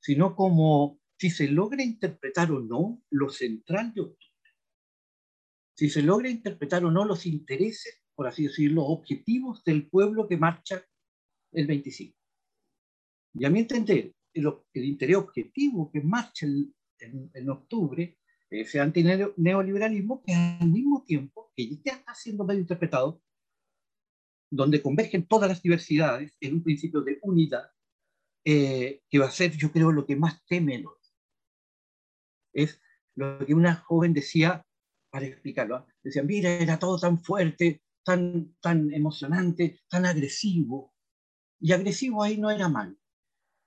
[0.00, 4.26] sino como si se logra interpretar o no lo central de octubre.
[5.74, 10.38] Si se logra interpretar o no los intereses por así decirlo, objetivos del pueblo que
[10.38, 10.82] marcha
[11.52, 12.18] el 25.
[13.34, 16.46] Y a mi entender, el, el interés objetivo que marcha
[16.98, 18.18] en, octubre,
[18.50, 23.22] ese antineoliberalismo, que al mismo tiempo, que ya está siendo medio interpretado,
[24.50, 27.70] donde convergen todas las diversidades en un principio de unidad,
[28.44, 30.86] eh, que va a ser, yo creo, lo que más teme el
[32.52, 32.80] Es
[33.16, 34.64] lo que una joven decía,
[35.10, 35.86] para explicarlo, ¿ah?
[36.02, 40.94] decía, mira, era todo tan fuerte, tan, tan emocionante, tan agresivo.
[41.58, 42.96] Y agresivo ahí no era mal,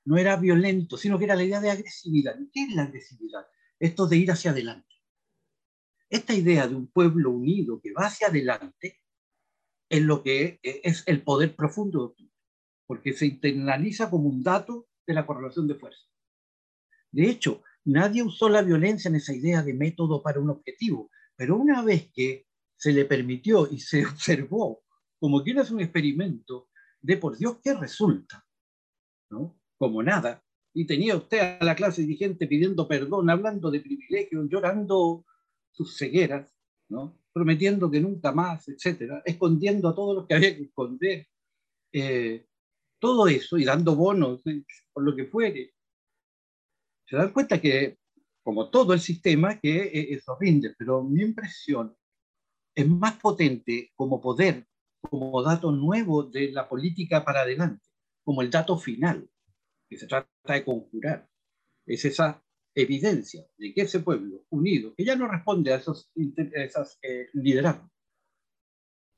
[0.05, 2.37] no era violento, sino que era la idea de agresividad.
[2.53, 3.45] ¿Qué es la agresividad?
[3.79, 4.95] Esto de ir hacia adelante.
[6.09, 8.99] Esta idea de un pueblo unido que va hacia adelante
[9.89, 12.15] es lo que es el poder profundo,
[12.85, 16.05] porque se internaliza como un dato de la correlación de fuerza.
[17.11, 21.57] De hecho, nadie usó la violencia en esa idea de método para un objetivo, pero
[21.57, 24.83] una vez que se le permitió y se observó
[25.19, 26.69] como que es un experimento
[27.01, 28.45] de por Dios qué resulta,
[29.29, 29.59] ¿no?
[29.77, 30.43] Como nada.
[30.79, 35.25] Y tenía usted a la clase dirigente pidiendo perdón, hablando de privilegios, llorando
[35.71, 36.55] sus cegueras,
[36.87, 37.19] ¿no?
[37.33, 41.27] Prometiendo que nunca más, etcétera, escondiendo a todos los que había que esconder.
[41.91, 42.45] Eh,
[42.97, 44.63] todo eso y dando bonos eh,
[44.93, 45.73] por lo que fuere.
[47.05, 47.97] Se dan cuenta que,
[48.41, 51.93] como todo el sistema, que eh, eso rinde, pero mi impresión
[52.73, 54.65] es más potente como poder,
[55.01, 57.85] como dato nuevo de la política para adelante,
[58.23, 59.29] como el dato final,
[59.89, 61.27] que se trata de conjurar.
[61.85, 62.43] Es esa
[62.75, 66.11] evidencia de que ese pueblo unido, que ya no responde a esos,
[67.01, 67.89] eh, liderazgos,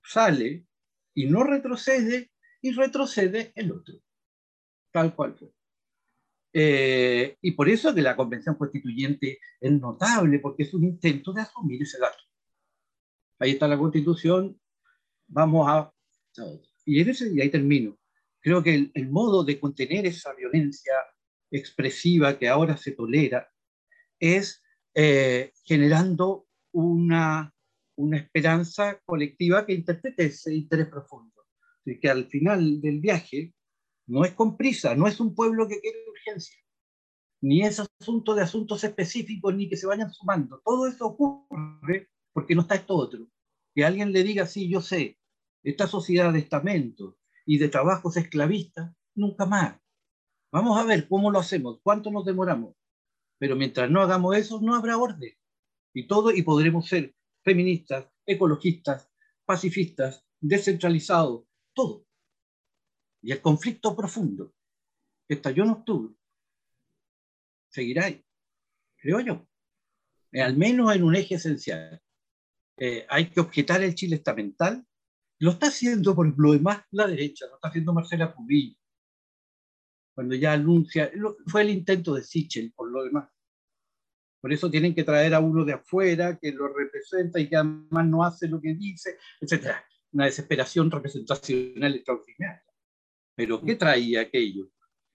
[0.04, 0.66] sale
[1.14, 3.96] y no retrocede y retrocede el otro,
[4.92, 5.52] tal cual fue.
[6.54, 11.42] Eh, y por eso que la Convención Constituyente es notable, porque es un intento de
[11.42, 12.24] asumir ese dato
[13.42, 14.60] ahí está la constitución,
[15.28, 15.92] vamos a...
[16.86, 17.98] Y, en ese, y ahí termino.
[18.42, 20.94] Creo que el, modo de contener esa violencia
[21.52, 23.48] expresiva que ahora se tolera
[24.20, 24.64] es
[24.96, 27.54] eh, generando una,
[27.96, 31.46] una esperanza colectiva que interprete ese interés profundo.
[31.86, 33.54] Y que al final del viaje
[34.08, 36.58] no es con prisa, no es un pueblo que quiere urgencia,
[37.42, 40.62] ni es asunto de asuntos específicos, ni que se vayan sumando.
[40.66, 43.28] Todo eso ocurre porque no está esto otro.
[43.74, 45.18] Que alguien le diga, sí, yo sé,
[45.64, 47.16] esta sociedad de estamentos
[47.46, 49.80] y de trabajos esclavistas, nunca más.
[50.52, 52.76] Vamos a ver cómo lo hacemos, cuánto nos demoramos.
[53.38, 55.34] Pero mientras no hagamos eso, no habrá orden.
[55.94, 59.10] Y todo, y podremos ser feministas, ecologistas,
[59.46, 62.06] pacifistas, descentralizados, todo.
[63.22, 64.54] Y el conflicto profundo
[65.28, 66.16] que estalló en octubre
[67.70, 68.26] seguirá ahí,
[68.98, 69.48] creo yo.
[70.34, 72.02] Al menos en un eje esencial.
[72.78, 74.86] Eh, hay que objetar el Chile estamental.
[75.42, 78.78] Lo está haciendo, por lo demás, la derecha, lo está haciendo Marcela Cubillo.
[80.14, 81.12] Cuando ya anuncia,
[81.48, 83.28] fue el intento de Sichel, por lo demás.
[84.40, 88.06] Por eso tienen que traer a uno de afuera que lo representa y que además
[88.06, 89.78] no hace lo que dice, etc.
[90.12, 92.64] Una desesperación representacional extraordinaria.
[93.34, 94.70] Pero ¿qué traía aquello?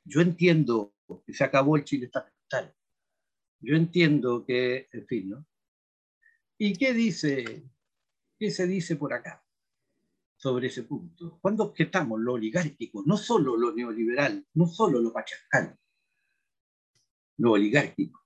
[0.05, 0.93] Yo entiendo
[1.24, 2.74] que se acabó el Chile estamental.
[3.61, 5.47] Yo entiendo que, en fin, ¿no?
[6.59, 7.70] ¿Y qué dice?
[8.37, 9.45] ¿Qué se dice por acá?
[10.47, 11.38] Sobre ese punto.
[11.42, 15.76] Cuando objetamos lo oligárquico, no solo lo neoliberal, no solo lo patriarcal,
[17.38, 18.20] lo oligárquico.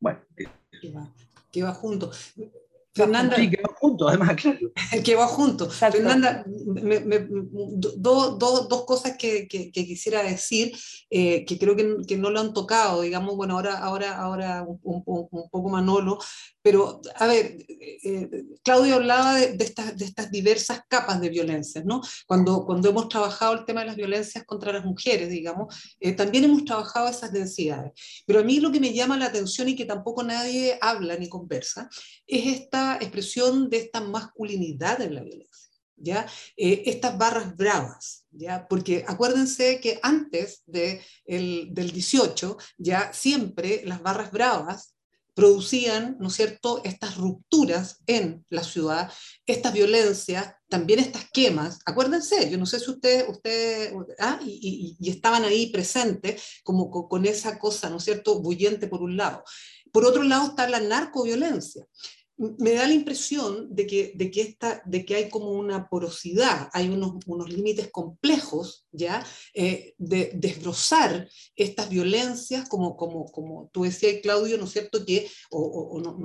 [0.00, 1.08] Bueno, que va,
[1.52, 2.10] que va junto.
[2.96, 3.36] Fernanda.
[3.36, 4.72] Sí, que va junto, además, claro.
[5.04, 5.68] que va junto.
[5.68, 6.44] Fernanda,
[7.98, 10.74] dos cosas que, que, quisiera decir,
[11.10, 14.80] eh, que creo que, que, no lo han tocado, digamos, bueno, ahora, ahora, ahora un,
[14.82, 16.18] un, un poco Manolo,
[16.66, 18.28] pero, a ver, eh,
[18.64, 22.00] Claudio hablaba de, estas, de, estas, diversas capas de violencia, ¿no?
[22.26, 26.42] Cuando, cuando hemos trabajado el tema de las violencias contra las mujeres, digamos, eh, también
[26.42, 27.92] hemos trabajado esas densidades.
[28.26, 31.28] Pero a mí lo que me llama la atención y que tampoco nadie habla ni
[31.28, 31.88] conversa,
[32.26, 35.66] es esta expresión de esta masculinidad en la violencia.
[35.98, 36.26] ¿Ya?
[36.56, 38.68] Eh, estas barras bravas, ¿ya?
[38.68, 44.96] porque acuérdense que antes de el, del 18, ya siempre las barras bravas
[45.36, 49.12] producían, ¿no es cierto?, estas rupturas en la ciudad,
[49.44, 51.78] estas violencias, también estas quemas.
[51.84, 57.58] Acuérdense, yo no sé si ustedes, usted, ah, y, estaban ahí presentes como con, esa
[57.58, 59.44] cosa, ¿no cierto?, bullente por un lado.
[59.92, 61.86] Por otro lado está la narcoviolencia
[62.38, 66.68] me da la impresión de que, de que, esta, de que hay como una porosidad,
[66.72, 69.24] hay unos, unos límites complejos, ¿ya?
[69.54, 75.04] Eh, de desbrozar estas violencias, como, como, como tú decías, Claudio, ¿no es cierto?
[75.04, 76.16] Que, o, o, no,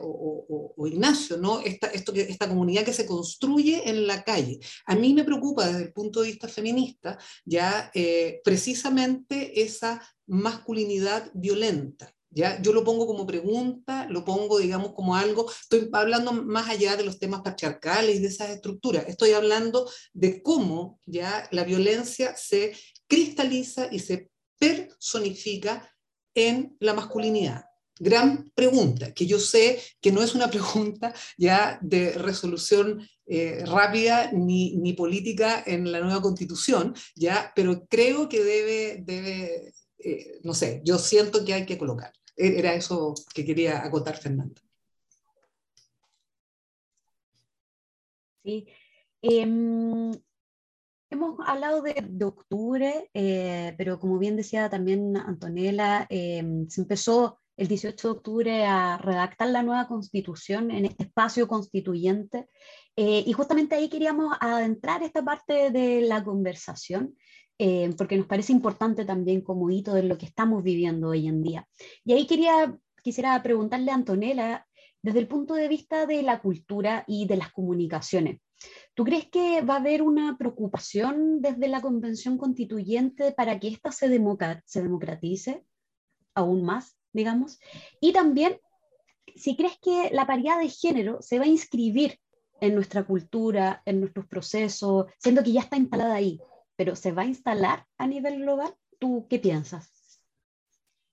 [0.00, 1.60] o, Ignacio, ¿no?
[1.60, 4.58] Esta, esto esta comunidad que se construye en la calle.
[4.86, 11.30] A mí me preocupa desde el punto de vista feminista, ya eh, precisamente esa masculinidad
[11.34, 12.14] violenta.
[12.30, 12.60] ¿Ya?
[12.60, 17.04] Yo lo pongo como pregunta, lo pongo, digamos, como algo, estoy hablando más allá de
[17.04, 22.76] los temas patriarcales y de esas estructuras, estoy hablando de cómo ya la violencia se
[23.06, 25.90] cristaliza y se personifica
[26.34, 27.64] en la masculinidad.
[28.00, 34.30] Gran pregunta, que yo sé que no es una pregunta ya de resolución eh, rápida
[34.32, 40.54] ni, ni, política en la nueva constitución, ya, pero creo que debe, debe eh, no
[40.54, 42.12] sé, yo siento que hay que colocar.
[42.36, 44.60] E-, era eso que quería acotar Fernando.
[48.44, 48.66] Sí.
[49.20, 50.12] Em,
[51.10, 57.66] hemos hablado de, octubre, eh, pero como bien decía también Antonella, em, se empezó el
[57.68, 62.48] 18 de octubre a redactar la nueva constitución en este espacio constituyente.
[62.96, 67.16] Eh, y justamente ahí queríamos adentrar esta parte de la conversación
[67.58, 71.42] eh, porque nos parece importante también como hito de lo que estamos viviendo hoy en
[71.42, 71.68] día.
[72.04, 74.66] Y ahí quería, quisiera preguntarle a Antonella,
[75.02, 78.40] desde el punto de vista de la cultura y de las comunicaciones,
[78.94, 83.90] ¿tú crees que va a haber una preocupación desde la Convención Constituyente para que ésta
[83.90, 84.08] se,
[84.64, 85.64] se democratice
[86.34, 87.58] aún más, digamos?
[88.00, 88.60] Y también,
[89.34, 92.20] si crees que la paridad de género se va a inscribir
[92.60, 96.40] en nuestra cultura, en nuestros procesos, siendo que ya está instalada ahí
[96.78, 98.72] pero ¿se va a instalar a nivel global?
[99.00, 99.90] ¿Tú qué piensas?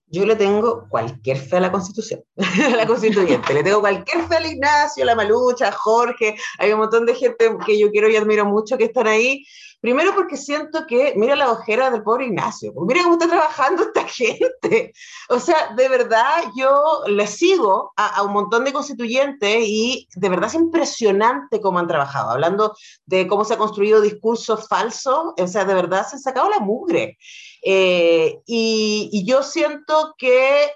[0.06, 3.52] Yo le tengo cualquier fe a la Constitución, a la Constituyente.
[3.52, 6.38] Le tengo cualquier fe a Ignacio, a la Malucha, a Jorge.
[6.60, 9.44] Hay un montón de gente que yo quiero y admiro mucho que están ahí
[9.86, 14.04] Primero porque siento que, mira la ojera del pobre Ignacio, mira cómo está trabajando esta
[14.08, 14.92] gente.
[15.30, 20.48] O sea, de verdad yo le sigo a, un montón de constituyentes y de verdad
[20.48, 22.76] es impresionante cómo han trabajado, hablando
[23.06, 26.62] de cómo se ha construido discursos falsos, o sea, de verdad se han sacado la
[26.62, 27.20] mugre.
[27.62, 30.72] Eh, y, y yo siento que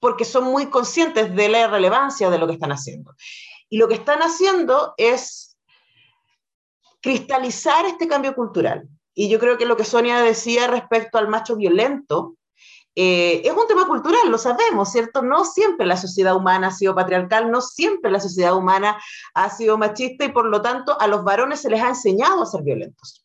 [0.00, 3.14] porque son muy conscientes de la relevancia de lo que están haciendo.
[3.68, 5.39] Y lo que están haciendo es
[7.00, 8.88] cristalizar este cambio cultural.
[9.14, 12.36] Y yo creo que lo que Sonia decía respecto al macho violento
[12.96, 15.22] eh, es un tema cultural, lo sabemos, ¿cierto?
[15.22, 19.00] No siempre la sociedad humana ha sido patriarcal, no siempre la sociedad humana
[19.34, 22.46] ha sido machista y por lo tanto a los varones se les ha enseñado a
[22.46, 23.24] ser violentos.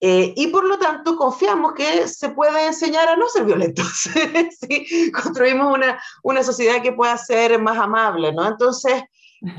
[0.00, 4.08] Eh, y por lo tanto confiamos que se puede enseñar a no ser violentos.
[4.60, 5.12] ¿sí?
[5.12, 8.48] Construimos una, una sociedad que pueda ser más amable, ¿no?
[8.48, 9.04] Entonces,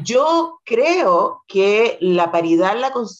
[0.04, 2.76] yo creo que la paridad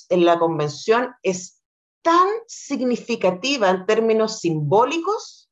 [0.10, 1.62] en la, convención es
[2.02, 5.50] tan significativa en términos simbólicos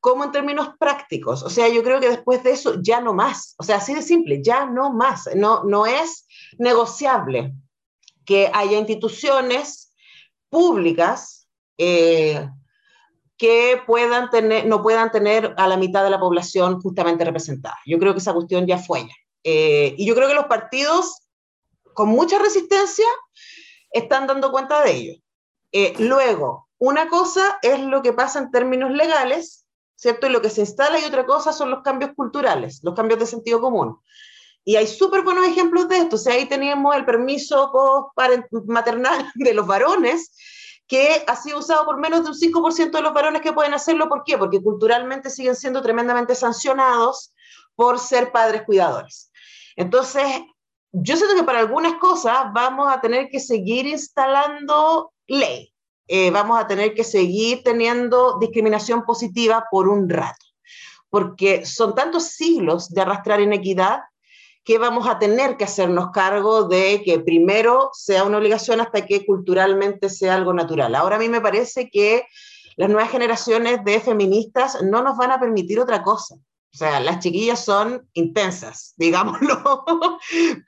[0.00, 1.44] como en términos prácticos.
[1.44, 3.54] O sea, yo creo que después de eso ya no más.
[3.58, 5.28] O sea, así de simple, ya no más.
[5.36, 6.26] No, no es
[6.58, 7.54] negociable
[8.24, 9.94] que haya instituciones
[10.50, 12.48] públicas eh,
[13.36, 17.78] que puedan tener, no puedan tener a la mitad de la población justamente representada.
[17.86, 19.14] Yo creo que esa cuestión ya fue ya.
[19.44, 21.22] Eh, y yo creo que los partidos,
[21.94, 23.06] con mucha resistencia,
[23.90, 25.22] están dando cuenta de ello.
[25.72, 30.26] Eh, luego, una cosa es lo que pasa en términos legales, ¿cierto?
[30.26, 33.26] Y lo que se instala y otra cosa son los cambios culturales, los cambios de
[33.26, 33.98] sentido común.
[34.64, 36.16] Y hay súper buenos ejemplos de esto.
[36.16, 37.72] O sea, ahí teníamos el permiso
[38.66, 40.32] maternal de los varones,
[40.86, 44.08] que ha sido usado por menos de un 5% de los varones que pueden hacerlo.
[44.08, 44.36] ¿Por qué?
[44.36, 47.32] Porque culturalmente siguen siendo tremendamente sancionados
[47.74, 49.31] por ser padres cuidadores.
[49.76, 50.24] Entonces,
[50.92, 55.72] yo siento que para algunas cosas vamos a tener que seguir instalando ley.
[56.08, 60.44] Eh, vamos a tener que seguir teniendo discriminación positiva por un rato,
[61.08, 64.00] porque son tantos siglos de arrastrar inequidad
[64.64, 69.24] que vamos a tener que hacernos cargo de que primero sea una obligación hasta que
[69.24, 70.94] culturalmente sea algo natural.
[70.94, 72.26] Ahora a mí me parece que
[72.76, 76.36] las nuevas generaciones de feministas no nos van a permitir otra cosa.
[76.74, 79.84] O sea, las chiquillas son intensas, digámoslo,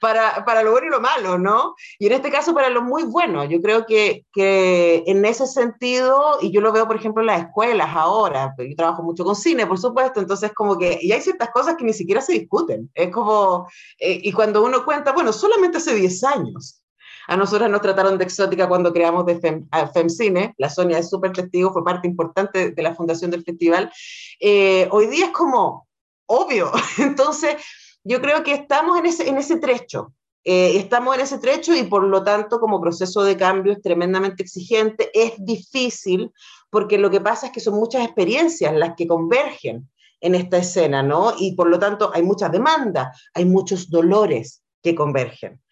[0.00, 1.74] para, para, lo bueno y lo malo, ¿no?
[1.98, 3.44] Y en este caso para lo muy bueno.
[3.44, 7.40] Yo creo que, que en ese sentido, y yo lo veo, por ejemplo, en las
[7.40, 11.22] escuelas ahora, pues, yo trabajo mucho con cine, por supuesto, entonces como que, y hay
[11.22, 12.90] ciertas cosas que ni siquiera se discuten.
[12.94, 13.66] Es como,
[13.98, 16.84] eh, y cuando uno cuenta, bueno, solamente hace 10 años.
[17.26, 21.32] A nosotras nos trataron de exótica cuando creamos de Fem, FemCine, la Sonia es súper
[21.32, 23.90] testigo, fue parte importante de la fundación del festival.
[24.38, 25.86] Eh, hoy día es como,
[26.26, 26.72] obvio.
[26.98, 27.56] Entonces,
[28.02, 30.12] yo creo que estamos en ese, en ese trecho.
[30.46, 34.42] Eh, estamos en ese trecho y por lo tanto como proceso de cambio es tremendamente
[34.42, 36.30] exigente, es difícil
[36.68, 39.88] porque lo que pasa es que son muchas experiencias las que convergen
[40.20, 41.32] en esta escena, ¿no?
[41.38, 45.62] Y por lo tanto hay muchas demandas, hay muchos dolores que convergen,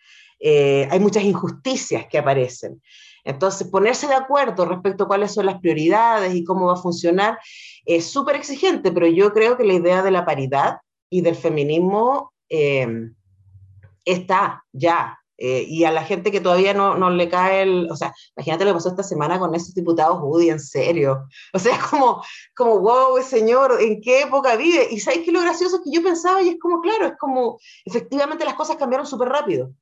[0.40, 2.80] eh, hay muchas injusticias que aparecen.
[3.24, 7.38] Entonces, ponerse de acuerdo respecto a cuáles son las prioridades y cómo va a funcionar
[7.84, 10.78] es súper exigente, pero yo creo que la idea de la paridad
[11.10, 12.86] y del feminismo eh,
[14.04, 15.18] está ya.
[15.38, 18.64] Eh, y a la gente que todavía no, no, le cae el, o sea, imagínate
[18.64, 21.26] lo que pasó esta semana con esos diputados Woody, en serio.
[21.52, 22.22] O sea, es como,
[22.54, 24.86] como, wow, señor, ¿en qué época vive?
[24.90, 28.44] Y sabéis que lo gracioso que yo pensaba, y es como, claro, es como, efectivamente
[28.44, 29.72] las cosas cambiaron súper rápido.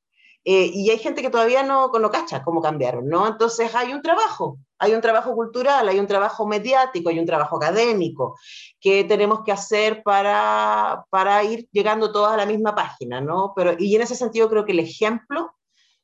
[0.45, 3.27] Eh, y hay gente que todavía no, no cacha cómo cambiaron, ¿no?
[3.27, 7.57] Entonces hay un trabajo, hay un trabajo cultural, hay un trabajo mediático, hay un trabajo
[7.57, 8.39] académico
[8.81, 13.53] que tenemos que hacer para, para ir llegando todos a la misma página, ¿no?
[13.55, 15.53] Pero, y en ese sentido creo que el ejemplo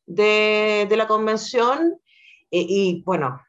[0.04, 1.98] de, de la convención,
[2.50, 3.40] eh, y bueno,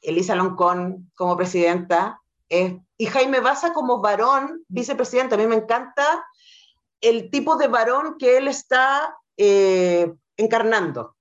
[0.00, 6.24] Elisa Loncón como presidenta, y Jaime Baza como varón vicepresidente, a mí me encanta
[7.00, 11.16] el tipo de varón que él está eh, encarnando.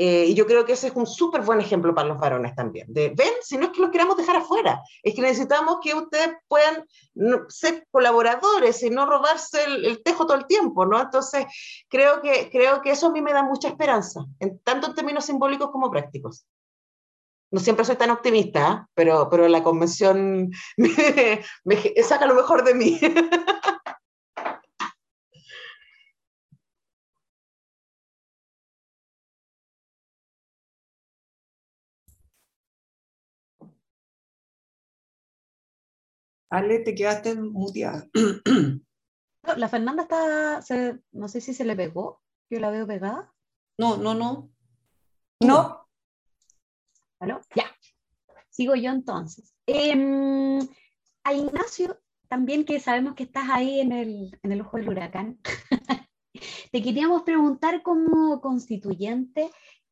[0.00, 2.86] Eh, y yo creo que ese es un súper buen ejemplo para los varones también.
[2.88, 6.36] De, ven, si no es que los queramos dejar afuera, es que necesitamos que ustedes
[6.46, 6.86] puedan
[7.48, 11.00] ser colaboradores y no robarse el, tejo todo el tiempo, ¿no?
[11.00, 11.46] Entonces,
[11.88, 15.24] creo que, creo que eso a mí me da mucha esperanza, en, tanto en términos
[15.24, 16.46] simbólicos como prácticos.
[17.50, 18.90] No siempre soy tan optimista, ¿eh?
[18.94, 23.00] pero, pero la convención me, me saca lo mejor de mí.
[36.50, 38.08] Ale, te quedaste muteada.
[39.56, 40.60] La Fernanda está,
[41.12, 42.20] no sé si se le pegó,
[42.50, 43.32] yo la veo pegada.
[43.78, 44.50] No, no, no.
[45.40, 45.88] No.
[47.20, 47.40] ¿Aló?
[47.54, 47.64] Ya.
[48.50, 49.54] Sigo yo entonces.
[49.66, 50.58] Em,
[51.24, 55.38] a Ignacio, también que sabemos que estás ahí en el, en el ojo del huracán,
[56.72, 59.50] te queríamos preguntar como constituyente,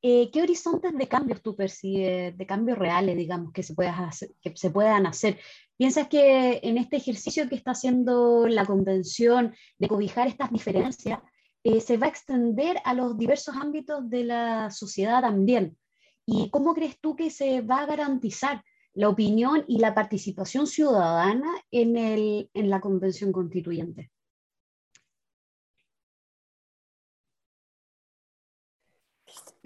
[0.09, 4.57] eh, ¿qué horizontes de cambios tú percibes, de cambios reales, digamos, que se, hacer, que
[4.57, 5.41] se puedan hacer?
[5.77, 11.19] ¿Piensas que en este ejercicio que está haciendo la convención de cobijar estas diferencias,
[11.65, 15.77] eh, se va a extender a los diversos ámbitos de la sociedad también?
[16.25, 18.63] ¿Y cómo crees tú que se va a garantizar
[18.95, 24.13] la opinión y la participación ciudadana en, el, en la convención constituyente?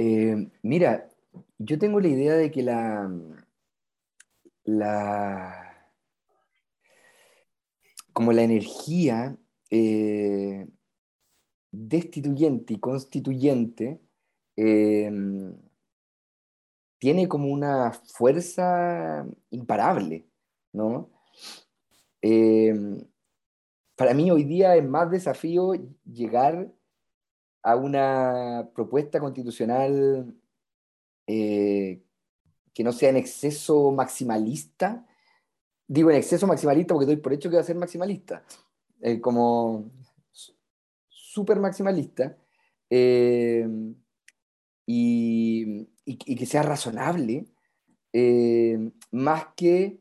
[0.02, 1.10] Eh, mira,
[1.58, 3.06] yo tengo la idea de que la,
[4.64, 5.92] la
[8.14, 9.36] como la energía
[9.68, 10.66] eh,
[11.70, 14.00] destituyente y constituyente
[14.56, 15.12] eh,
[16.98, 20.26] tiene como una fuerza imparable,
[20.72, 21.10] ¿no?
[22.22, 23.04] Eh,
[23.96, 25.74] para mí hoy día es más desafío
[26.06, 26.72] llegar
[27.62, 30.34] a una propuesta constitucional
[32.74, 35.06] que no sea en exceso maximalista,
[35.86, 38.44] digo en exceso maximalista porque doy por hecho que va a ser maximalista,
[39.00, 39.90] eh, como
[41.08, 42.36] súper maximalista,
[42.88, 43.68] eh,
[44.86, 45.86] y,
[46.36, 47.46] que sea razonable,
[48.12, 50.00] eh, más que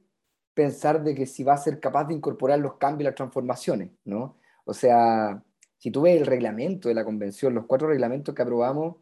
[0.53, 3.91] pensar de que si va a ser capaz de incorporar los cambios y las transformaciones,
[4.05, 4.37] ¿no?
[4.65, 5.43] O sea,
[5.79, 8.97] si tú ves el reglamento de la convención, los cuatro reglamentos que aprobamos,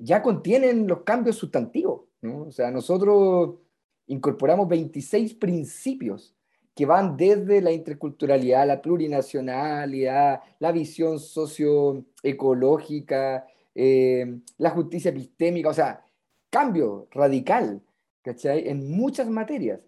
[0.00, 2.02] ya, contienen los cambios sustantivos.
[2.22, 3.60] O sea, nosotros
[4.08, 6.34] incorporamos 26 principios
[6.74, 15.74] que van desde la interculturalidad, la plurinacionalidad, la visión socioecológica, eh, la justicia epistémica, o
[15.74, 16.04] sea,
[16.50, 17.82] cambio radical,
[18.22, 18.68] ¿cachai?
[18.68, 19.80] En muchas materias.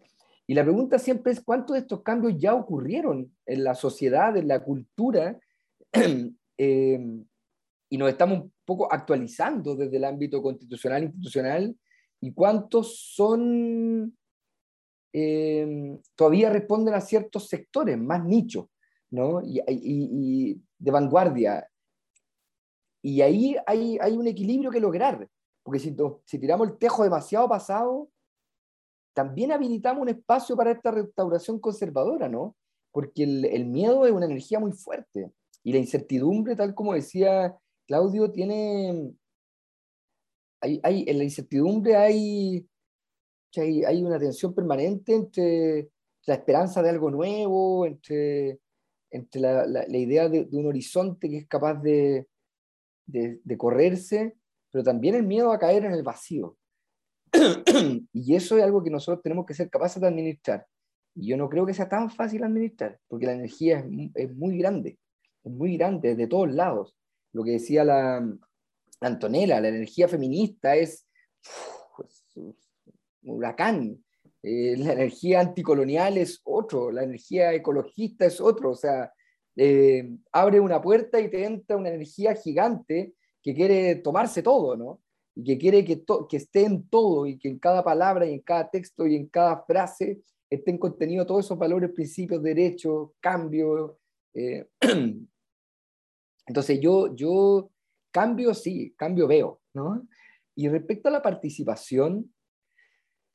[0.50, 4.48] Y la pregunta siempre es cuántos de estos cambios ya ocurrieron en la sociedad, en
[4.48, 5.38] la cultura,
[5.92, 6.98] eh,
[7.88, 11.78] y nos estamos un poco actualizando desde el ámbito constitucional, institucional,
[12.20, 14.18] y cuántos son,
[15.12, 18.66] eh, todavía responden a ciertos sectores, más nichos,
[19.10, 19.42] ¿no?
[19.44, 21.64] Y, y, de vanguardia.
[23.02, 25.28] Y ahí hay, hay, un equilibrio que lograr,
[25.62, 28.10] porque si, si tiramos el tejo demasiado pasado,
[29.14, 32.56] también habilitamos un espacio para esta restauración conservadora, ¿no?
[32.92, 35.30] Porque el, miedo es una energía muy fuerte
[35.62, 37.56] y la incertidumbre, tal como decía
[37.86, 39.14] Claudio, tiene
[40.60, 42.66] hay, en la incertidumbre hay,
[43.56, 45.88] hay, una tensión permanente entre
[46.26, 48.60] la esperanza de algo nuevo, entre,
[49.10, 52.26] entre la, idea de, un horizonte que es capaz de,
[53.06, 54.36] de, correrse,
[54.70, 56.56] pero también el miedo a caer en el vacío.
[58.12, 60.66] y eso es algo que nosotros tenemos que ser capaces de administrar.
[61.14, 64.58] Y yo no creo que sea tan fácil administrar, porque la energía es, es muy
[64.58, 64.98] grande,
[65.44, 66.96] es muy grande de todos lados.
[67.32, 68.24] Lo que decía la,
[69.00, 71.06] Antonella, la energía feminista es,
[72.34, 72.54] un
[73.22, 74.02] huracán.
[74.42, 78.70] Eh, la energía anticolonial es otro, la energía ecologista es otro.
[78.70, 79.12] O sea,
[79.56, 85.00] eh, abre una puerta y te entra una energía gigante que quiere tomarse todo, ¿no?
[85.40, 88.40] Y que quiere que, que esté en todo y que en cada palabra y en
[88.40, 90.20] cada texto y en cada frase
[90.50, 93.92] estén contenidos todos esos valores, principios, derechos, cambios.
[94.34, 94.66] Eh.
[96.46, 97.70] Entonces yo, yo
[98.10, 100.06] Cambio sí, cambio veo, ¿no?
[100.56, 102.32] Y respecto a la participación,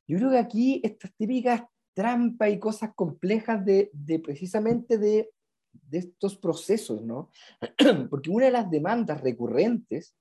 [0.06, 1.62] yo creo que aquí estas típicas
[1.94, 3.90] trampas y cosas complejas de,
[4.22, 5.30] precisamente de,
[5.72, 7.30] de estos procesos, ¿no?
[8.10, 10.14] Porque una de las demandas recurrentes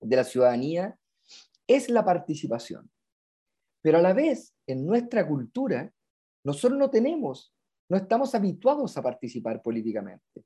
[0.00, 0.98] de la ciudadanía
[1.70, 2.90] es la participación.
[3.80, 5.92] Pero a la vez, en nuestra cultura,
[6.44, 7.54] nosotros no tenemos,
[7.88, 10.44] no estamos habituados a participar políticamente.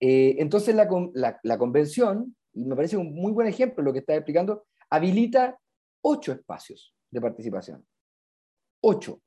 [0.00, 0.88] Eh, entonces la,
[1.42, 5.60] la, convención y me parece un muy buen ejemplo lo que está explicando, habilita
[6.02, 7.86] ocho espacios de participación.
[8.82, 9.20] Ocho.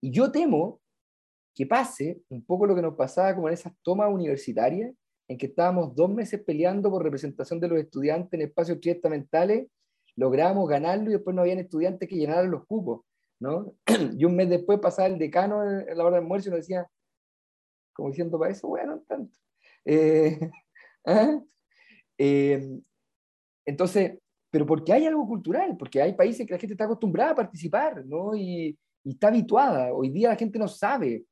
[0.00, 0.80] Y yo temo
[1.54, 4.92] que pase un poco lo que nos pasaba como en esas tomas universitarias,
[5.32, 9.66] en que estábamos dos meses peleando por representación de los estudiantes en espacios triestamentales,
[10.14, 13.00] logramos ganarlo y después no habían estudiantes que llenaran los cupos.
[13.40, 13.74] ¿no?
[14.18, 16.86] y un mes después pasaba el decano en la hora de almuerzo y nos decía,
[17.94, 19.36] como diciendo, para eso, bueno, tanto.
[19.86, 20.38] Eh,
[21.06, 21.40] ¿ah?
[22.18, 22.78] Eh,
[23.64, 24.18] entonces,
[24.50, 28.04] pero porque hay algo cultural, porque hay países que la gente está acostumbrada a participar,
[28.04, 28.36] ¿no?
[28.36, 29.92] Y, está habituada.
[29.92, 31.24] Hoy día la gente no sabe.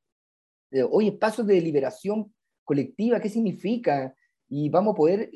[0.72, 2.32] Eh, hoy espacios de deliberación
[2.70, 4.14] colectiva, ¿qué significa?
[4.48, 5.28] Y vamos a poder,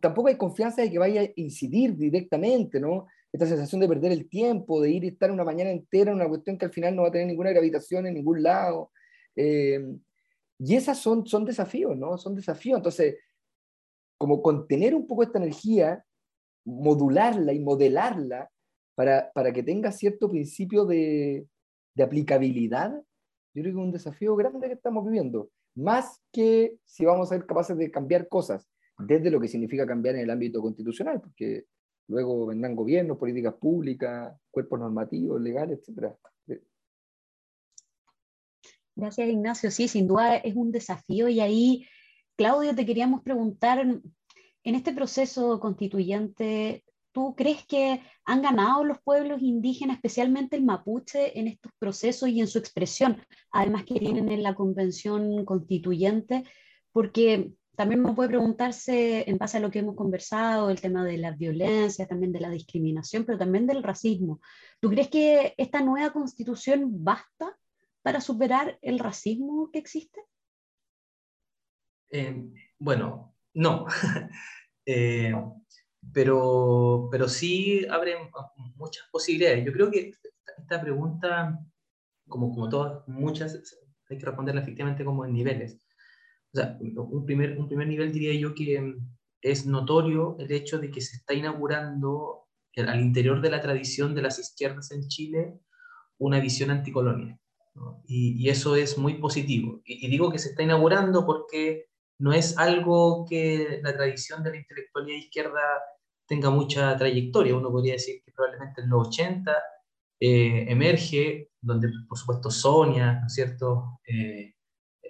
[0.00, 3.06] tampoco hay confianza de que vaya a incidir directamente, ¿no?
[3.32, 6.28] Esta sensación de perder el tiempo, de ir y estar una mañana entera en una
[6.28, 8.90] cuestión que al final no va a tener ninguna gravitación en ningún lado.
[9.36, 9.80] Eh,
[10.58, 12.18] y esas son, son desafíos, ¿no?
[12.18, 12.78] Son desafíos.
[12.78, 13.14] Entonces,
[14.18, 16.04] como contener un poco esta energía,
[16.64, 18.50] modularla y modelarla
[18.96, 21.46] para, para que tenga cierto principio de,
[21.94, 22.90] de aplicabilidad,
[23.54, 27.36] yo creo que es un desafío grande que estamos viviendo, más que si vamos a
[27.36, 28.68] ser capaces de cambiar cosas
[28.98, 31.64] desde lo que significa cambiar en el ámbito constitucional, porque
[32.08, 36.14] luego vendrán gobiernos, políticas públicas, cuerpos normativos, legales, etc.
[38.94, 39.70] Gracias, Ignacio.
[39.70, 41.86] Sí, sin duda es un desafío y ahí
[42.36, 43.78] Claudio, te queríamos preguntar,
[44.64, 51.38] en este proceso constituyente, ¿tú crees que han ganado los pueblos indígenas, especialmente el mapuche,
[51.38, 56.44] en estos procesos y en su expresión, además que tienen en la convención constituyente?
[56.92, 61.16] Porque también uno puede preguntarse, en base a lo que hemos conversado, el tema de
[61.18, 64.40] la violencia, también de la discriminación, pero también del racismo.
[64.80, 67.56] ¿Tú crees que esta nueva constitución basta
[68.02, 70.20] para superar el racismo que existe?
[72.10, 72.44] Eh,
[72.78, 73.86] bueno, no.
[74.84, 75.32] Eh,
[76.12, 78.16] pero, pero sí abre
[78.76, 79.64] muchas posibilidades.
[79.64, 80.12] Yo creo que
[80.58, 81.58] esta pregunta,
[82.28, 85.80] como, como todas, muchas, hay que responderla efectivamente como en niveles.
[86.52, 88.94] O sea, un primer, un primer nivel diría yo que
[89.40, 92.46] es notorio el hecho de que se está inaugurando
[92.76, 95.58] al interior de la tradición de las izquierdas en Chile
[96.18, 97.38] una visión anticolonia.
[98.06, 99.80] y, eso es muy positivo.
[99.84, 101.86] Y, digo que se está inaugurando porque
[102.22, 105.60] no es algo que la tradición de la intelectualidad izquierda
[106.24, 107.56] tenga mucha trayectoria.
[107.56, 109.52] Uno podría decir que probablemente en los 80
[110.20, 114.00] eh, emerge, donde por supuesto Sonia, ¿no es cierto?
[114.06, 114.54] Eh,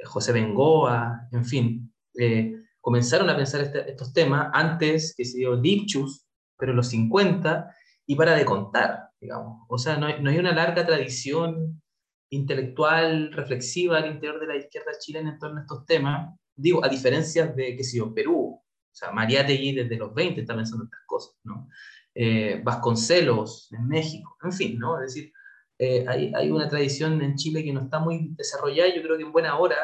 [0.05, 5.55] José Bengoa, en fin, eh, comenzaron a pensar este, estos temas antes que se dio
[5.55, 6.27] Lipchus,
[6.57, 7.77] pero en los 50,
[8.07, 9.67] y para de contar, digamos.
[9.69, 11.83] O sea, no hay, no hay una larga tradición
[12.31, 16.35] intelectual, reflexiva al interior de la izquierda chilena en torno a estos temas.
[16.55, 18.61] Digo, a diferencia de, qué sé yo, Perú.
[18.61, 21.69] O sea, Mariátegui desde los 20 está pensando en estas cosas, ¿no?
[22.15, 25.01] Eh, Vasconcelos en México, en fin, ¿no?
[25.01, 25.33] Es decir,
[25.79, 28.95] eh, hay, hay, una tradición en Chile que no está muy desarrollada.
[28.95, 29.77] Yo creo que en buena hora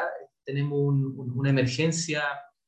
[0.45, 2.23] tenemos una emergencia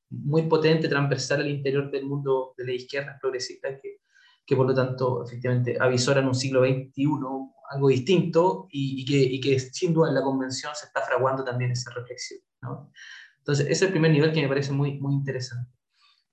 [0.10, 4.02] muy potente, transversal al interior del mundo de la izquierda progresista que,
[4.46, 7.08] que por lo tanto, efectivamente, avisoran un siglo XXI
[7.72, 11.72] algo distinto y, que, y, que, sin duda en la convención se está fraguando también
[11.72, 12.42] esa reflexión.
[12.62, 12.92] ¿no?
[13.42, 15.72] Entonces, ese es el primer nivel que me parece muy, muy interesante.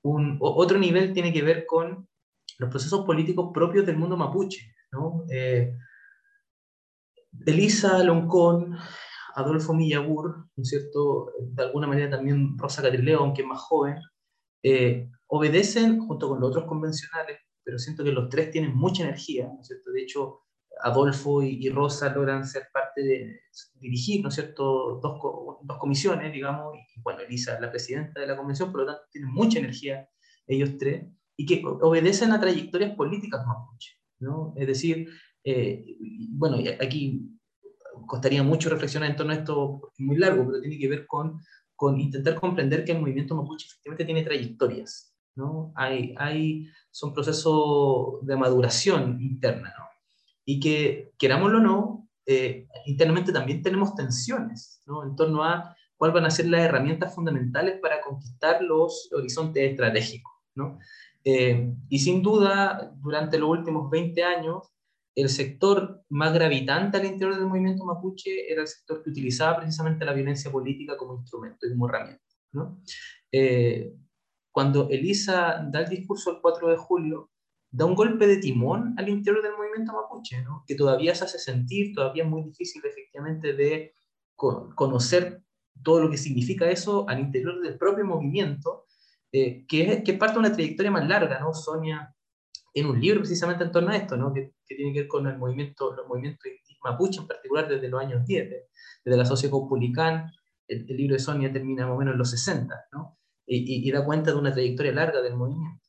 [0.03, 2.07] Un, otro nivel tiene que ver con
[2.59, 4.75] los procesos políticos propios del mundo mapuche.
[4.93, 5.25] ¿no?
[5.31, 5.75] Eh,
[7.47, 8.77] Elisa Loncón,
[9.35, 11.33] Adolfo Millagur, ¿no es cierto?
[11.41, 13.97] de alguna manera también Rosa Catrileo, aunque más joven,
[14.63, 19.47] eh, obedecen junto con los otros convencionales, pero siento que los tres tienen mucha energía,
[19.47, 19.93] ¿no es cierto?
[19.93, 20.41] De hecho,
[20.81, 23.41] Adolfo y, Rosa logran ser parte de
[23.75, 25.21] dirigir, ¿no es cierto?, dos,
[25.63, 29.33] dos comisiones, digamos, y bueno, Elisa la presidenta de la convención, por lo tanto tienen
[29.33, 30.09] mucha energía
[30.47, 31.07] ellos tres,
[31.37, 34.55] y que obedecen a trayectorias políticas mapuche, ¿no?
[34.57, 35.09] Es decir,
[35.45, 35.85] eh,
[36.31, 37.39] bueno, aquí
[38.07, 41.07] costaría mucho reflexionar en torno a esto, porque es muy largo, pero tiene que ver
[41.07, 41.41] con,
[41.77, 45.73] con intentar comprender que el movimiento mapuche efectivamente tiene trayectorias, ¿no?
[45.77, 49.85] Hay, hay, son procesos de maduración interna, ¿no?
[50.51, 55.05] Y que, querámoslo o no, eh, internamente también tenemos tensiones ¿no?
[55.05, 60.33] en torno a cuáles van a ser las herramientas fundamentales para conquistar los horizontes estratégicos.
[60.55, 60.79] ¿no?
[61.23, 64.73] Eh, y sin duda, durante los últimos 20 años,
[65.15, 70.07] el sector más gravitante al interior del movimiento mapuche era el sector que utilizaba precisamente
[70.07, 72.25] la violencia política como instrumento y como herramienta.
[72.53, 72.81] ¿no?
[73.31, 73.93] Eh,
[74.51, 77.31] cuando Elisa da el discurso el 4 de julio,
[77.71, 80.65] da un golpe de timón al interior del movimiento mapuche, ¿no?
[80.67, 83.95] que todavía se hace sentir, todavía es muy difícil efectivamente de
[84.35, 85.43] conocer
[85.83, 88.87] todo lo que significa eso al interior del propio movimiento,
[89.33, 91.53] eh, que, es, que parte de una trayectoria más larga, ¿no?
[91.53, 92.15] Sonia
[92.73, 94.33] en un libro precisamente en torno a esto, ¿no?
[94.33, 96.47] que, que tiene que ver con el movimiento, los movimientos
[96.85, 98.51] mapuche en particular desde los años 10,
[99.05, 100.31] desde la sociocopulicán,
[100.69, 103.19] el, el libro de Sonia termina más o menos en los 60, ¿no?
[103.47, 105.83] y, y, y da cuenta de una trayectoria larga del movimiento.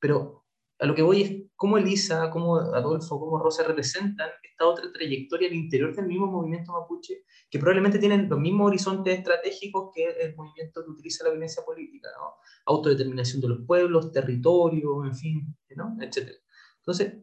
[0.00, 0.43] Pero
[0.84, 5.48] a lo que voy es cómo Elisa, cómo Adolfo, cómo Rosa representan esta otra trayectoria
[5.48, 10.36] al interior del mismo movimiento mapuche, que probablemente tienen los mismos horizontes estratégicos que el
[10.36, 12.08] movimiento que utiliza la violencia política,
[12.66, 15.96] autodeterminación de los pueblos, territorio, en fin, ¿no?
[16.02, 16.32] etc.
[16.80, 17.14] Entonces,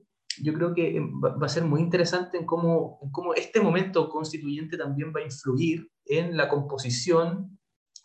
[0.42, 4.76] yo creo que va a ser muy interesante en cómo, en cómo este momento constituyente
[4.76, 7.60] también va a influir en la composición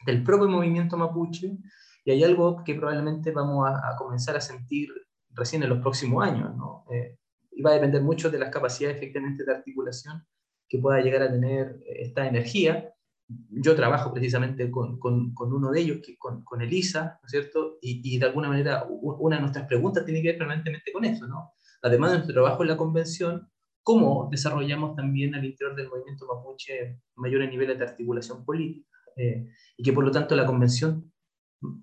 [0.04, 1.56] del propio movimiento mapuche,
[2.04, 4.90] y hay algo que probablemente vamos a, a comenzar a sentir
[5.36, 6.56] recién en los próximos años.
[6.56, 6.84] ¿no?
[6.90, 7.18] Eh,
[7.52, 10.26] y va a depender mucho de las capacidades efectivamente de articulación
[10.68, 12.92] que pueda llegar a tener esta energía.
[13.28, 17.30] Yo trabajo precisamente con, con, con uno de ellos, que, con, con Elisa, ¿no es
[17.30, 17.78] cierto?
[17.80, 21.26] Y, y, de alguna manera una de nuestras preguntas tiene que ver permanentemente con eso,
[21.26, 21.52] ¿no?
[21.82, 23.48] Además de nuestro trabajo en la convención,
[23.82, 28.88] ¿cómo desarrollamos también al interior del movimiento mapuche mayores niveles de articulación política?
[29.16, 31.10] Eh, y que por lo tanto la convención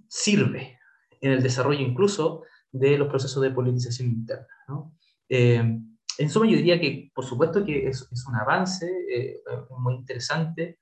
[0.07, 0.77] sirve
[1.19, 2.43] en el desarrollo incluso
[2.73, 4.47] de los procesos de politización interna.
[4.67, 4.93] ¿no?
[5.29, 5.79] Eh,
[6.17, 9.41] en suma, yo diría que, por supuesto, que es, un avance eh,
[9.79, 10.79] muy interesante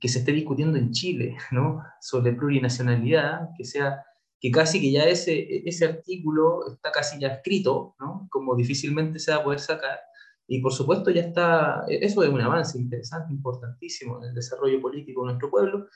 [0.00, 1.82] que se esté discutiendo en Chile, ¿no?
[2.00, 4.04] Sobre plurinacionalidad, que sea
[4.38, 8.28] que casi que ya ese, ese artículo está casi ya escrito, ¿no?
[8.30, 9.98] Como difícilmente se va a poder sacar.
[10.46, 15.22] Y por supuesto ya está, eso es un avance interesante, importantísimo en el desarrollo político
[15.22, 15.86] de nuestro pueblo,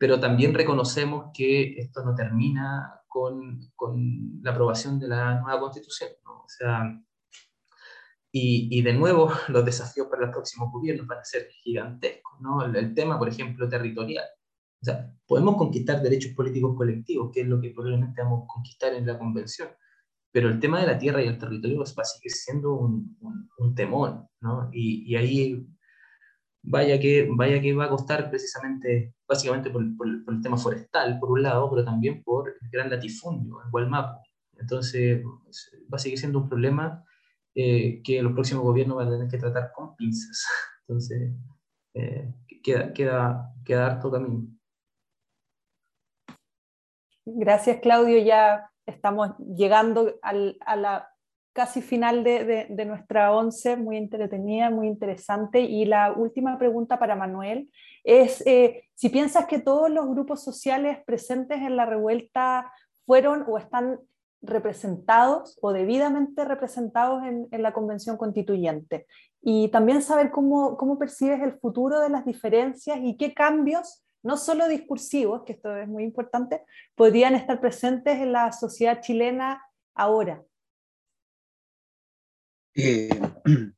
[0.00, 6.08] pero también reconocemos que esto no termina con, con la aprobación de la nueva constitución.
[6.24, 6.38] ¿no?
[6.38, 6.98] O sea,
[8.32, 12.40] y, y, de nuevo, los desafíos para los próximos gobiernos van a ser gigantescos.
[12.40, 12.64] ¿no?
[12.64, 14.24] El, el, tema, por ejemplo, territorial.
[14.80, 18.94] O sea, podemos conquistar derechos políticos colectivos, que es lo que probablemente vamos a conquistar
[18.94, 19.68] en la convención,
[20.32, 23.50] pero el tema de la tierra y el territorio va a seguir siendo un, un,
[23.58, 24.70] un temón, ¿no?
[24.72, 25.66] Y, y, ahí
[26.62, 31.42] vaya que, vaya que va a costar precisamente, básicamente por, el tema forestal, por un
[31.42, 34.20] lado, pero también por el gran latifundio en Gualmapu.
[34.58, 37.04] Entonces, va a seguir siendo un problema
[37.54, 40.46] eh, que los próximos gobiernos van a tener que tratar con pinzas.
[40.88, 41.32] Entonces,
[41.94, 42.32] eh,
[42.62, 44.46] queda, queda, queda harto camino.
[47.24, 48.18] Gracias, Claudio.
[48.22, 51.09] Ya estamos llegando al, a la
[51.52, 55.60] casi final de, nuestra once, muy entretenida, muy interesante.
[55.60, 57.70] Y la última pregunta para Manuel
[58.04, 62.72] es eh, si piensas que todos los grupos sociales presentes en la revuelta
[63.06, 64.00] fueron o están
[64.42, 69.06] representados o debidamente representados en, en la convención constituyente.
[69.42, 74.36] Y también saber cómo, cómo percibes el futuro de las diferencias y qué cambios no
[74.36, 76.62] solo discursivos, que esto es muy importante,
[76.94, 79.62] podrían estar presentes en la sociedad chilena
[79.94, 80.42] ahora.
[82.74, 83.08] Eh,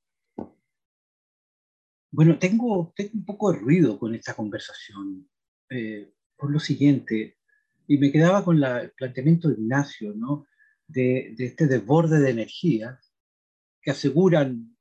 [2.11, 5.29] bueno, tengo, un poco de ruido con esta conversación,
[5.71, 7.39] eh, por lo siguiente,
[7.87, 10.47] y me quedaba con la, el planteamiento de Ignacio, ¿no?
[10.93, 13.01] de, este desborde de energía
[13.81, 14.77] que aseguran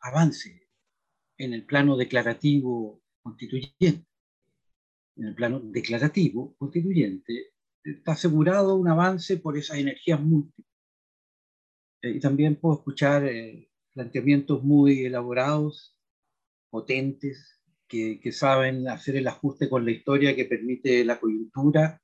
[0.00, 0.68] avance
[1.38, 4.06] en el plano declarativo constituyente.
[5.16, 7.52] En el plano declarativo constituyente
[7.82, 10.66] está asegurado un avance por esas energías múltiples
[12.14, 15.96] y también puedo escuchar eh, planteamientos muy elaborados,
[16.70, 22.02] potentes, que, que, saben hacer el ajuste con la historia que permite la coyuntura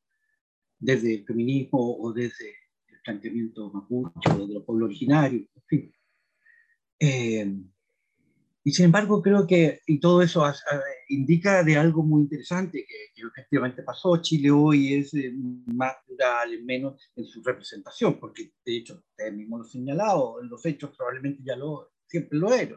[0.78, 2.50] desde el feminismo o desde
[2.88, 5.94] el planteamiento mapuche o de los pueblos originarios, en fin.
[7.00, 7.52] Eh,
[8.64, 10.44] y sin embargo, creo que, y todo eso
[11.14, 14.16] indica de algo muy interesante que, que, efectivamente pasó.
[14.20, 15.32] Chile hoy es eh,
[15.66, 20.64] más plural, menos en su representación, porque de hecho, usted mismo lo señalado, en los
[20.66, 22.76] hechos probablemente ya lo, siempre lo era.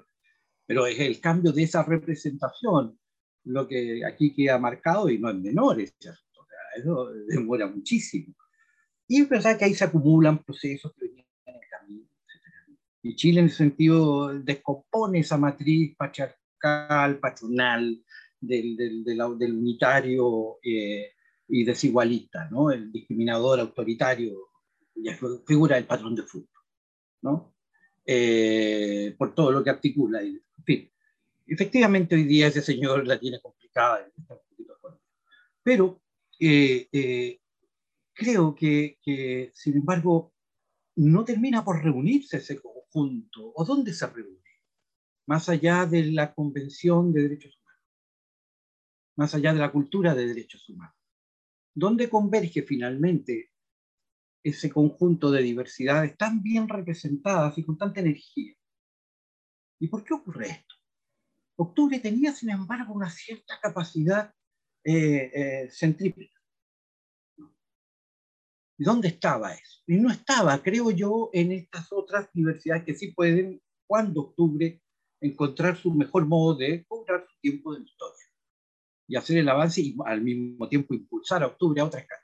[0.66, 2.98] Pero es el cambio de esa representación
[3.44, 5.78] lo que aquí queda marcado y no es menor.
[5.80, 6.14] O sea,
[6.76, 8.34] eso demora muchísimo.
[9.08, 12.08] Y es verdad que ahí se acumulan procesos que venían en el camino
[13.06, 18.04] y Chile en ese sentido descompone esa matriz patriarcal, patronal,
[18.40, 21.12] del, del, del, unitario eh,
[21.48, 22.72] y desigualista, ¿no?
[22.72, 24.50] el discriminador autoritario,
[24.96, 26.64] ya figura el patrón de fútbol,
[27.22, 27.54] ¿no?
[28.06, 30.22] Eh, por todo lo que articula.
[30.22, 30.92] En fin,
[31.48, 34.08] efectivamente hoy día ese señor la tiene complicada,
[35.64, 36.02] pero
[36.40, 37.40] eh,
[38.14, 40.34] creo que, que, sin embargo,
[40.96, 42.60] no termina por reunirse ese
[42.98, 44.40] ¿O dónde se reúne?
[45.28, 47.65] Más allá de la Convención de Derechos Humanos,
[49.16, 50.96] más allá de la cultura de derechos humanos.
[51.74, 53.52] ¿Dónde converge finalmente
[54.44, 58.54] ese conjunto de diversidades tan bien representadas y con tanta energía?
[59.80, 60.76] ¿Y por qué ocurre esto?
[61.58, 64.34] Octubre tenía, sin embargo, una cierta capacidad
[64.84, 65.70] eh, eh.
[68.78, 69.82] ¿Y dónde estaba eso?
[69.88, 74.82] Y no estaba, creo yo, en estas otras diversidades que sí pueden, cuando octubre,
[75.22, 78.25] encontrar su mejor modo de cobrar su tiempo de historia
[79.08, 82.22] y hacer el avance y al mismo tiempo impulsar a octubre a otra escala.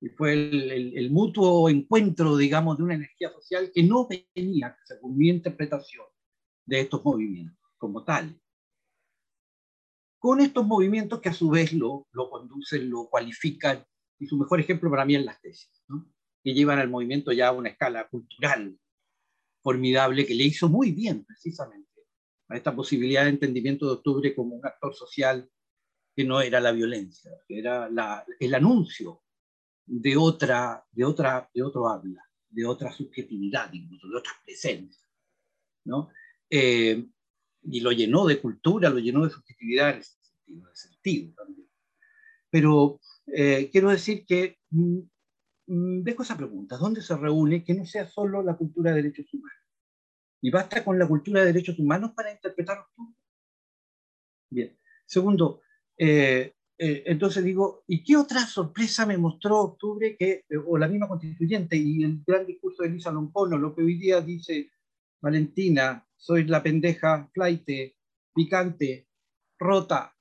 [0.00, 4.76] Y fue el, el, el mutuo encuentro, digamos, de una energía social que no venía,
[4.84, 6.06] según mi interpretación,
[6.66, 8.40] de estos movimientos como tal.
[10.18, 13.84] Con estos movimientos que a su vez lo, lo conducen, lo cualifican
[14.18, 16.12] y su mejor ejemplo para mí es las tesis, ¿no?
[16.42, 18.78] que llevan al movimiento ya a una escala cultural
[19.62, 21.87] formidable que le hizo muy bien precisamente
[22.48, 25.48] a esta posibilidad de entendimiento de octubre como un actor social
[26.14, 29.22] que no era la violencia, que era la, el anuncio
[29.86, 35.08] de otra, de otra, de otro habla, de otra subjetividad, incluso de otras presencias,
[35.84, 36.10] ¿no?
[36.50, 37.06] Eh,
[37.62, 41.68] y lo llenó de cultura, lo llenó de subjetividad en ese sentido, de sentido también.
[42.50, 44.98] Pero eh, quiero decir que mm,
[45.66, 49.32] mm, dejo esa pregunta, ¿dónde se reúne que no sea solo la cultura de derechos
[49.32, 49.67] humanos?
[50.40, 53.14] ¿Y basta con la cultura de derechos humanos para interpretar octubre?
[54.50, 54.78] Bien.
[55.04, 55.62] Segundo,
[55.96, 61.08] eh, eh, entonces digo, ¿y qué otra sorpresa me mostró octubre que, o la misma
[61.08, 64.70] constituyente y el gran discurso de Elisa Lompono, lo que hoy día dice
[65.20, 67.96] Valentina, soy la pendeja flaite,
[68.34, 69.08] picante,
[69.58, 70.14] rota.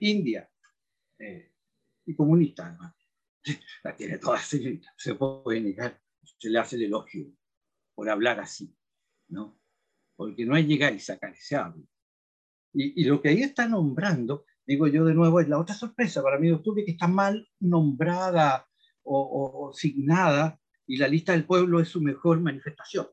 [0.00, 0.50] India,
[1.18, 1.52] eh,
[2.06, 2.94] y comunista además.
[3.84, 6.00] La tiene toda señorita, se puede negar,
[6.38, 7.32] se le hace el elogio
[7.98, 8.72] por hablar así,
[9.26, 9.58] ¿no?
[10.14, 11.84] Porque no es llegar y sacar ese hablo.
[12.72, 16.22] Y, y, lo que ahí está nombrando, digo yo de nuevo, es la otra sorpresa
[16.22, 18.68] para mí de octubre, que está mal nombrada
[19.02, 23.08] o, o, o signada y la lista del pueblo es su mejor manifestación.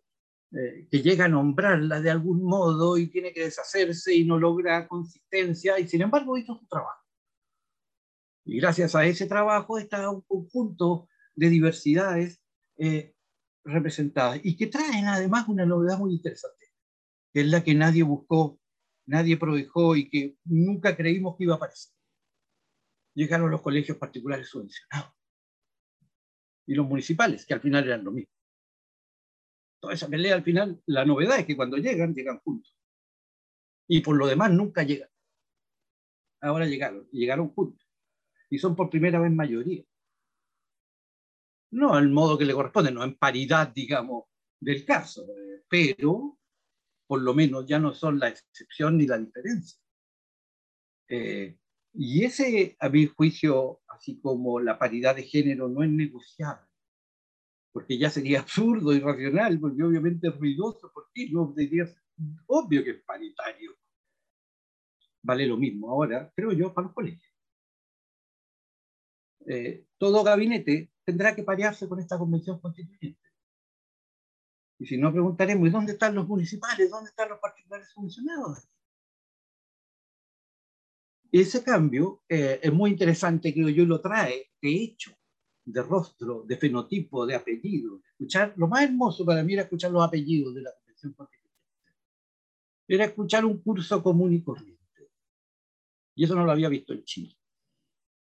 [0.51, 4.87] Eh, que llega a nombrarla de algún modo y tiene que deshacerse y no logra
[4.87, 7.01] consistencia y sin embargo hizo su trabajo.
[8.45, 12.39] Y gracias a ese trabajo está un conjunto de diversidades
[12.77, 13.14] eh,
[13.65, 16.67] representadas y que traen además una novedad muy interesante,
[17.33, 18.59] que es la que nadie buscó
[19.05, 21.93] nadie prohijó y que nunca creímos que iba a aparecer.
[23.13, 25.13] Llegaron los colegios particulares subvencionados
[26.67, 28.33] y los municipales, que al final eran lo mismo.
[29.79, 32.75] Toda esa pelea al final, la novedad es que cuando llegan, llegan juntos.
[33.87, 35.09] Y por lo demás nunca llegan.
[36.41, 37.87] Ahora llegaron, llegaron juntos.
[38.49, 39.83] Y son por primera vez mayoría.
[41.75, 44.23] No al modo que le corresponde, no en paridad, digamos,
[44.61, 45.27] del caso,
[45.67, 46.39] pero
[47.05, 49.77] por lo menos ya no son la excepción ni la diferencia.
[51.09, 51.59] Eh,
[51.93, 56.65] y ese, a mi juicio, así como la paridad de género, no es negociable,
[57.73, 61.93] porque ya sería absurdo, irracional, porque obviamente es ruidoso, porque no diría,
[62.47, 63.75] obvio que es paritario.
[65.23, 67.33] Vale lo mismo ahora, creo yo, para los colegios.
[69.45, 73.29] Eh, todo gabinete tendrá que parearse con esta convención constituyente.
[74.79, 76.89] Y si no, preguntaremos, ¿y dónde están los municipales?
[76.89, 78.67] ¿Dónde están los particulares funcionados?
[81.31, 85.11] Ese cambio eh, es muy interesante, creo yo, lo trae de hecho,
[85.63, 88.01] de rostro, de fenotipo, de apellido.
[88.11, 91.55] Escuchar, lo más hermoso para mí era escuchar los apellidos de la Convención Constituyente.
[92.87, 94.75] Era escuchar un curso común y corriente.
[96.15, 97.35] Y eso no lo había visto en Chile,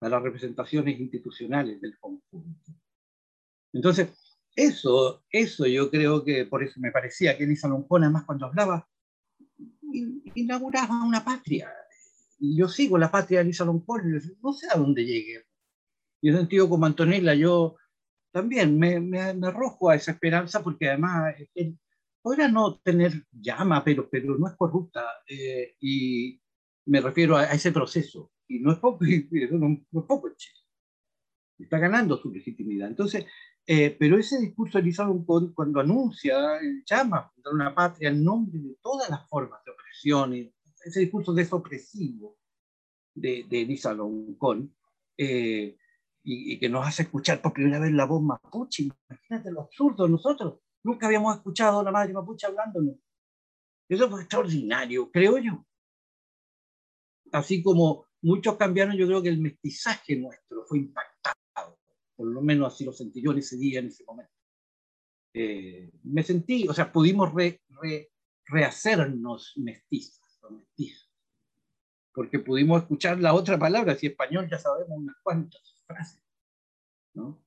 [0.01, 2.73] a las representaciones institucionales del conjunto.
[3.73, 8.47] Entonces, eso, eso yo creo que por eso me parecía que Elisa Loncón, además cuando
[8.47, 8.89] hablaba,
[10.35, 11.73] inauguraba una patria.
[12.39, 15.45] Y yo sigo la patria de Elisa Loncón no sé a dónde llegue.
[16.23, 17.77] Y en sentido como Antonella, yo
[18.33, 21.79] también me, me, arrojo a esa esperanza porque además él,
[22.23, 25.05] podrá no tener llama, pero, pero no es corrupta.
[25.27, 26.41] Eh, y
[26.87, 28.31] me refiero a, ese proceso.
[28.51, 29.05] Y no es poco,
[29.53, 30.59] no, no es poco en Chile.
[31.57, 32.89] Está ganando su legitimidad.
[32.89, 33.27] Entonces,
[33.65, 35.07] eh, pero ese discurso de Elisa
[35.55, 40.53] cuando anuncia, llama a una patria en nombre de todas las formas de opresión,
[40.85, 42.39] ese discurso desopresivo
[43.15, 44.75] de, de Elisa Loncón,
[45.17, 45.77] eh,
[46.25, 48.89] y, que nos hace escuchar por primera vez la voz mapuche.
[49.09, 52.97] Imagínate lo absurdo, nosotros nunca habíamos escuchado a la madre mapuche hablándonos.
[53.89, 55.65] Eso fue extraordinario, creo yo.
[57.31, 61.41] Así como muchos cambiaron, yo creo que el mestizaje nuestro fue impactado
[62.21, 64.35] por lo menos así lo sentí yo en ese día, en ese momento.
[65.33, 67.33] Eh, me sentí, o sea, pudimos
[68.45, 71.09] rehacernos mestizas o mestizos,
[72.13, 76.23] porque pudimos escuchar la otra palabra, si español ya sabemos unas cuantas frases,
[77.15, 77.43] ¿no?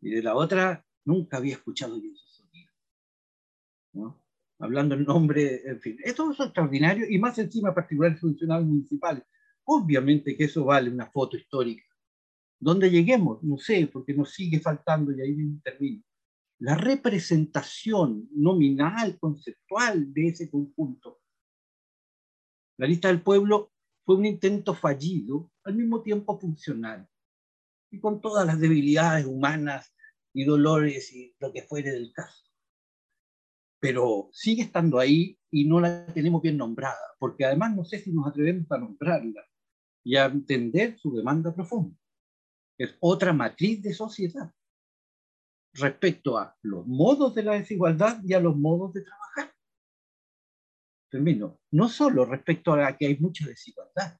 [0.00, 2.72] Y de la otra nunca había escuchado yo ese sonido,
[3.92, 4.22] ¿no?
[4.60, 9.24] Hablando en nombre, en fin, esto es extraordinario y más encima particulares funcionarios municipales.
[9.64, 11.84] Obviamente que eso vale una foto histórica
[12.62, 13.42] ¿Dónde lleguemos?
[13.42, 15.34] No sé, porque nos sigue faltando, y ahí
[15.64, 16.04] termino,
[16.60, 21.20] la representación nominal, conceptual de ese conjunto.
[22.78, 23.72] La lista del pueblo
[24.04, 27.08] fue un intento fallido, al mismo tiempo funcional,
[27.90, 29.92] y con todas las debilidades humanas
[30.32, 32.44] y dolores y lo que fuere del caso.
[33.80, 38.12] Pero sigue estando ahí y no la tenemos bien nombrada, porque además no sé si
[38.12, 39.44] nos atrevemos a nombrarla
[40.04, 41.96] y a entender su demanda profunda
[42.78, 44.52] es otra matriz de sociedad
[45.74, 49.54] respecto a los modos de la desigualdad y a los modos de trabajar.
[51.10, 51.60] Termino.
[51.70, 54.18] No solo respecto a que hay mucha desigualdad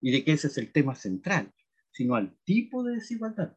[0.00, 1.52] y de que ese es el tema central,
[1.90, 3.56] sino al tipo de desigualdad,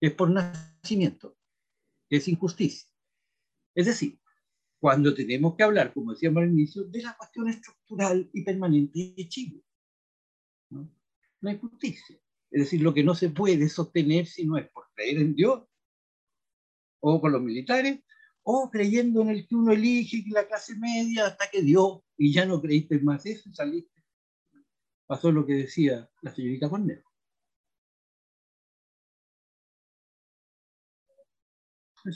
[0.00, 1.36] es por nacimiento,
[2.08, 2.88] es injusticia.
[3.74, 4.18] Es decir,
[4.80, 9.28] cuando tenemos que hablar, como decíamos al inicio, de la cuestión estructural y permanente de
[9.28, 9.64] Chile.
[11.40, 11.50] ¿No?
[11.50, 12.16] La injusticia.
[12.50, 15.64] Es decir, lo que no se puede sostener si no es por creer en Dios
[17.00, 18.00] o con los militares,
[18.42, 22.44] o creyendo en el que uno elige, la clase media, hasta que Dios, y ya
[22.46, 24.02] no creíste más eso, saliste.
[25.06, 27.02] Pasó lo que decía la señorita Cornell.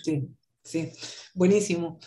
[0.03, 0.28] Sí,
[0.65, 0.90] sí,
[1.35, 1.99] buenísimo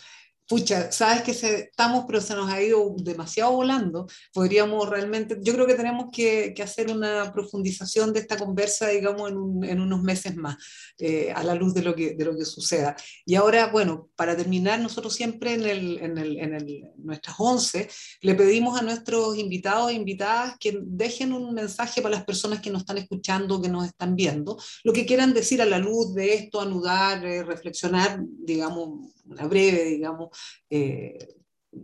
[0.48, 4.06] pucha, sabes que se, estamos, pero se nos ha ido demasiado volando.
[4.32, 9.30] Podríamos realmente, yo creo que tenemos que, que hacer una profundización de esta conversa, digamos,
[9.30, 10.56] en, en unos meses más,
[10.98, 12.96] eh, a la luz de lo, que, de lo que suceda.
[13.24, 17.88] Y ahora, bueno, para terminar, nosotros siempre en, el, en, el, en el, nuestras 11
[18.22, 22.70] le pedimos a nuestros invitados e invitadas que dejen un mensaje para las personas que
[22.70, 26.34] nos están escuchando, que nos están viendo, lo que quieran decir a la luz de
[26.34, 30.35] esto, anudar, eh, reflexionar, digamos, una breve, digamos,
[30.70, 31.36] eh,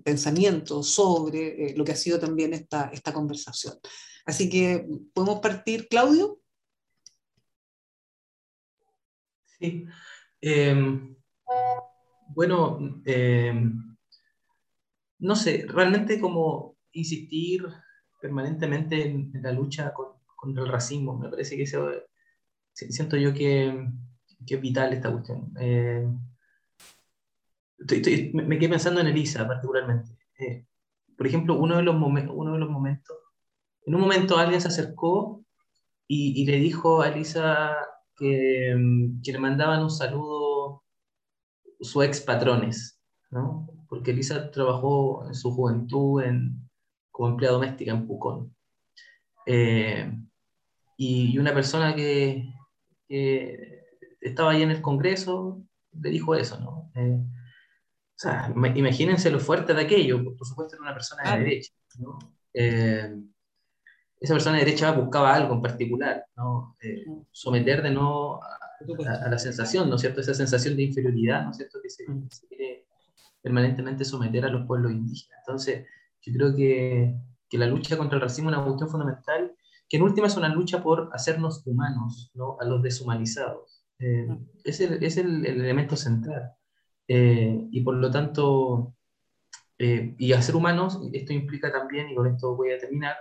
[0.04, 3.74] pensamiento sobre eh, lo que ha sido también esta, esta conversación.
[4.24, 6.40] Así que, ¿podemos partir, Claudio?
[9.58, 9.86] Sí.
[10.40, 11.16] Em,
[12.34, 13.96] bueno, em,
[15.18, 17.66] no sé, realmente como insistir
[18.20, 19.92] permanentemente en, la lucha
[20.36, 21.18] contra el racismo.
[21.18, 21.90] Me parece que eso,
[22.72, 23.88] siento yo que,
[24.46, 25.52] que, es vital esta cuestión.
[25.60, 26.06] Eh,
[28.32, 30.10] me, quedé pensando en Elisa particularmente.
[30.38, 30.66] Eh,
[31.16, 33.16] por ejemplo, uno de, los uno de los momentos,
[33.86, 35.44] en un momento alguien se acercó
[36.08, 37.76] y, y le dijo a Elisa
[38.16, 38.74] que,
[39.22, 40.82] que, le mandaban un saludo
[41.80, 43.00] sus ex patrones,
[43.30, 43.68] ¿no?
[43.92, 46.66] porque Elisa trabajó en su juventud en,
[47.10, 48.56] como empleada doméstica en Pucón.
[49.44, 50.10] Eh,
[50.96, 52.50] y, una persona que,
[54.18, 55.62] estaba ahí en el Congreso
[56.00, 56.90] le dijo eso, ¿no?
[56.94, 57.22] Eh,
[58.22, 62.18] sea, imagínense lo fuerte de aquello, por supuesto era una persona de derecha, ¿no?
[62.54, 63.14] Eh,
[64.20, 66.76] esa persona de derecha buscaba algo en particular, ¿no?
[67.32, 70.20] someter de no a, la sensación, ¿no es cierto?
[70.20, 71.80] Esa sensación de inferioridad, ¿no es cierto?
[71.82, 72.86] Que se, se quiere
[73.42, 75.40] permanentemente someter a los pueblos indígenas.
[75.40, 75.86] Entonces,
[76.20, 77.14] yo creo que,
[77.48, 79.52] que la lucha contra el racismo es una cuestión fundamental,
[79.88, 82.56] que en última es una lucha por hacernos humanos, ¿no?
[82.60, 83.84] a los deshumanizados.
[83.98, 84.26] Eh,
[84.64, 86.52] es, el, es el, elemento central.
[87.14, 88.94] Eh, y por lo tanto,
[89.78, 93.16] eh, y hacer humanos, esto implica también, y con esto voy a terminar,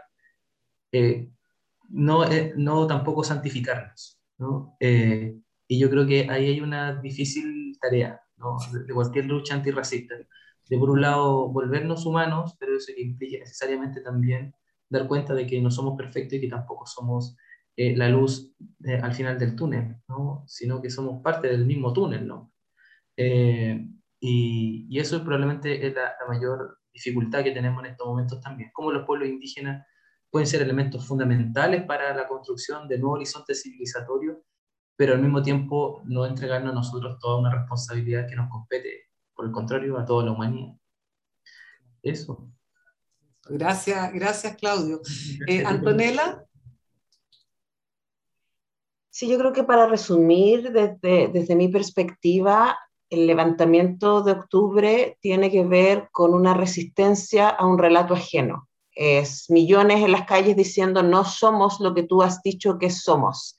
[1.90, 4.18] no, no tampoco santificarnos.
[4.38, 4.76] ¿no?
[4.80, 8.58] y yo creo que ahí hay una difícil tarea ¿no?
[8.88, 10.16] de cualquier lucha antirracista
[10.72, 14.56] de por un lado volvernos humanos, pero eso implica necesariamente también
[14.90, 17.36] dar cuenta de que no somos perfectos y que tampoco somos
[17.76, 18.54] eh, la luz
[18.86, 20.46] eh, al final del túnel, ¿no?
[20.48, 22.26] sino que somos parte del mismo túnel.
[22.26, 22.54] ¿no?
[23.22, 23.88] Eh,
[24.20, 28.92] y, y, eso probablemente es la, mayor dificultad que tenemos en estos momentos también, cómo
[28.92, 29.86] los pueblos indígenas
[30.30, 34.38] pueden ser elementos fundamentales para la construcción de nuevos horizontes civilizatorios,
[34.96, 39.46] pero al mismo tiempo no entregarnos a nosotros toda una responsabilidad que nos compete por
[39.46, 40.74] el contrario, a toda la humanidad.
[42.04, 42.48] Eso.
[43.50, 45.02] Gracias, gracias Claudio.
[45.48, 46.44] Eh, Antonella.
[49.10, 52.78] Sí, yo creo que para resumir, desde, desde mi perspectiva,
[53.12, 58.70] el levantamiento de octubre tiene que ver con una resistencia a un relato ajeno.
[58.94, 63.58] Es millones en las calles diciendo no somos lo que tú has dicho que somos.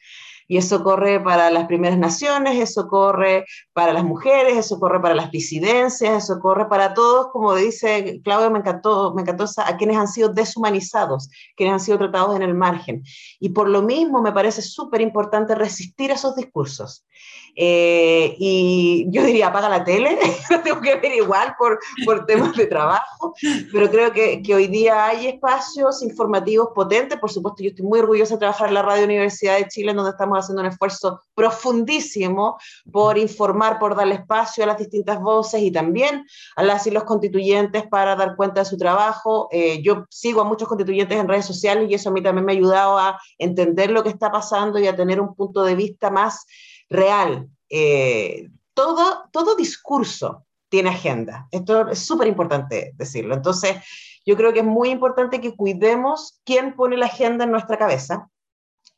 [0.52, 5.14] Y eso corre para las primeras naciones, eso corre para las mujeres, eso corre para
[5.14, 9.96] las disidencias, eso corre para todos, como dice Claudio, me encantó, me encantó a quienes
[9.96, 13.02] han sido deshumanizados, quienes han sido tratados en el margen.
[13.40, 17.06] Y por lo mismo me parece súper importante resistir esos discursos.
[17.54, 20.18] Eh, y yo diría, apaga la tele,
[20.64, 23.34] tengo que ver igual por, por temas de trabajo,
[23.70, 27.18] pero creo que, que, hoy día hay espacios informativos potentes.
[27.18, 30.12] Por supuesto, yo estoy muy orgullosa de trabajar en la Radio Universidad de Chile, donde
[30.12, 32.58] estamos haciendo un esfuerzo profundísimo
[32.90, 37.04] por informar, por darle espacio a las distintas voces y también a las y los
[37.04, 39.48] constituyentes para dar cuenta de su trabajo.
[39.50, 42.52] Eh, yo sigo a muchos constituyentes en redes sociales y eso a mí también me
[42.52, 46.10] ha ayudado a entender lo que está pasando y a tener un punto de vista
[46.10, 46.46] más
[46.88, 47.48] real.
[47.68, 51.48] Eh, todo, todo discurso tiene agenda.
[51.50, 53.34] Esto es súper importante decirlo.
[53.34, 53.76] Entonces,
[54.24, 58.30] yo creo que es muy importante que cuidemos quién pone la agenda en nuestra cabeza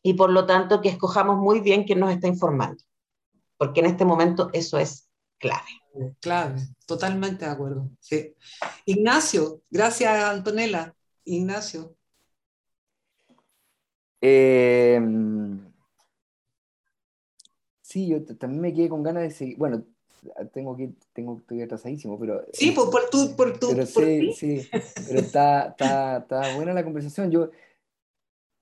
[0.05, 2.85] y por lo tanto que escojamos muy bien quién nos está informando,
[3.57, 5.09] porque en este momento eso es
[5.39, 5.83] clave.
[6.21, 7.91] Clave, totalmente de acuerdo.
[7.99, 8.35] Sí.
[8.85, 10.95] Ignacio, gracias Antonella.
[11.25, 11.97] Ignacio.
[14.21, 15.01] Eh,
[17.95, 19.57] Sí, yo también me quedé con ganas de seguir.
[19.57, 19.85] Bueno,
[20.53, 24.69] tengo que tengo estoy atrasadísimo, pero sí, por, por tu por tu pero sí, sí,
[25.07, 27.31] pero está, está, está, buena la conversación.
[27.31, 27.51] Yo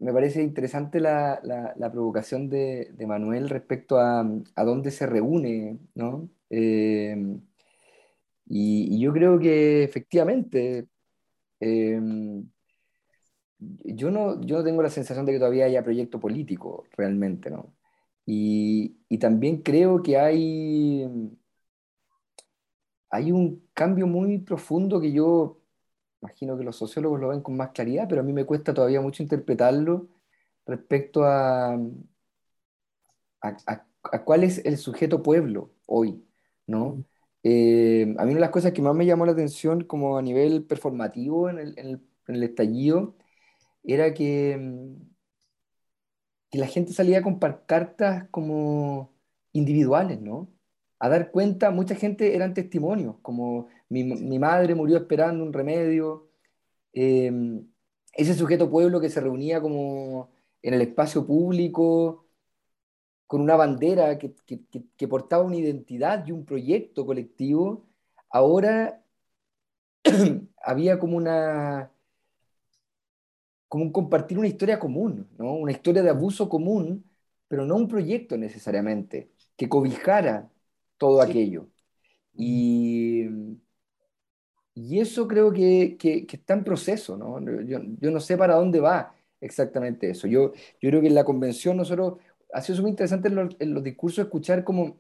[0.03, 1.41] me parece interesante la,
[1.77, 4.21] la, provocación de, de, Manuel respecto a,
[4.57, 6.29] a, dónde se reúne, ¿no?
[6.51, 7.17] Eh,
[8.47, 10.89] y, y, yo creo que efectivamente
[11.61, 12.01] eh,
[13.59, 17.75] yo no, yo no tengo la sensación de que todavía haya proyecto político realmente, ¿no?
[18.27, 21.09] Y, y también creo que hay,
[23.11, 25.62] hay un cambio muy profundo que yo
[26.23, 29.01] imagino que los sociólogos lo ven con más claridad, pero a mí me cuesta todavía
[29.01, 30.09] mucho interpretarlo
[30.67, 31.75] respecto a,
[33.43, 36.25] a, a, cuál es el sujeto pueblo hoy,
[36.67, 37.05] ¿no?
[37.43, 40.23] Eh, a mí una de las cosas que más me llamó la atención como a
[40.23, 43.17] nivel performativo en el, en el, en el estallido
[43.85, 44.57] era que
[46.53, 49.15] que la gente salía con cartas como
[49.53, 50.53] individuales, ¿no?
[51.03, 56.31] A dar cuenta, mucha gente eran testimonios, como mi, mi madre murió esperando un remedio,
[56.93, 57.67] em,
[58.15, 60.31] ese sujeto pueblo que se reunía como
[60.63, 62.29] en el espacio público,
[63.27, 64.61] con una bandera que, que,
[64.97, 67.87] que, portaba una identidad y un proyecto colectivo,
[68.31, 69.03] ahora
[70.63, 71.91] había como una,
[73.69, 75.55] como un compartir una historia común, ¿no?
[75.55, 77.11] una historia de abuso común,
[77.49, 80.52] pero no un proyecto necesariamente, que cobijara
[81.03, 81.67] todo aquello.
[82.33, 83.27] Y,
[84.73, 87.41] y eso creo que, que, está en proceso, ¿no?
[87.65, 90.29] Yo, yo, no sé para dónde va exactamente eso.
[90.29, 92.19] Yo, yo creo que en la convención nosotros,
[92.53, 94.97] ha sido muy interesante en los, en los discursos escuchar como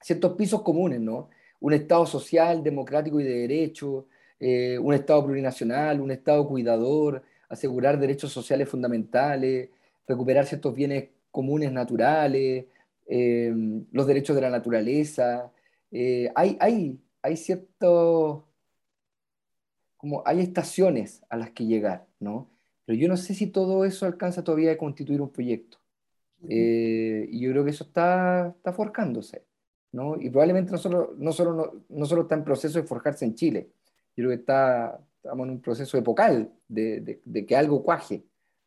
[0.00, 1.28] ciertos pisos comunes, ¿no?
[1.58, 4.06] Un Estado social, democrático y de derecho,
[4.38, 9.70] eh, un Estado plurinacional, un Estado cuidador, asegurar derechos sociales fundamentales,
[10.06, 12.66] recuperar ciertos bienes comunes naturales,
[13.06, 13.52] eh,
[13.92, 15.52] los derechos de la naturaleza.
[15.90, 18.44] Eh, hay, hay, hay ciertos,
[19.96, 22.50] como hay estaciones a las que llegar, ¿no?
[22.84, 25.78] Pero yo no sé si todo eso alcanza todavía a constituir un proyecto.
[26.48, 29.44] y yo creo que eso está, está forjándose.
[29.92, 30.16] ¿no?
[30.20, 33.68] Y probablemente no solo, no, solo, no, solo está en proceso de forjarse en Chile,
[34.16, 38.24] yo creo que está, estamos en un proceso epocal de, de, que algo cuaje,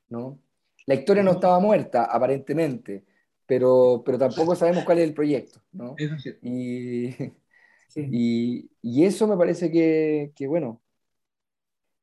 [0.09, 0.39] ¿no?
[0.85, 3.03] La historia no estaba muerta, aparentemente,
[3.45, 5.95] pero, pero tampoco sabemos cuál es el proyecto, ¿no?
[6.41, 7.09] Y,
[7.95, 10.81] y, y, eso me parece que, que bueno,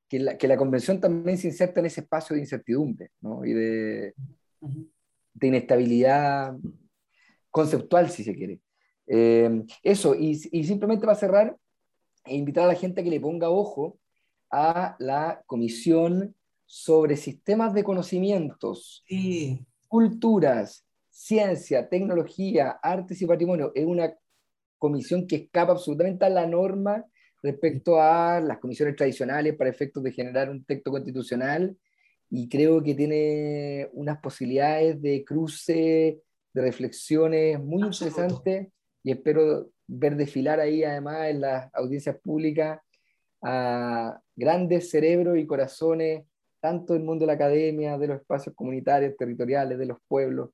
[0.09, 3.45] que la, que la, convención también se inserta en ese espacio de incertidumbre, ¿no?
[3.45, 4.15] Y de,
[5.35, 6.57] de inestabilidad
[7.51, 8.61] conceptual, si se quiere.
[9.07, 11.57] Eh, eso, y, simplemente va a cerrar
[12.25, 13.99] e invitar a la gente a que le ponga ojo
[14.51, 16.35] a la comisión
[16.67, 19.05] sobre sistemas de conocimientos,
[19.89, 20.87] culturas,
[21.23, 23.71] ciencia, tecnología, artes y patrimonio.
[23.77, 24.13] Es una
[24.77, 27.05] comisión que escapa absolutamente a la norma
[27.43, 31.77] respecto a las comisiones tradicionales para efectos de generar un texto constitucional
[32.29, 36.21] y creo que tiene unas posibilidades de cruce,
[36.53, 38.69] de reflexiones muy interesantes
[39.05, 42.81] y espero ver desfilar ahí además en las audiencias públicas
[43.43, 46.25] a grandes cerebros y corazones,
[46.61, 50.51] tanto del mundo de la academia, de los espacios comunitarios, territoriales, de los pueblos.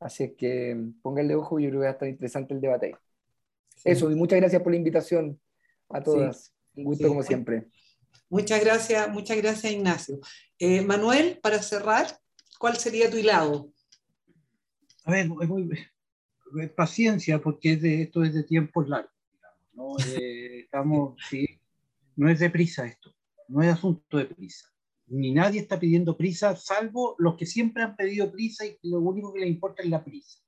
[0.00, 2.96] Así es que pónganle ojo, yo creo que va a estar interesante el debate.
[3.84, 5.40] Eso, y muchas gracias por la invitación
[5.88, 6.54] a todas.
[6.74, 7.68] Un gusto como siempre.
[8.28, 10.20] Muchas gracias, muchas gracias Ignacio.
[10.58, 12.06] Eh, Manuel, para cerrar,
[12.58, 13.72] ¿cuál sería tu hilado?
[15.04, 15.70] A ver, es muy,
[16.76, 19.12] paciencia, porque de, esto es de tiempos largos.
[19.72, 19.96] ¿no?
[20.20, 21.46] Eh, estamos, sí,
[22.16, 23.14] no es de prisa esto,
[23.48, 24.68] no es asunto de prisa.
[25.10, 29.32] Ni nadie está pidiendo prisa, salvo los que siempre han pedido prisa y lo único
[29.32, 30.40] que les importa es la prisa.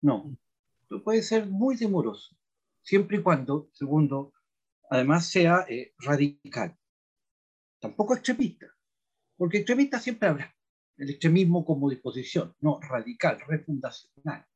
[0.00, 0.36] No,
[1.04, 2.36] puede ser muy demoroso,
[2.82, 4.32] siempre y cuando, segundo,
[4.90, 6.76] además sea eh, radical.
[7.78, 8.66] Tampoco extremista,
[9.36, 10.54] porque extremista siempre habrá.
[10.96, 14.46] El extremismo como disposición, no, radical, refundacional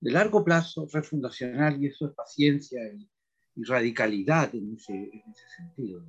[0.00, 3.08] de largo plazo, refundacional, y eso es paciencia y,
[3.60, 5.10] radicalidad en ese,
[5.56, 6.04] sentido.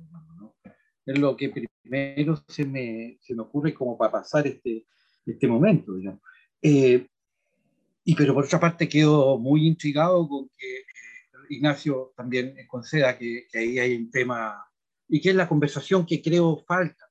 [1.06, 4.86] Es lo que primero se me, se me, ocurre como para pasar este,
[5.26, 5.92] este momento.
[6.62, 7.06] Eh,
[8.04, 10.84] y pero por otra parte quedo muy intrigado con que eh,
[11.50, 14.64] Ignacio también conceda que, que ahí hay un tema
[15.08, 17.10] y que es la conversación que creo falta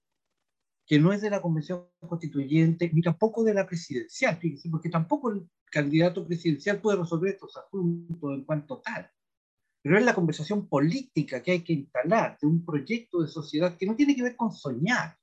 [0.90, 4.40] que no es de la convención constituyente ni tampoco de la presidencial,
[4.72, 9.08] porque tampoco el candidato presidencial puede resolver estos asuntos en cuanto tal.
[9.82, 13.86] Pero es la conversación política que hay que instalar de un proyecto de sociedad que
[13.86, 15.18] no tiene que ver con soñar,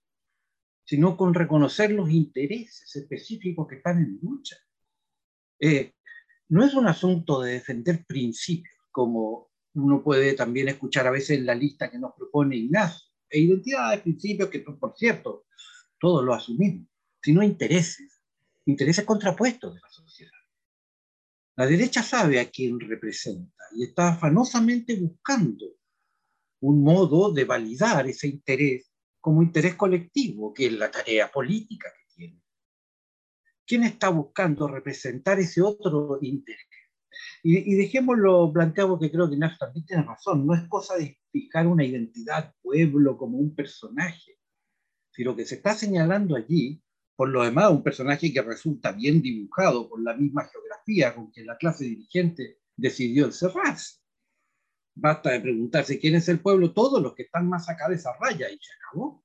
[0.84, 4.56] sino con reconocer los intereses específicos que están en lucha.
[5.60, 5.92] Eh,
[6.48, 11.46] no es un asunto de defender principios, como uno puede también escuchar a veces en
[11.46, 15.46] la lista que nos propone Ignacio, e identidades, principios que, por cierto,
[15.98, 16.86] todos lo asumimos,
[17.20, 18.22] sino intereses,
[18.64, 20.30] intereses contrapuestos de la sociedad.
[21.56, 25.66] La derecha sabe a quién representa y está afanosamente buscando
[26.60, 28.90] un modo de validar ese interés
[29.20, 32.42] como interés colectivo, que es la tarea política que tiene.
[33.66, 36.64] ¿Quién está buscando representar ese otro interés?
[37.42, 41.18] Y, y dejémoslo planteado que creo que Nash también tiene razón, no es cosa de
[41.32, 44.38] fijar una identidad pueblo como un personaje,
[45.10, 46.82] si lo que se está señalando allí,
[47.16, 51.42] por lo demás, un personaje que resulta bien dibujado por la misma geografía con que
[51.42, 54.00] la clase dirigente decidió encerrarse.
[54.94, 58.12] Basta de preguntarse quién es el pueblo, todos los que están más acá de esa
[58.18, 59.24] raya, y se acabó.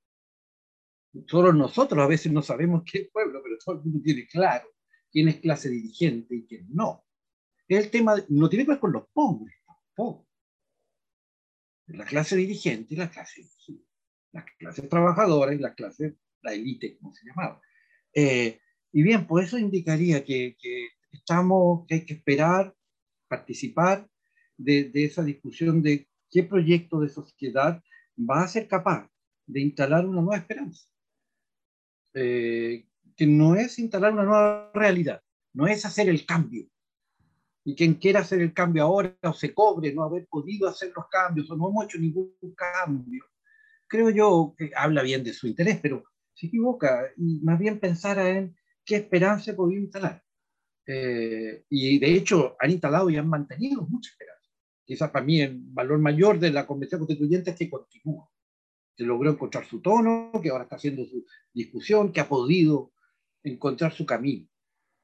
[1.27, 4.67] Solo nosotros a veces no sabemos qué pueblo, pero todo el mundo tiene claro
[5.11, 7.05] quién es clase dirigente y quién no.
[7.67, 10.27] El tema no tiene que ver con los pobres, tampoco.
[11.87, 13.43] La clase dirigente y la clase
[14.31, 17.61] las clases y las clases, la élite, como se llamaba.
[18.13, 18.59] Eh,
[18.93, 22.73] y bien, pues eso indicaría que, que, estamos, que hay que esperar,
[23.31, 24.07] participar
[24.57, 27.81] de, de, esa discusión de qué proyecto de sociedad
[28.17, 29.09] va a ser capaz
[29.47, 30.85] de instalar una nueva esperanza,
[32.13, 32.85] eh,
[33.15, 35.21] que no es instalar una nueva realidad,
[35.53, 36.67] no es hacer el cambio.
[37.63, 41.07] Y quien quiera hacer el cambio ahora o se cobre no haber podido hacer los
[41.09, 43.23] cambios o no hemos hecho ningún cambio,
[43.87, 46.03] creo yo que habla bien de su interés, pero
[46.33, 50.23] se equivoca y más bien pensar en qué esperanza podía instalar.
[50.93, 54.49] Eh, y de hecho han instalado y han mantenido mucha esperanza.
[54.83, 58.29] Quizás para mí el valor mayor de la Convención Constituyente es que continúa,
[58.97, 62.91] que logró encontrar su tono, que ahora está haciendo su discusión, que ha podido
[63.41, 64.49] encontrar su camino.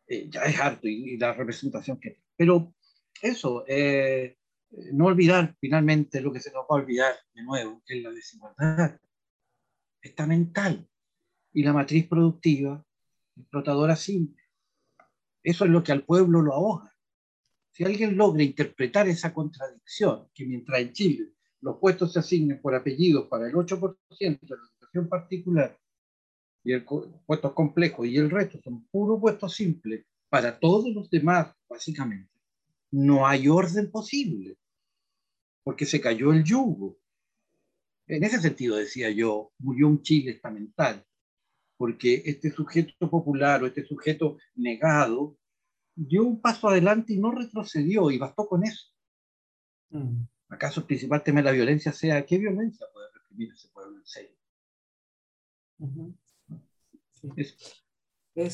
[0.07, 2.26] Eh, ya es harto y, la representación que tiene.
[2.35, 2.73] Pero
[3.22, 4.38] eso, eh,
[4.91, 8.11] no olvidar finalmente lo que se nos va a olvidar de nuevo, que es la
[8.11, 8.99] desigualdad.
[10.01, 10.85] Está mental.
[11.53, 12.85] Y la matriz productiva,
[13.38, 14.47] explotadora simple.
[15.48, 16.94] Eso es lo que al pueblo lo ahoga.
[17.72, 21.30] Si alguien logra interpretar esa contradicción, que mientras en Chile
[21.61, 25.80] los puestos se asignen por apellidos para el 8% de la educación particular
[26.65, 26.84] y el
[27.26, 32.34] puestos complejos y el resto son puros puestos simples para todos los demás, básicamente,
[32.91, 34.57] no hay orden posible,
[35.64, 36.98] porque se cayó el yugo.
[38.06, 41.06] En ese sentido, decía yo, murió un Chile estamental,
[41.77, 45.37] porque este sujeto popular o este sujeto negado
[45.95, 48.87] dio un paso adelante y no retrocedió, y bastó con eso.
[49.89, 50.23] Mm.
[50.49, 54.05] ¿Acaso el principal tema de la violencia sea qué violencia puede reprimir ese pueblo en
[54.05, 54.37] serio?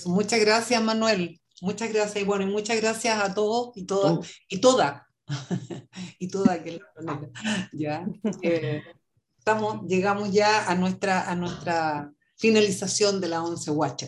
[0.06, 1.42] Muchas gracias, Manuel.
[1.62, 2.24] Muchas gracias.
[2.24, 5.08] Y bueno, y muchas gracias a todos y todas, y toda,
[6.20, 6.80] y toda que
[7.74, 8.06] ya.
[8.42, 8.82] Eh,
[9.38, 14.08] estamos, llegamos ya a nuestra, a nuestra finalización de la once guacha.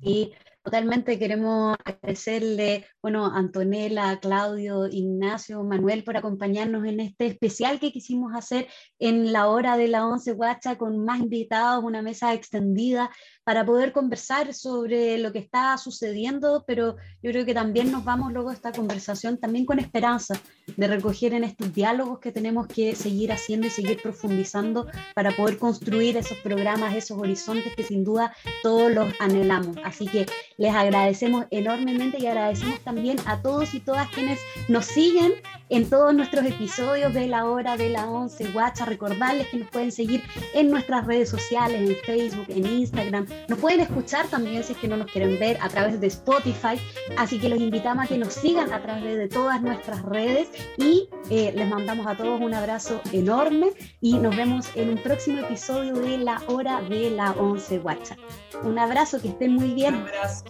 [0.00, 0.32] Y
[0.62, 8.32] totalmente queremos agradecerle, bueno, Antonella, Claudio, Ignacio, Manuel por acompañarnos en este especial que quisimos
[8.32, 8.68] hacer
[9.00, 13.10] en la hora de la once guacha con más invitados, una mesa extendida
[13.42, 18.32] para poder conversar sobre lo que está sucediendo, pero yo creo que también nos vamos
[18.32, 20.40] luego a esta conversación también con esperanza
[20.76, 25.58] de recoger en estos diálogos que tenemos que seguir haciendo y seguir profundizando para poder
[25.58, 29.76] construir esos programas, esos horizontes que sin duda todos los anhelamos.
[29.82, 30.26] Así que
[30.56, 32.91] les agradecemos enormemente y agradecemos también
[33.26, 34.38] a todos y todas quienes
[34.68, 35.32] nos siguen
[35.70, 38.88] en todos nuestros episodios de la hora de la 11 WhatsApp.
[38.88, 43.80] Recordarles que nos pueden seguir en nuestras redes sociales, en Facebook, en Instagram, nos pueden
[43.80, 46.78] escuchar también si es que no nos quieren ver a través de Spotify,
[47.16, 51.08] así que los invitamos a que nos sigan a través de todas nuestras redes y
[51.30, 53.70] eh, les mandamos a todos un abrazo enorme
[54.00, 58.18] y nos vemos en un próximo episodio de La Hora de la 11 WhatsApp.
[58.64, 59.94] Un abrazo, que estén muy bien.
[59.94, 60.44] Un abrazo.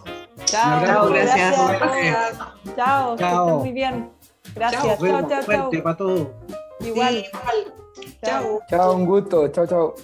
[0.45, 2.32] Chao, gracias.
[2.75, 4.11] Chao, que estén muy bien.
[4.55, 4.99] Gracias.
[4.99, 5.83] Chao, chao, chao.
[5.83, 6.27] Para todos.
[6.79, 7.25] Igual.
[8.23, 8.59] Chao.
[8.69, 9.47] Chao, un gusto.
[9.49, 9.95] Chao, chao.